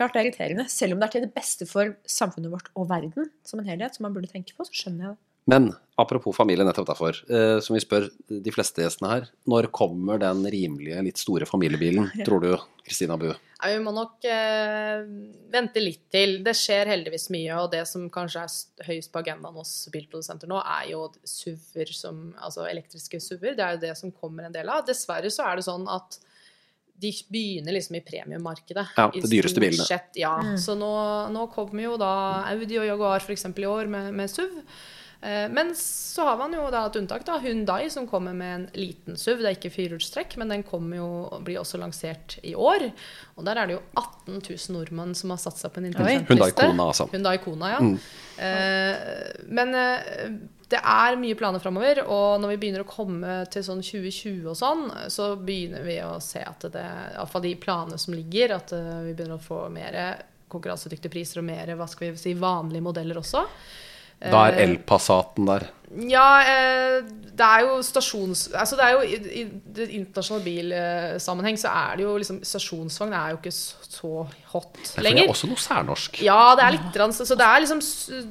Klart 0.00 0.16
det 0.16 0.22
er 0.22 0.30
irriterende. 0.30 0.64
Selv 0.72 0.96
om 0.96 1.02
det 1.02 1.10
er 1.10 1.14
til 1.18 1.26
det 1.26 1.34
beste 1.36 1.68
for 1.68 1.92
samfunnet 2.08 2.52
vårt 2.52 2.72
og 2.72 2.88
verden 2.88 3.28
som 3.44 3.60
en 3.60 3.68
helhet, 3.68 3.96
som 3.96 4.08
man 4.08 4.16
burde 4.16 4.32
tenke 4.32 4.56
på, 4.56 4.64
så 4.64 4.80
skjønner 4.80 5.04
jeg 5.04 5.12
det. 5.12 5.25
Men 5.46 5.70
apropos 5.96 6.36
familie 6.36 6.64
nettopp 6.66 6.88
derfor, 6.90 7.18
eh, 7.30 7.58
som 7.64 7.76
vi 7.76 7.80
spør 7.80 8.08
de 8.28 8.52
fleste 8.52 8.82
gjestene 8.82 9.12
her, 9.12 9.28
når 9.48 9.70
kommer 9.74 10.20
den 10.20 10.42
rimelige, 10.52 11.02
litt 11.06 11.22
store 11.22 11.46
familiebilen, 11.48 12.10
tror 12.26 12.42
du, 12.42 12.50
Kristina 12.86 13.16
Bu? 13.20 13.30
Ja, 13.30 13.70
vi 13.70 13.78
må 13.80 13.94
nok 13.94 14.26
eh, 14.28 15.06
vente 15.52 15.80
litt 15.80 16.04
til. 16.12 16.40
Det 16.44 16.52
skjer 16.58 16.90
heldigvis 16.92 17.30
mye, 17.32 17.62
og 17.62 17.70
det 17.72 17.86
som 17.88 18.04
kanskje 18.12 18.42
er 18.44 18.90
høyest 18.90 19.12
på 19.14 19.22
agendaen 19.22 19.56
hos 19.56 19.72
bilprodusenter 19.94 20.50
nå, 20.50 20.60
er 20.60 20.90
jo 20.92 21.06
SUV-er 21.24 21.94
som 21.96 22.26
Altså 22.36 22.66
elektriske 22.68 23.22
SUV-er. 23.22 23.56
Det 23.56 23.64
er 23.64 23.78
jo 23.78 23.84
det 23.86 23.94
som 23.96 24.12
kommer 24.12 24.46
en 24.46 24.54
del 24.54 24.68
av. 24.68 24.84
Dessverre 24.86 25.32
så 25.32 25.46
er 25.48 25.56
det 25.56 25.66
sånn 25.70 25.88
at 25.88 26.20
de 26.96 27.12
begynner 27.32 27.76
liksom 27.76 27.96
i 27.98 28.02
premiemarkedet. 28.04 28.86
Ja, 28.96 29.08
de 29.12 29.30
dyreste 29.30 29.60
bilene. 29.60 29.84
Sett, 29.88 30.12
ja. 30.20 30.36
Mm. 30.42 30.54
Så 30.60 30.76
nå, 30.78 30.92
nå 31.32 31.48
kommer 31.52 31.84
jo 31.84 31.96
da 32.00 32.12
Audi 32.52 32.78
og 32.80 32.86
Jaguar 32.88 33.24
f.eks. 33.24 33.48
i 33.52 33.68
år 33.68 33.90
med, 33.92 34.12
med 34.16 34.32
SUV. 34.32 34.60
Eh, 35.20 35.48
Men 35.48 35.74
så 35.76 36.24
har 36.24 36.36
man 36.36 36.52
jo 36.52 36.66
da 36.70 36.86
et 36.86 36.96
unntak, 36.96 37.24
da. 37.26 37.38
Hyundai 37.42 37.90
som 37.90 38.06
kommer 38.08 38.34
med 38.36 38.54
en 38.54 38.66
liten 38.74 39.16
SUV. 39.16 39.42
Det 39.42 39.50
er 39.50 39.56
ikke 39.58 39.72
firehjulstrekk, 39.74 40.36
men 40.40 40.52
den 40.52 40.64
kommer 40.66 41.00
jo, 41.00 41.08
blir 41.44 41.60
også 41.62 41.80
lansert 41.80 42.38
i 42.42 42.54
år. 42.54 42.90
Og 43.36 43.46
der 43.48 43.60
er 43.62 43.66
det 43.70 43.78
jo 43.78 43.82
18 43.96 44.42
000 44.42 44.76
nordmenn 44.76 45.14
som 45.16 45.32
har 45.34 45.40
satt 45.42 45.60
seg 45.60 45.72
på 45.72 45.80
en 45.80 45.88
Oi. 45.88 45.94
interessant 45.94 46.28
Hyundai 46.30 46.50
liste. 46.50 46.68
Kona, 46.68 46.90
altså. 46.92 47.08
Hyundai 47.12 47.38
Kona, 47.44 47.72
ja. 47.76 47.80
Mm. 47.80 47.96
Eh, 48.36 49.48
men 49.48 49.74
eh, 49.80 50.36
det 50.68 50.80
er 50.82 51.18
mye 51.20 51.38
planer 51.38 51.62
framover, 51.62 52.02
og 52.10 52.40
når 52.42 52.54
vi 52.54 52.60
begynner 52.64 52.82
å 52.82 52.90
komme 52.90 53.38
til 53.54 53.62
sånn 53.62 53.82
2020 53.86 54.48
og 54.50 54.56
sånn, 54.58 54.88
så 55.14 55.32
begynner 55.38 55.84
vi 55.86 56.00
å 56.02 56.16
se 56.20 56.42
at 56.42 56.66
det, 56.74 56.86
iallfall 57.14 57.44
de 57.44 57.54
planene 57.62 58.00
som 58.02 58.16
ligger, 58.16 58.56
at 58.58 58.74
eh, 58.74 58.94
vi 59.06 59.14
begynner 59.14 59.38
å 59.38 59.46
få 59.46 59.66
mer 59.72 60.00
konkurransedyktige 60.50 61.10
priser 61.10 61.40
og 61.40 61.48
mer 61.48 61.72
hva 61.78 61.86
skal 61.90 62.12
vi 62.12 62.20
si, 62.20 62.34
vanlige 62.38 62.84
modeller 62.86 63.18
også. 63.22 63.44
Da 64.20 64.48
er 64.48 64.58
elpassaten 64.64 65.46
der. 65.46 65.68
Ja, 65.94 66.28
eh, 66.42 67.04
det 67.36 67.46
er 67.46 67.62
jo 67.62 67.76
stasjons... 67.84 68.46
Altså 68.56 68.78
det 68.78 68.86
er 68.86 68.94
jo 68.96 69.02
I, 69.06 69.18
i 69.40 69.42
det 69.76 69.86
internasjonale 69.94 70.44
bilsammenheng 70.46 71.58
så 71.60 71.70
er 71.70 72.00
det 72.00 72.06
jo 72.06 72.14
liksom 72.18 72.40
Stasjonsvogn 72.46 73.14
er 73.14 73.34
jo 73.34 73.38
ikke 73.38 73.52
så, 73.54 73.86
så 73.86 74.10
hot 74.50 74.80
lenger. 75.04 75.20
det 75.20 75.26
er 75.28 75.32
også 75.34 75.50
noe 75.50 75.62
særnorsk. 75.62 76.18
Ja, 76.26 76.40
det 76.58 76.64
er 76.64 76.74
litt 76.78 76.98
rann 76.98 77.14
så 77.14 77.26
så 77.28 77.36
det 77.38 77.46
er 77.46 77.62
liksom 77.62 77.82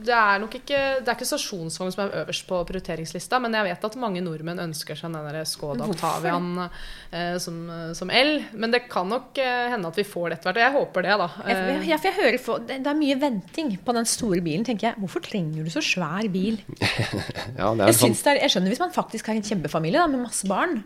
Det 0.05 0.15
er 0.17 0.41
nok 0.43 0.57
ikke 0.59 0.81
Det 0.99 1.07
er 1.07 1.15
ikke 1.15 1.29
stasjonsvogn 1.29 1.93
som 1.95 2.03
er 2.05 2.17
øverst 2.23 2.47
på 2.49 2.59
prioriteringslista, 2.67 3.39
men 3.43 3.55
jeg 3.55 3.69
vet 3.69 3.87
at 3.89 3.97
mange 4.01 4.23
nordmenn 4.25 4.63
ønsker 4.65 4.99
seg 4.99 5.13
den 5.15 5.29
der 5.29 5.47
Skoda 5.47 5.87
Octavian 5.87 6.51
eh, 6.65 7.37
som, 7.41 7.61
som 7.95 8.11
L. 8.11 8.39
Men 8.57 8.73
det 8.73 8.85
kan 8.91 9.07
nok 9.11 9.37
eh, 9.41 9.69
hende 9.71 9.91
at 9.91 10.01
vi 10.01 10.07
får 10.07 10.31
det 10.31 10.39
etter 10.39 10.49
hvert, 10.49 10.59
og 10.59 10.65
jeg 10.65 10.75
håper 10.75 11.07
det, 11.07 11.15
da. 11.21 11.29
Eh, 11.45 11.87
ja, 11.91 11.99
for 12.01 12.11
jeg 12.11 12.19
hører 12.19 12.39
for, 12.41 12.65
det, 12.65 12.81
det 12.83 12.91
er 12.91 12.99
mye 12.99 13.19
venting 13.21 13.75
på 13.85 13.95
den 13.95 14.09
store 14.09 14.41
bilen. 14.43 14.65
tenker 14.67 14.89
jeg. 14.89 14.99
Hvorfor 15.03 15.23
trenger 15.23 15.63
du 15.63 15.71
så 15.71 15.83
svær 15.85 16.27
bil? 16.33 16.59
Ja, 17.53 17.71
det 17.75 17.85
er 17.85 17.91
Jeg, 17.91 17.97
sånn, 18.01 18.15
det 18.17 18.31
er, 18.33 18.41
jeg 18.45 18.53
skjønner 18.55 18.73
hvis 18.73 18.83
man 18.83 18.93
faktisk 18.95 19.31
har 19.31 19.37
en 19.39 19.45
kjempefamilie 19.45 20.01
da, 20.01 20.07
med 20.11 20.23
masse 20.25 20.47
barn. 20.49 20.79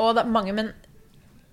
Og 0.00 0.14
det 0.16 0.24
er 0.24 0.32
mange, 0.32 0.54
men 0.56 0.72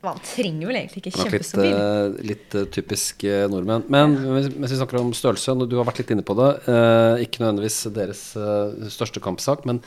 man 0.05 0.19
trenger 0.21 0.69
vel 0.69 0.77
egentlig 0.77 1.01
ikke 1.01 1.13
nok 1.17 1.25
litt, 1.25 1.33
kjempestor 1.33 1.63
bil. 1.63 1.77
eh, 1.77 2.27
litt 2.31 2.57
eh, 2.57 2.67
typisk 2.73 3.23
eh, 3.27 3.45
nordmenn. 3.51 3.87
Men 3.91 4.13
mens 4.35 4.71
vi 4.71 4.77
snakker 4.77 4.99
om 5.01 5.09
størrelse, 5.17 5.55
du 5.65 5.73
har 5.79 5.87
vært 5.89 6.03
litt 6.03 6.13
inne 6.13 6.25
på 6.25 6.35
det, 6.37 6.51
ikke 7.25 7.41
nødvendigvis 7.43 7.79
deres 7.95 8.21
største 8.93 9.23
kampsak, 9.23 9.65
men 9.69 9.81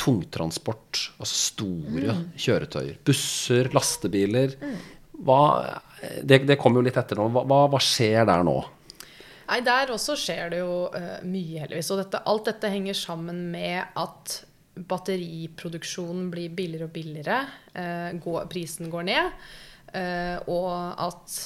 tungtransport, 0.00 1.00
altså 1.22 1.36
store 1.38 2.16
kjøretøyer, 2.40 2.96
busser, 3.06 3.70
lastebiler. 3.74 4.56
Hva, 5.24 5.40
det, 6.26 6.42
det 6.48 6.58
kommer 6.60 6.82
jo 6.82 6.88
litt 6.88 6.98
etter 6.98 7.20
nå. 7.20 7.28
Hva, 7.32 7.60
hva 7.70 7.80
skjer 7.82 8.26
der 8.28 8.42
nå? 8.46 8.56
Nei, 9.48 9.60
der 9.66 9.92
også 9.94 10.16
skjer 10.18 10.52
det 10.54 10.62
jo 10.62 10.88
uh, 10.92 11.18
mye, 11.28 11.60
heldigvis. 11.64 11.92
Og 11.94 12.00
dette, 12.02 12.22
alt 12.30 12.48
dette 12.50 12.70
henger 12.72 12.96
sammen 12.98 13.46
med 13.52 13.96
at 14.00 14.38
batteriproduksjonen 14.74 16.30
blir 16.32 16.54
billigere 16.56 16.88
og 16.88 16.94
billigere. 16.94 17.42
Uh, 17.74 18.10
går, 18.24 18.48
prisen 18.52 18.90
går 18.92 19.06
ned. 19.10 19.44
Uh, 19.94 20.38
og 20.50 20.72
at 21.10 21.36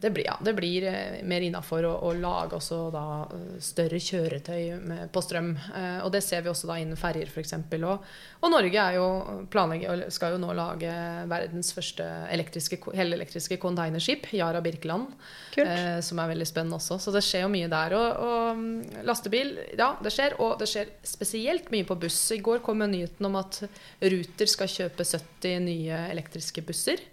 det 0.00 0.10
blir, 0.10 0.24
ja, 0.24 0.38
det 0.40 0.54
blir 0.56 0.84
eh, 0.88 1.18
mer 1.28 1.44
innafor 1.44 1.84
å, 1.84 1.92
å 2.08 2.12
lage 2.16 2.56
også 2.56 2.78
da 2.94 3.04
eh, 3.34 3.58
større 3.60 3.98
kjøretøy 4.00 4.78
med, 4.80 5.02
på 5.12 5.20
strøm. 5.20 5.50
Eh, 5.52 5.98
og 6.00 6.08
det 6.14 6.22
ser 6.24 6.46
vi 6.46 6.48
også 6.48 6.70
da 6.70 6.78
innen 6.80 6.96
ferjer 6.96 7.28
f.eks. 7.28 7.52
Og, 7.76 8.06
og 8.40 8.52
Norge 8.54 8.86
er 8.86 8.96
jo 8.96 9.10
planlegger, 9.52 10.06
skal 10.14 10.32
jo 10.32 10.40
nå 10.40 10.54
lage 10.56 10.94
verdens 11.28 11.74
første 11.76 12.06
elektriske, 12.32 12.80
helelektriske 12.96 13.60
containerskip, 13.60 14.30
Yara 14.38 14.64
Birkeland. 14.64 15.12
Eh, 15.60 16.00
som 16.00 16.24
er 16.24 16.32
veldig 16.32 16.48
spennende 16.48 16.80
også. 16.80 16.96
Så 17.02 17.12
det 17.12 17.26
skjer 17.26 17.44
jo 17.44 17.52
mye 17.52 17.68
der. 17.72 17.98
Og, 18.00 18.26
og 18.26 18.64
mm, 18.64 19.04
lastebil, 19.08 19.54
ja, 19.76 19.92
det 20.00 20.16
skjer. 20.16 20.40
Og 20.40 20.56
det 20.62 20.72
skjer 20.72 20.96
spesielt 21.04 21.68
mye 21.74 21.84
på 21.88 22.00
buss. 22.00 22.22
I 22.32 22.40
går 22.44 22.64
kom 22.64 22.80
nyheten 22.80 23.28
om 23.28 23.36
at 23.44 23.60
Ruter 24.00 24.56
skal 24.56 24.72
kjøpe 24.72 25.04
70 25.04 25.66
nye 25.68 26.06
elektriske 26.16 26.64
busser. 26.64 27.04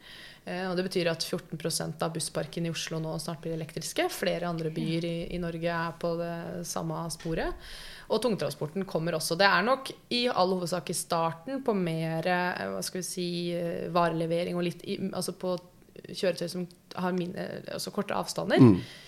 Eh, 0.45 0.65
og 0.69 0.75
Det 0.77 0.85
betyr 0.89 1.09
at 1.11 1.23
14% 1.23 2.03
av 2.03 2.13
bussparken 2.13 2.67
i 2.67 2.71
Oslo 2.73 2.99
nå 2.99 3.15
snart 3.21 3.41
blir 3.43 3.55
elektriske. 3.55 4.09
Flere 4.11 4.49
andre 4.49 4.71
byer 4.73 5.07
i, 5.07 5.17
i 5.35 5.41
Norge 5.41 5.71
er 5.71 5.97
på 5.99 6.15
det 6.19 6.35
samme 6.67 6.99
sporet. 7.13 7.67
Og 8.11 8.21
tungtransporten 8.21 8.85
kommer 8.85 9.15
også. 9.17 9.37
Det 9.39 9.47
er 9.47 9.63
nok 9.65 9.93
i 10.13 10.25
all 10.27 10.57
hovedsak 10.57 10.91
i 10.91 10.97
starten 10.97 11.63
på 11.63 11.75
mer 11.77 12.27
eh, 12.27 12.65
hva 12.73 12.83
skal 12.83 13.01
vi 13.01 13.07
si, 13.07 13.29
eh, 13.55 13.87
varelevering 13.93 14.59
og 14.59 14.67
litt 14.67 14.83
altså 15.13 15.35
på 15.39 15.55
kjøretøy 16.03 16.49
som 16.51 16.67
har 16.99 17.15
mine, 17.15 17.47
altså 17.71 17.93
korte 17.95 18.17
avstander. 18.17 18.59
Eh, 18.59 18.99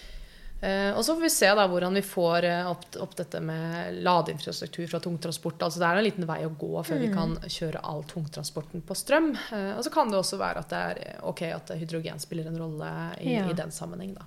og 0.95 1.01
så 1.05 1.13
får 1.15 1.21
vi 1.25 1.29
se 1.33 1.49
da 1.57 1.65
hvordan 1.69 1.93
vi 1.99 2.01
får 2.05 2.45
eh, 2.49 2.67
opp, 2.71 2.85
opp 3.03 3.15
dette 3.19 3.41
med 3.43 3.99
ladeinfrastruktur 4.05 4.87
fra 4.89 4.99
tungtransport. 5.03 5.61
Altså 5.65 5.81
det 5.81 5.87
er 5.89 5.99
en 5.99 6.05
liten 6.07 6.27
vei 6.29 6.39
å 6.47 6.51
gå 6.57 6.71
før 6.87 7.01
vi 7.03 7.09
kan 7.13 7.35
kjøre 7.43 7.81
all 7.85 8.03
tungtransporten 8.09 8.81
på 8.87 8.97
strøm. 8.97 9.31
Eh, 9.51 9.71
og 9.77 9.83
så 9.85 9.91
kan 9.93 10.09
det 10.11 10.17
også 10.21 10.39
være 10.41 10.63
at 10.63 10.71
det 10.73 10.79
er 10.89 11.01
eh, 11.09 11.19
ok 11.29 11.41
at 11.53 11.73
hydrogen 11.79 12.21
spiller 12.23 12.47
en 12.51 12.57
rolle 12.63 12.91
i, 13.21 13.35
Ja. 13.35 13.45
i 13.51 13.57
den 13.57 13.71
sammenheng. 13.75 14.13
da. 14.17 14.25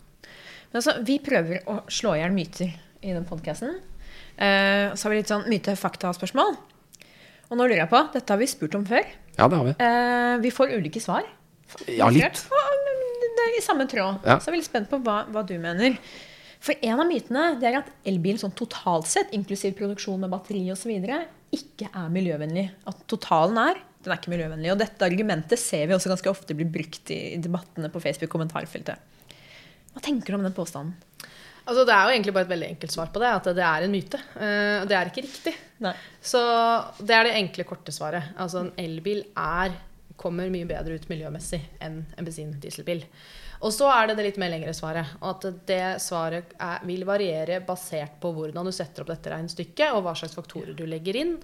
Men 0.70 0.82
altså, 0.82 0.98
vi 1.08 1.18
prøver 1.24 1.62
å 1.66 1.78
slå 1.88 2.14
i 2.14 2.20
hjel 2.22 2.34
myter 2.36 2.74
i 3.02 3.14
den 3.16 3.24
podkasten. 3.24 3.78
Eh, 4.36 4.92
så 4.94 5.06
har 5.08 5.14
vi 5.14 5.22
litt 5.22 5.30
sånn 5.32 5.48
myte-fakta-spørsmål. 5.48 6.58
Og 7.48 7.56
nå 7.56 7.64
lurer 7.64 7.80
jeg 7.86 7.90
på, 7.90 8.02
dette 8.12 8.34
har 8.34 8.38
vi 8.42 8.46
spurt 8.50 8.74
om 8.76 8.84
før. 8.86 9.06
Ja, 9.38 9.48
det 9.48 9.56
har 9.56 9.64
vi. 9.70 9.74
Eh, 9.80 10.36
vi 10.44 10.50
får 10.52 10.74
ulike 10.76 11.00
svar. 11.00 11.24
Ja, 11.88 12.08
litt. 12.12 12.44
I 13.58 13.64
samme 13.64 13.88
tråd. 13.90 14.22
Ja. 14.22 14.38
Så 14.38 14.48
jeg 14.48 14.52
er 14.52 14.56
veldig 14.58 14.68
spent 14.68 14.90
på 14.92 15.00
hva, 15.04 15.20
hva 15.34 15.42
du 15.46 15.56
mener. 15.60 15.98
For 16.62 16.78
en 16.82 17.02
av 17.02 17.06
mytene 17.06 17.44
det 17.60 17.68
er 17.70 17.80
at 17.80 17.90
elbilen 18.08 18.40
sånn 18.40 18.54
totalt 18.58 19.10
sett, 19.10 19.34
inklusiv 19.36 19.76
produksjon 19.78 20.22
med 20.22 20.32
batteri 20.32 20.64
osv., 20.74 20.94
ikke 21.48 21.86
er 21.96 22.08
miljøvennlig. 22.12 22.66
At 22.90 23.06
totalen 23.08 23.60
er 23.62 23.78
den 24.04 24.14
er 24.14 24.20
ikke 24.20 24.32
miljøvennlig. 24.32 24.70
Og 24.72 24.80
dette 24.80 25.06
argumentet 25.06 25.60
ser 25.60 25.88
vi 25.88 25.96
også 25.96 26.12
ganske 26.12 26.30
ofte 26.30 26.56
bli 26.56 26.66
brukt 26.70 27.10
i, 27.14 27.36
debattene 27.42 27.90
på 27.92 28.02
Facebook-kommentarfeltet. 28.02 29.34
Hva 29.94 30.02
tenker 30.04 30.32
du 30.32 30.38
om 30.38 30.46
den 30.46 30.54
påstanden? 30.56 30.94
Altså 31.68 31.84
Det 31.84 31.92
er 31.92 32.06
jo 32.06 32.14
egentlig 32.14 32.32
bare 32.32 32.46
et 32.46 32.52
veldig 32.54 32.68
enkelt 32.72 32.94
svar 32.94 33.10
på 33.12 33.20
det, 33.20 33.32
at 33.40 33.48
det 33.58 33.64
er 33.66 33.84
en 33.84 33.92
myte. 33.92 34.20
Eh, 34.38 34.76
og 34.80 34.86
det 34.88 34.96
er 34.96 35.10
ikke 35.10 35.26
riktig. 35.26 35.52
Nei. 35.84 35.92
Så 36.24 36.40
det 37.02 37.16
er 37.16 37.28
det 37.28 37.34
enkle, 37.42 37.66
korte 37.68 37.92
svaret. 37.92 38.30
Altså 38.40 38.62
en 38.62 38.70
elbil 38.80 39.20
er, 39.34 39.74
kommer 40.18 40.48
mye 40.52 40.68
bedre 40.68 40.96
ut 40.96 41.10
miljømessig 41.10 41.60
enn 41.84 42.00
en 42.16 42.28
bensin-dieselbil. 42.28 43.04
Og 43.04 43.47
så 43.74 43.88
er 43.90 44.06
det 44.08 44.18
det 44.18 44.26
litt 44.28 44.38
mer 44.38 44.52
lengre 44.52 44.74
svaret. 44.76 45.16
Og 45.18 45.30
at 45.32 45.64
det 45.66 45.82
svaret 46.02 46.52
er, 46.62 46.84
vil 46.86 47.02
variere 47.08 47.58
basert 47.66 48.20
på 48.22 48.30
hvordan 48.36 48.68
du 48.68 48.74
setter 48.74 49.02
opp 49.02 49.10
dette 49.10 49.32
regnestykket, 49.32 49.90
og 49.96 50.04
hva 50.06 50.14
slags 50.18 50.36
faktorer 50.38 50.76
du 50.78 50.84
legger 50.86 51.18
inn. 51.18 51.34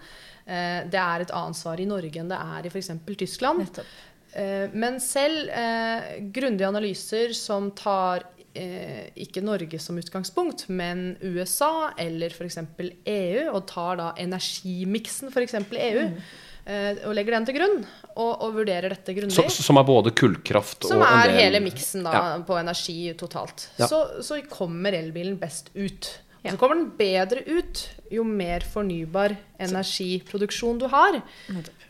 Eh, 0.46 0.84
det 0.86 1.00
er 1.00 1.24
et 1.24 1.34
annet 1.34 1.58
svar 1.58 1.82
i 1.82 1.88
Norge 1.90 2.20
enn 2.20 2.30
det 2.30 2.38
er 2.38 2.68
i 2.68 2.70
f.eks. 2.70 2.92
Tyskland. 3.24 3.64
Nettopp. 3.64 3.96
Eh, 4.34 4.68
Men 4.74 5.00
selv 5.02 5.50
eh, 5.50 6.22
grundige 6.34 6.70
analyser 6.70 7.34
som 7.34 7.72
tar 7.74 8.28
eh, 8.54 9.10
ikke 9.26 9.42
Norge 9.44 9.78
som 9.82 9.98
utgangspunkt, 9.98 10.68
men 10.68 11.16
USA 11.22 11.90
eller 11.98 12.30
f.eks. 12.30 12.62
EU, 12.78 13.50
og 13.50 13.62
tar 13.70 13.98
da 14.00 14.12
energimiksen 14.22 15.34
f.eks. 15.34 15.58
EU, 15.58 16.06
eh, 16.06 16.34
og 16.66 17.12
legger 17.14 17.34
den 17.36 17.44
til 17.48 17.56
grunn, 17.58 17.78
og, 18.16 18.30
og 18.40 18.54
vurderer 18.56 18.88
dette 18.94 19.12
grundig. 19.16 19.50
Som 19.52 19.76
er 19.80 19.84
både 19.84 20.12
kullkraft 20.16 20.84
og 20.86 20.92
Som 20.94 21.02
er 21.04 21.28
del- 21.28 21.36
hele 21.42 21.60
miksen 21.60 22.04
da, 22.06 22.12
Ja. 22.12 22.38
på 22.46 22.56
energi 22.60 23.12
totalt. 23.20 23.68
Ja. 23.76 23.86
Så, 23.90 24.22
så 24.24 24.38
kommer 24.48 24.92
elbilen 24.96 25.36
best 25.38 25.68
ut. 25.74 26.08
Ja. 26.44 26.52
Så 26.52 26.56
kommer 26.60 26.76
den 26.76 26.90
bedre 26.96 27.40
ut 27.48 27.88
jo 28.12 28.24
mer 28.24 28.60
fornybar 28.60 29.36
energiproduksjon 29.58 30.78
du 30.82 30.86
har. 30.92 31.20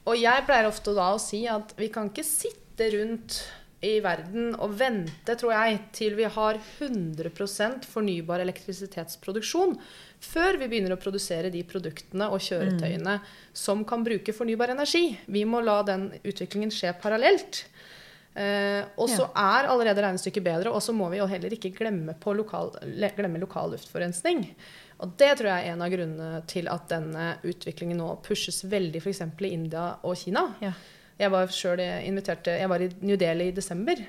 Og 0.06 0.16
jeg 0.20 0.44
pleier 0.46 0.68
ofte 0.68 0.94
da 0.96 1.12
å 1.14 1.20
si 1.22 1.44
at 1.50 1.72
vi 1.78 1.88
kan 1.94 2.10
ikke 2.10 2.24
sitte 2.26 2.90
rundt 2.94 3.40
i 3.84 3.98
verden 4.04 4.54
og 4.56 4.74
vente, 4.78 5.36
tror 5.38 5.52
jeg, 5.54 5.78
til 5.96 6.16
vi 6.18 6.26
har 6.36 6.58
100% 6.58 7.86
fornybar 7.90 8.42
elektrisitetsproduksjon 8.44 9.76
før 10.24 10.58
vi 10.60 10.68
begynner 10.70 10.94
å 10.94 11.00
produsere 11.00 11.52
de 11.52 11.60
produktene 11.68 12.30
og 12.32 12.40
kjøretøyene 12.42 13.18
som 13.52 13.84
kan 13.88 14.04
bruke 14.06 14.32
fornybar 14.32 14.72
energi. 14.72 15.10
Vi 15.26 15.44
må 15.48 15.60
la 15.64 15.82
den 15.86 16.08
utviklingen 16.24 16.72
skje 16.72 16.94
parallelt. 17.02 17.66
Eh, 18.34 18.80
og 18.98 19.06
så 19.12 19.28
er 19.30 19.68
allerede 19.70 20.02
regnestykket 20.02 20.42
bedre, 20.42 20.72
og 20.74 20.82
så 20.82 20.94
må 20.96 21.06
vi 21.12 21.20
jo 21.20 21.28
heller 21.30 21.52
ikke 21.54 21.70
glemme, 21.76 22.16
på 22.18 22.34
lokal, 22.34 22.72
glemme 23.14 23.38
lokal 23.42 23.76
luftforurensning. 23.76 24.42
Og 25.04 25.14
det 25.20 25.30
tror 25.38 25.50
jeg 25.50 25.68
er 25.68 25.74
en 25.74 25.84
av 25.84 25.92
grunnene 25.92 26.42
til 26.50 26.70
at 26.70 26.88
denne 26.90 27.28
utviklingen 27.46 27.98
nå 28.00 28.10
pushes 28.26 28.62
veldig 28.70 29.02
f.eks. 29.02 29.22
i 29.22 29.52
India 29.54 29.86
og 30.02 30.18
Kina. 30.18 30.48
Ja. 30.62 30.72
Jeg 31.18 31.30
var 31.30 31.52
selv 31.54 31.80
invitert 31.80 32.50
Jeg 32.50 32.68
var 32.70 32.82
i 32.82 32.90
New 33.06 33.16
Delhi 33.20 33.48
i 33.52 33.54
desember. 33.54 34.02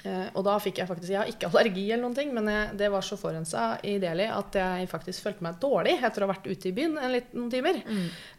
Eh, 0.00 0.28
og 0.32 0.44
da 0.46 0.54
fikk 0.62 0.78
jeg 0.80 0.88
faktisk 0.88 1.12
Jeg 1.12 1.20
har 1.20 1.28
ikke 1.28 1.50
allergi 1.50 1.82
eller 1.90 2.06
noen 2.06 2.16
ting, 2.16 2.30
men 2.32 2.48
jeg, 2.48 2.70
det 2.80 2.88
var 2.92 3.04
så 3.04 3.18
forurensa 3.20 3.66
i 3.84 3.98
Delhi 4.00 4.30
at 4.32 4.56
jeg 4.56 4.88
faktisk 4.88 5.26
følte 5.26 5.44
meg 5.44 5.60
dårlig 5.60 5.98
etter 5.98 6.24
å 6.24 6.28
ha 6.28 6.32
vært 6.32 6.48
ute 6.48 6.70
i 6.70 6.74
byen 6.76 6.96
en 6.96 7.12
litt, 7.12 7.34
noen 7.36 7.52
timer. 7.52 7.82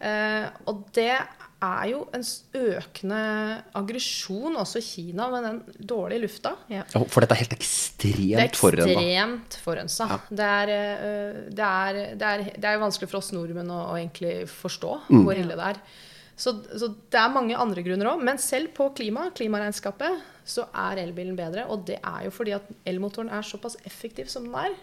Eh, 0.02 0.50
og 0.72 0.88
det 0.98 1.14
er 1.62 1.84
jo 1.92 2.00
en 2.18 2.24
økende 2.58 3.20
aggresjon 3.78 4.58
også 4.58 4.82
i 4.82 4.86
Kina 4.88 5.28
med 5.30 5.46
den 5.46 5.60
dårlige 5.92 6.24
lufta. 6.24 6.56
Ja. 6.74 6.82
Ja, 6.90 7.04
For 7.06 7.22
dette 7.22 7.38
er 7.38 7.44
helt 7.44 7.54
Det 7.54 7.60
er 7.62 8.48
ekstremt 8.48 8.48
ekstremt 8.48 9.60
forurensa. 9.62 10.08
Det, 10.32 10.48
er, 10.64 10.74
eh, 10.80 11.42
det, 11.54 11.68
er, 11.68 12.00
det, 12.18 12.32
er, 12.32 12.48
det 12.58 12.72
er 12.72 12.82
vanskelig 12.82 13.12
for 13.12 13.22
oss 13.22 13.30
nordmenn 13.38 13.70
å, 13.70 13.84
å 13.92 14.00
egentlig 14.00 14.48
forstå 14.50 14.96
hvor 15.12 15.38
ille 15.38 15.60
det 15.60 15.76
er. 15.76 15.84
Så, 16.42 16.56
så 16.74 16.88
det 17.14 17.20
er 17.22 17.34
mange 17.34 17.58
andre 17.60 17.84
grunner 17.86 18.10
òg. 18.16 18.24
Men 18.26 18.40
selv 18.42 18.72
på 18.78 18.88
klima, 18.98 19.28
klimaregnskapet, 19.38 20.24
så 20.48 20.66
er 20.74 21.04
elbilen 21.04 21.36
bedre. 21.38 21.68
Og 21.70 21.84
det 21.86 22.00
er 22.02 22.26
jo 22.26 22.32
fordi 22.34 22.56
at 22.58 22.66
elmotoren 22.90 23.30
er 23.30 23.46
såpass 23.46 23.78
effektiv 23.86 24.32
som 24.32 24.48
den 24.50 24.58
er. 24.58 24.78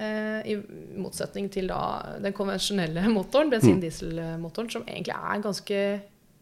Eh, 0.00 0.54
I 0.54 0.56
motsetning 0.96 1.50
til 1.52 1.68
da 1.68 1.80
den 2.24 2.32
konvensjonelle 2.36 3.04
motoren, 3.12 3.52
bensin-dieselmotoren, 3.52 4.70
som 4.72 4.86
egentlig 4.88 5.12
er 5.18 5.42
ganske 5.44 5.80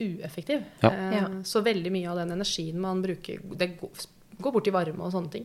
ueffektiv. 0.05 0.63
Ja. 0.85 0.91
Eh, 0.93 1.29
Så 1.43 1.63
veldig 1.67 1.91
mye 1.95 2.11
av 2.13 2.23
den 2.23 2.37
energien 2.39 2.79
man 2.83 3.03
bruker, 3.03 3.43
det 3.59 3.73
går 4.41 4.53
bort 4.55 4.69
i 4.71 4.73
varme 4.75 5.05
og 5.07 5.13
sånne 5.15 5.31
ting. 5.33 5.45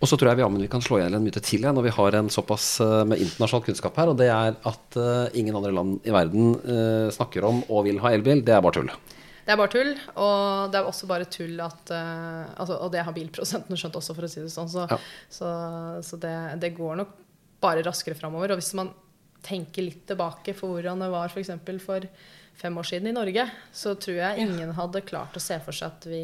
Og 0.00 0.08
så 0.10 0.18
tror 0.18 0.32
jeg 0.32 0.40
vi, 0.42 0.46
vi 0.64 0.68
kan 0.72 0.82
slå 0.84 0.98
igjen 1.00 1.16
en 1.18 1.24
myte 1.24 1.42
til 1.44 1.64
når 1.66 1.86
vi 1.88 1.94
har 1.96 2.18
en 2.18 2.28
såpass 2.32 2.66
eh, 2.84 2.98
med 3.08 3.22
internasjonal 3.24 3.64
kunnskap 3.66 3.96
her. 3.98 4.12
Og 4.12 4.18
det 4.20 4.28
er 4.32 4.58
at 4.68 4.98
eh, 5.00 5.38
ingen 5.40 5.56
andre 5.58 5.72
land 5.74 6.06
i 6.08 6.14
verden 6.14 6.52
eh, 6.62 7.08
snakker 7.14 7.46
om 7.48 7.62
og 7.68 7.86
vil 7.88 7.98
ha 8.04 8.12
elbil. 8.14 8.44
Det 8.46 8.54
er 8.56 8.62
bare 8.64 8.78
tull. 8.78 8.92
Det 9.42 9.50
er 9.50 9.58
bare 9.58 9.72
tull, 9.72 9.88
og 10.22 10.70
det 10.70 10.78
er 10.78 10.86
også 10.86 11.08
bare 11.10 11.24
tull 11.26 11.56
at 11.64 11.90
altså, 11.90 12.76
Og 12.84 12.92
det 12.94 13.00
har 13.02 13.14
bilprosenten 13.16 13.74
skjønt 13.74 13.96
også, 13.98 14.14
for 14.14 14.28
å 14.28 14.30
si 14.30 14.38
det 14.44 14.52
sånn. 14.54 14.68
Så, 14.70 14.84
Ja. 14.86 14.98
så, 15.34 15.48
så 16.06 16.18
det, 16.22 16.34
det 16.62 16.70
går 16.76 17.00
nok 17.00 17.16
bare 17.62 17.82
raskere 17.82 18.14
framover. 18.14 18.54
Og 18.54 18.60
hvis 18.62 18.70
man 18.78 18.92
tenker 19.42 19.82
litt 19.82 20.04
tilbake 20.06 20.54
for 20.54 20.76
hvordan 20.76 21.02
det 21.02 21.10
var 21.10 21.26
f.eks. 21.34 21.50
For, 21.58 21.82
for 21.82 22.06
fem 22.62 22.78
år 22.78 22.86
siden 22.86 23.10
i 23.10 23.16
Norge, 23.16 23.48
så 23.74 23.96
tror 23.98 24.20
jeg 24.20 24.44
ingen 24.46 24.70
hadde 24.78 25.02
klart 25.10 25.34
å 25.34 25.42
se 25.42 25.58
for 25.64 25.74
seg 25.74 25.90
at 25.90 26.06
vi 26.06 26.22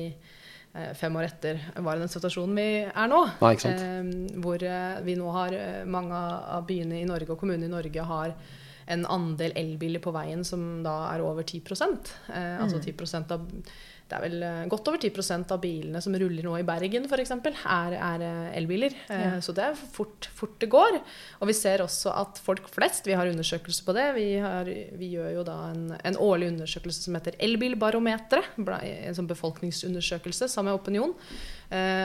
fem 0.95 1.17
år 1.17 1.29
etter 1.29 1.61
var 1.83 1.97
i 1.97 2.03
den 2.03 2.11
situasjonen 2.13 2.57
vi 2.59 2.69
er 2.87 3.11
nå. 3.11 3.21
Nei, 3.41 3.53
ikke 3.57 3.65
sant. 3.65 3.85
Eh, 3.85 4.41
hvor 4.45 4.63
eh, 4.63 5.03
vi 5.07 5.17
nå 5.19 5.35
har 5.35 5.55
eh, 5.57 5.85
mange 5.89 6.23
av 6.59 6.67
byene 6.69 7.01
i 7.01 7.09
Norge 7.09 7.35
og 7.35 7.41
kommunene 7.41 7.69
i 7.71 7.73
Norge 7.73 8.09
har 8.11 8.35
en 8.89 9.05
andel 9.13 9.53
elbiler 9.59 10.01
på 10.01 10.13
veien 10.15 10.45
som 10.49 10.83
da 10.85 10.95
er 11.11 11.25
over 11.25 11.45
10 11.45 11.61
eh, 11.61 12.57
Altså 12.63 12.81
10% 12.81 13.35
av 13.37 13.45
Det 14.09 14.17
er 14.17 14.23
vel 14.25 14.45
eh, 14.45 14.63
godt 14.73 14.89
over 14.89 15.01
10 15.03 15.53
av 15.53 15.59
bilene 15.61 16.01
som 16.01 16.15
ruller 16.17 16.47
nå 16.47 16.55
i 16.57 16.65
Bergen 16.67 17.05
f.eks., 17.05 17.33
er, 17.37 17.97
er 17.99 18.25
eh, 18.25 18.57
elbiler. 18.57 18.95
Eh, 19.09 19.17
Ja. 19.19 19.35
Så 19.45 19.53
det 19.53 19.65
er 19.67 19.77
fort, 19.77 20.29
fort 20.35 20.55
det 20.63 20.71
går. 20.73 20.97
Og 21.43 21.51
vi 21.51 21.57
ser 21.57 21.83
også 21.85 22.13
at 22.17 22.39
folk 22.41 22.69
flest 22.73 23.07
Vi 23.09 23.17
har 23.19 23.29
undersøkelser 23.29 23.85
på 23.85 23.95
det. 23.97 24.07
Vi, 24.17 24.27
har, 24.41 24.71
vi 24.97 25.11
gjør 25.13 25.35
jo 25.37 25.45
da 25.45 25.59
en, 25.75 25.85
en 25.99 26.19
årlig 26.25 26.53
undersøkelse 26.55 27.05
som 27.05 27.19
heter 27.19 27.37
Elbilbarometeret. 27.45 28.57
En 28.57 29.19
sånn 29.19 29.29
befolkningsundersøkelse 29.29 30.49
sammen 30.49 30.73
med 30.73 30.81
Opinion. 30.81 31.15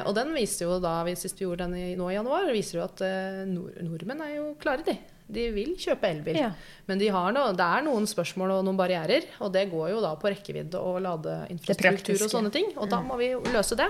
Og 0.04 0.12
den 0.18 0.34
viser 0.36 0.68
jo 0.68 0.78
da, 0.84 0.98
sist 1.16 1.39
vi 1.39 1.46
gjorde 1.48 1.68
den 1.70 1.78
i, 1.80 1.88
nå 2.00 2.10
i 2.12 2.18
januar, 2.18 2.50
viser 2.56 2.82
jo 2.82 2.86
at 2.86 3.04
nord, 3.48 3.78
nordmenn 3.86 4.26
er 4.26 4.36
jo 4.42 4.50
klare, 4.60 4.84
de. 4.88 4.98
De 5.28 5.46
vil 5.56 5.76
kjøpe 5.80 6.10
elbil. 6.10 6.40
Ja. 6.42 6.50
Men 6.90 7.00
de 7.00 7.08
har 7.16 7.36
noe, 7.36 7.54
det 7.58 7.68
er 7.68 7.86
noen 7.86 8.08
spørsmål 8.10 8.58
og 8.58 8.66
noen 8.68 8.80
barrierer, 8.80 9.30
og 9.40 9.54
det 9.56 9.68
går 9.72 9.94
jo 9.94 10.02
da 10.04 10.16
på 10.20 10.34
rekkevidde 10.34 10.82
og 10.82 11.00
ladeinfrastruktur 11.06 12.26
og 12.28 12.34
sånne 12.34 12.52
ting. 12.54 12.74
Og 12.76 12.91
da 12.91 13.00
må 13.06 13.18
vi 13.22 13.32
jo 13.32 13.41
løse 13.54 13.78
det. 13.80 13.88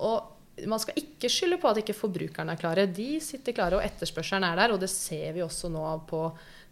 Og 0.00 0.64
man 0.64 0.80
skal 0.80 0.96
ikke 0.96 1.28
skylde 1.28 1.58
på 1.60 1.68
at 1.68 1.82
ikke 1.82 1.96
forbrukerne 1.96 2.54
er 2.54 2.60
klare. 2.60 2.86
De 2.88 3.18
sitter 3.20 3.52
klare, 3.56 3.76
og 3.76 3.84
etterspørselen 3.84 4.46
er 4.48 4.56
der. 4.62 4.72
Og 4.72 4.80
det 4.80 4.88
ser 4.92 5.34
vi 5.36 5.44
også 5.44 5.68
nå 5.72 5.84
på 6.08 6.22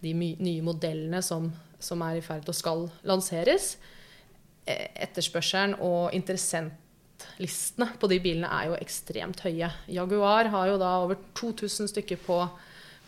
de 0.05 0.15
nye 0.17 0.65
modellene 0.65 1.21
som, 1.25 1.51
som 1.83 2.03
er 2.07 2.21
i 2.21 2.25
ferd 2.25 2.49
og 2.49 2.57
skal 2.57 2.87
lanseres. 3.09 3.75
Eh, 4.65 4.89
Etterspørselen 5.05 5.77
og 5.85 6.15
interessentlistene 6.17 7.91
på 8.01 8.09
de 8.09 8.21
bilene 8.25 8.49
er 8.49 8.71
jo 8.71 8.79
ekstremt 8.81 9.45
høye. 9.45 9.69
Jaguar 9.93 10.49
har 10.53 10.73
jo 10.73 10.79
da 10.81 10.95
over 11.05 11.21
2000 11.37 11.93
stykker 11.93 12.21
på, 12.25 12.41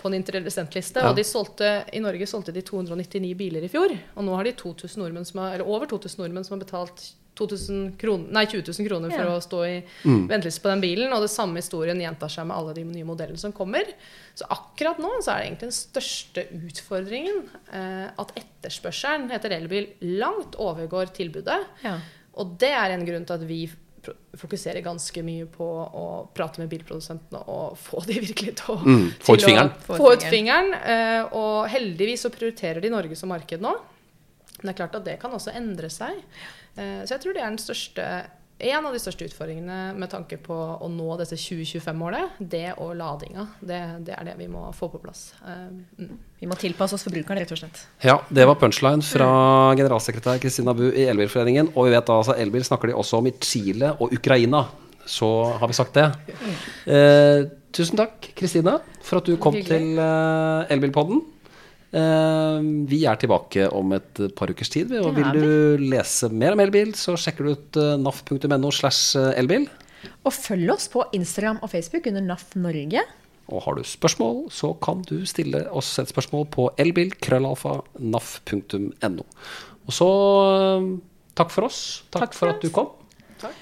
på 0.07 0.13
en 0.15 0.19
interessentliste. 0.23 1.03
Ja. 1.03 1.11
Og 1.11 1.19
de 1.19 1.27
solgte, 1.27 1.75
i 1.93 2.01
Norge 2.01 2.31
solgte 2.31 2.55
de 2.55 2.63
299 2.63 3.35
biler 3.37 3.67
i 3.67 3.71
fjor. 3.73 3.93
Og 4.17 4.25
nå 4.25 4.35
har 4.39 4.47
de 4.49 4.57
2000 4.57 5.03
nordmenn 5.03 5.27
som 5.27 5.43
har, 5.43 5.59
eller 5.59 5.67
over 5.69 5.91
2000 5.91 6.23
nordmenn 6.23 6.47
som 6.47 6.57
har 6.57 6.65
betalt 6.65 7.09
2000 7.37 7.99
kron- 8.01 8.31
nei, 8.33 8.47
20 8.49 8.63
000 8.73 8.87
kroner 8.89 9.11
for 9.13 9.27
Ja. 9.29 9.35
å 9.37 9.43
stå 9.45 9.59
i 9.69 9.75
venteliste 10.31 10.63
på 10.65 10.71
den 10.73 10.81
bilen. 10.81 11.13
Og 11.13 11.21
det 11.21 11.29
samme 11.29 11.61
historien 11.61 11.99
gjentar 12.01 12.31
seg 12.33 12.47
med 12.49 12.57
alle 12.57 12.73
de 12.79 12.85
nye 12.89 13.05
modellene 13.05 13.37
som 13.39 13.53
kommer. 13.53 13.85
Så 14.35 14.47
akkurat 14.49 14.97
nå 14.99 15.11
så 15.21 15.35
er 15.35 15.43
det 15.43 15.47
egentlig 15.51 15.69
den 15.69 15.77
største 15.77 16.47
utfordringen 16.71 17.43
eh, 17.77 18.09
at 18.17 18.33
etterspørselen 18.41 19.29
etter 19.37 19.53
elbil 19.53 19.91
langt 20.17 20.57
overgår 20.57 21.13
tilbudet. 21.13 21.61
Ja. 21.85 21.99
Og 22.41 22.57
det 22.61 22.73
er 22.73 22.95
en 22.97 23.05
grunn 23.05 23.27
til 23.29 23.35
at 23.37 23.45
vi 23.49 23.61
fokuserer 24.37 24.83
ganske 24.85 25.23
mye 25.25 25.47
på 25.47 25.65
å 25.67 26.05
prate 26.35 26.59
med 26.63 26.69
bilprodusentene 26.71 27.41
og 27.49 27.77
få 27.79 28.05
de 28.07 28.21
virkelig 28.21 28.55
til 28.61 28.75
å, 28.75 28.79
Mm, 28.85 29.11
få 29.21 29.35
ut 29.37 29.43
å 29.43 29.47
fingeren. 29.49 29.71
Få 29.87 30.13
ut 30.13 30.23
fingeren. 30.23 30.75
eh, 30.75 31.23
Og 31.33 31.69
heldigvis 31.69 32.23
så 32.27 32.31
prioriterer 32.31 32.81
de 32.83 32.91
Norge 32.91 33.17
som 33.17 33.29
marked 33.29 33.61
nå. 33.61 33.73
Men 34.63 34.71
det 34.71 34.75
er 34.75 34.87
klart 34.87 34.95
at 34.97 35.05
det 35.05 35.19
kan 35.21 35.31
også 35.33 35.55
endre 35.55 35.89
seg. 35.91 36.23
Eh, 36.77 37.03
Så 37.05 37.09
jeg 37.17 37.21
tror 37.21 37.35
det 37.35 37.43
er 37.43 37.51
den 37.51 37.59
største 37.59 38.27
en 38.59 38.87
av 38.89 38.95
de 38.95 39.01
største 39.01 39.27
utfordringene 39.29 39.93
med 40.01 40.09
tanke 40.09 40.39
på 40.41 40.55
å 40.55 40.89
nå 40.89 41.11
dette 41.21 41.37
2025-målet, 41.37 42.39
det 42.41 42.71
og 42.81 42.95
ladinga. 42.97 43.45
Det, 43.61 43.81
det 44.07 44.15
er 44.17 44.31
det 44.31 44.37
vi 44.39 44.47
må 44.49 44.63
få 44.77 44.89
på 44.93 45.01
plass. 45.03 45.29
Eh, 45.45 45.67
mm. 46.01 46.15
Vi 46.41 46.49
må 46.49 46.57
tilpasse 46.61 46.97
oss 46.97 47.05
forbrukerne, 47.05 47.43
rett 47.45 47.53
og 47.53 47.61
slett. 47.61 47.83
Ja, 48.05 48.17
det 48.33 48.47
var 48.49 48.57
punchline 48.61 49.05
fra 49.05 49.29
generalsekretær 49.77 50.41
Kristina 50.41 50.73
Bu 50.77 50.87
i 50.89 51.05
Elbilforeningen. 51.05 51.75
Og 51.75 51.91
vi 51.91 51.95
vet 51.99 52.09
da 52.09 52.17
altså 52.23 52.39
elbil 52.41 52.65
snakker 52.65 52.93
de 52.93 52.97
også 52.97 53.21
om 53.21 53.29
i 53.29 53.37
Chile 53.45 53.93
og 54.01 54.17
Ukraina. 54.17 54.65
Så 55.07 55.29
har 55.61 55.69
vi 55.69 55.77
sagt 55.77 56.01
det. 56.01 56.09
Eh, 56.89 57.45
tusen 57.77 58.01
takk, 58.01 58.33
Kristina, 58.39 58.79
for 59.05 59.21
at 59.21 59.29
du 59.29 59.37
kom 59.37 59.55
Hyggelig. 59.55 59.69
til 59.69 60.01
eh, 60.01 60.73
Elbilpodden. 60.73 61.21
Eh, 61.95 62.59
vi 62.91 63.05
er 63.07 63.15
tilbake 63.21 63.69
om 63.73 63.93
et 63.97 64.21
par 64.37 64.51
ukers 64.51 64.71
tid. 64.73 64.93
Og 65.01 65.15
vil 65.17 65.31
du 65.37 65.77
lese 65.87 66.29
mer 66.33 66.53
om 66.57 66.61
elbil, 66.65 66.91
så 66.99 67.11
sjekker 67.21 67.43
du 67.47 67.51
ut 67.55 67.71
eh, 67.83 67.97
naf.no 68.03 68.71
slash 68.75 69.03
elbil. 69.37 69.65
Og 70.27 70.33
følg 70.35 70.69
oss 70.75 70.87
på 70.93 71.01
Instagram 71.17 71.59
og 71.63 71.69
Facebook 71.73 72.05
under 72.11 72.23
NAF 72.25 72.45
Norge. 72.59 73.03
Og 73.47 73.59
har 73.63 73.73
du 73.79 73.83
spørsmål, 73.87 74.37
så 74.51 74.73
kan 74.83 75.03
du 75.07 75.17
stille 75.29 75.61
oss 75.71 75.99
et 76.03 76.11
spørsmål 76.11 76.45
på 76.51 76.63
elbil.krøllalfa.naf.no. 76.83 79.25
Og 79.87 79.93
så 79.95 80.09
eh, 80.51 80.83
takk 81.39 81.51
for 81.55 81.63
oss. 81.69 81.79
Takk, 82.11 82.21
Takk 82.27 82.33
for 82.35 82.41
for 82.43 82.49
at 82.57 82.61
du 82.63 82.69
kom. 82.75 82.89
Takk 83.43 83.57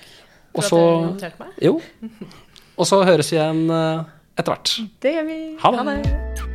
Og 0.55 0.61
for 0.63 0.69
så 0.71 0.79
at 0.81 0.85
du 0.89 0.91
inviterte 1.11 1.39
meg. 1.45 1.51
Jo. 1.69 1.75
Og 2.75 2.85
så 2.89 2.97
høres 3.07 3.29
vi 3.33 3.37
igjen 3.39 3.63
eh, 3.69 4.01
etter 4.39 4.51
hvert. 4.57 4.69
Det 5.05 5.11
gjør 5.19 5.27
vi. 5.31 5.39
Ha 5.61 5.69
det. 5.79 6.54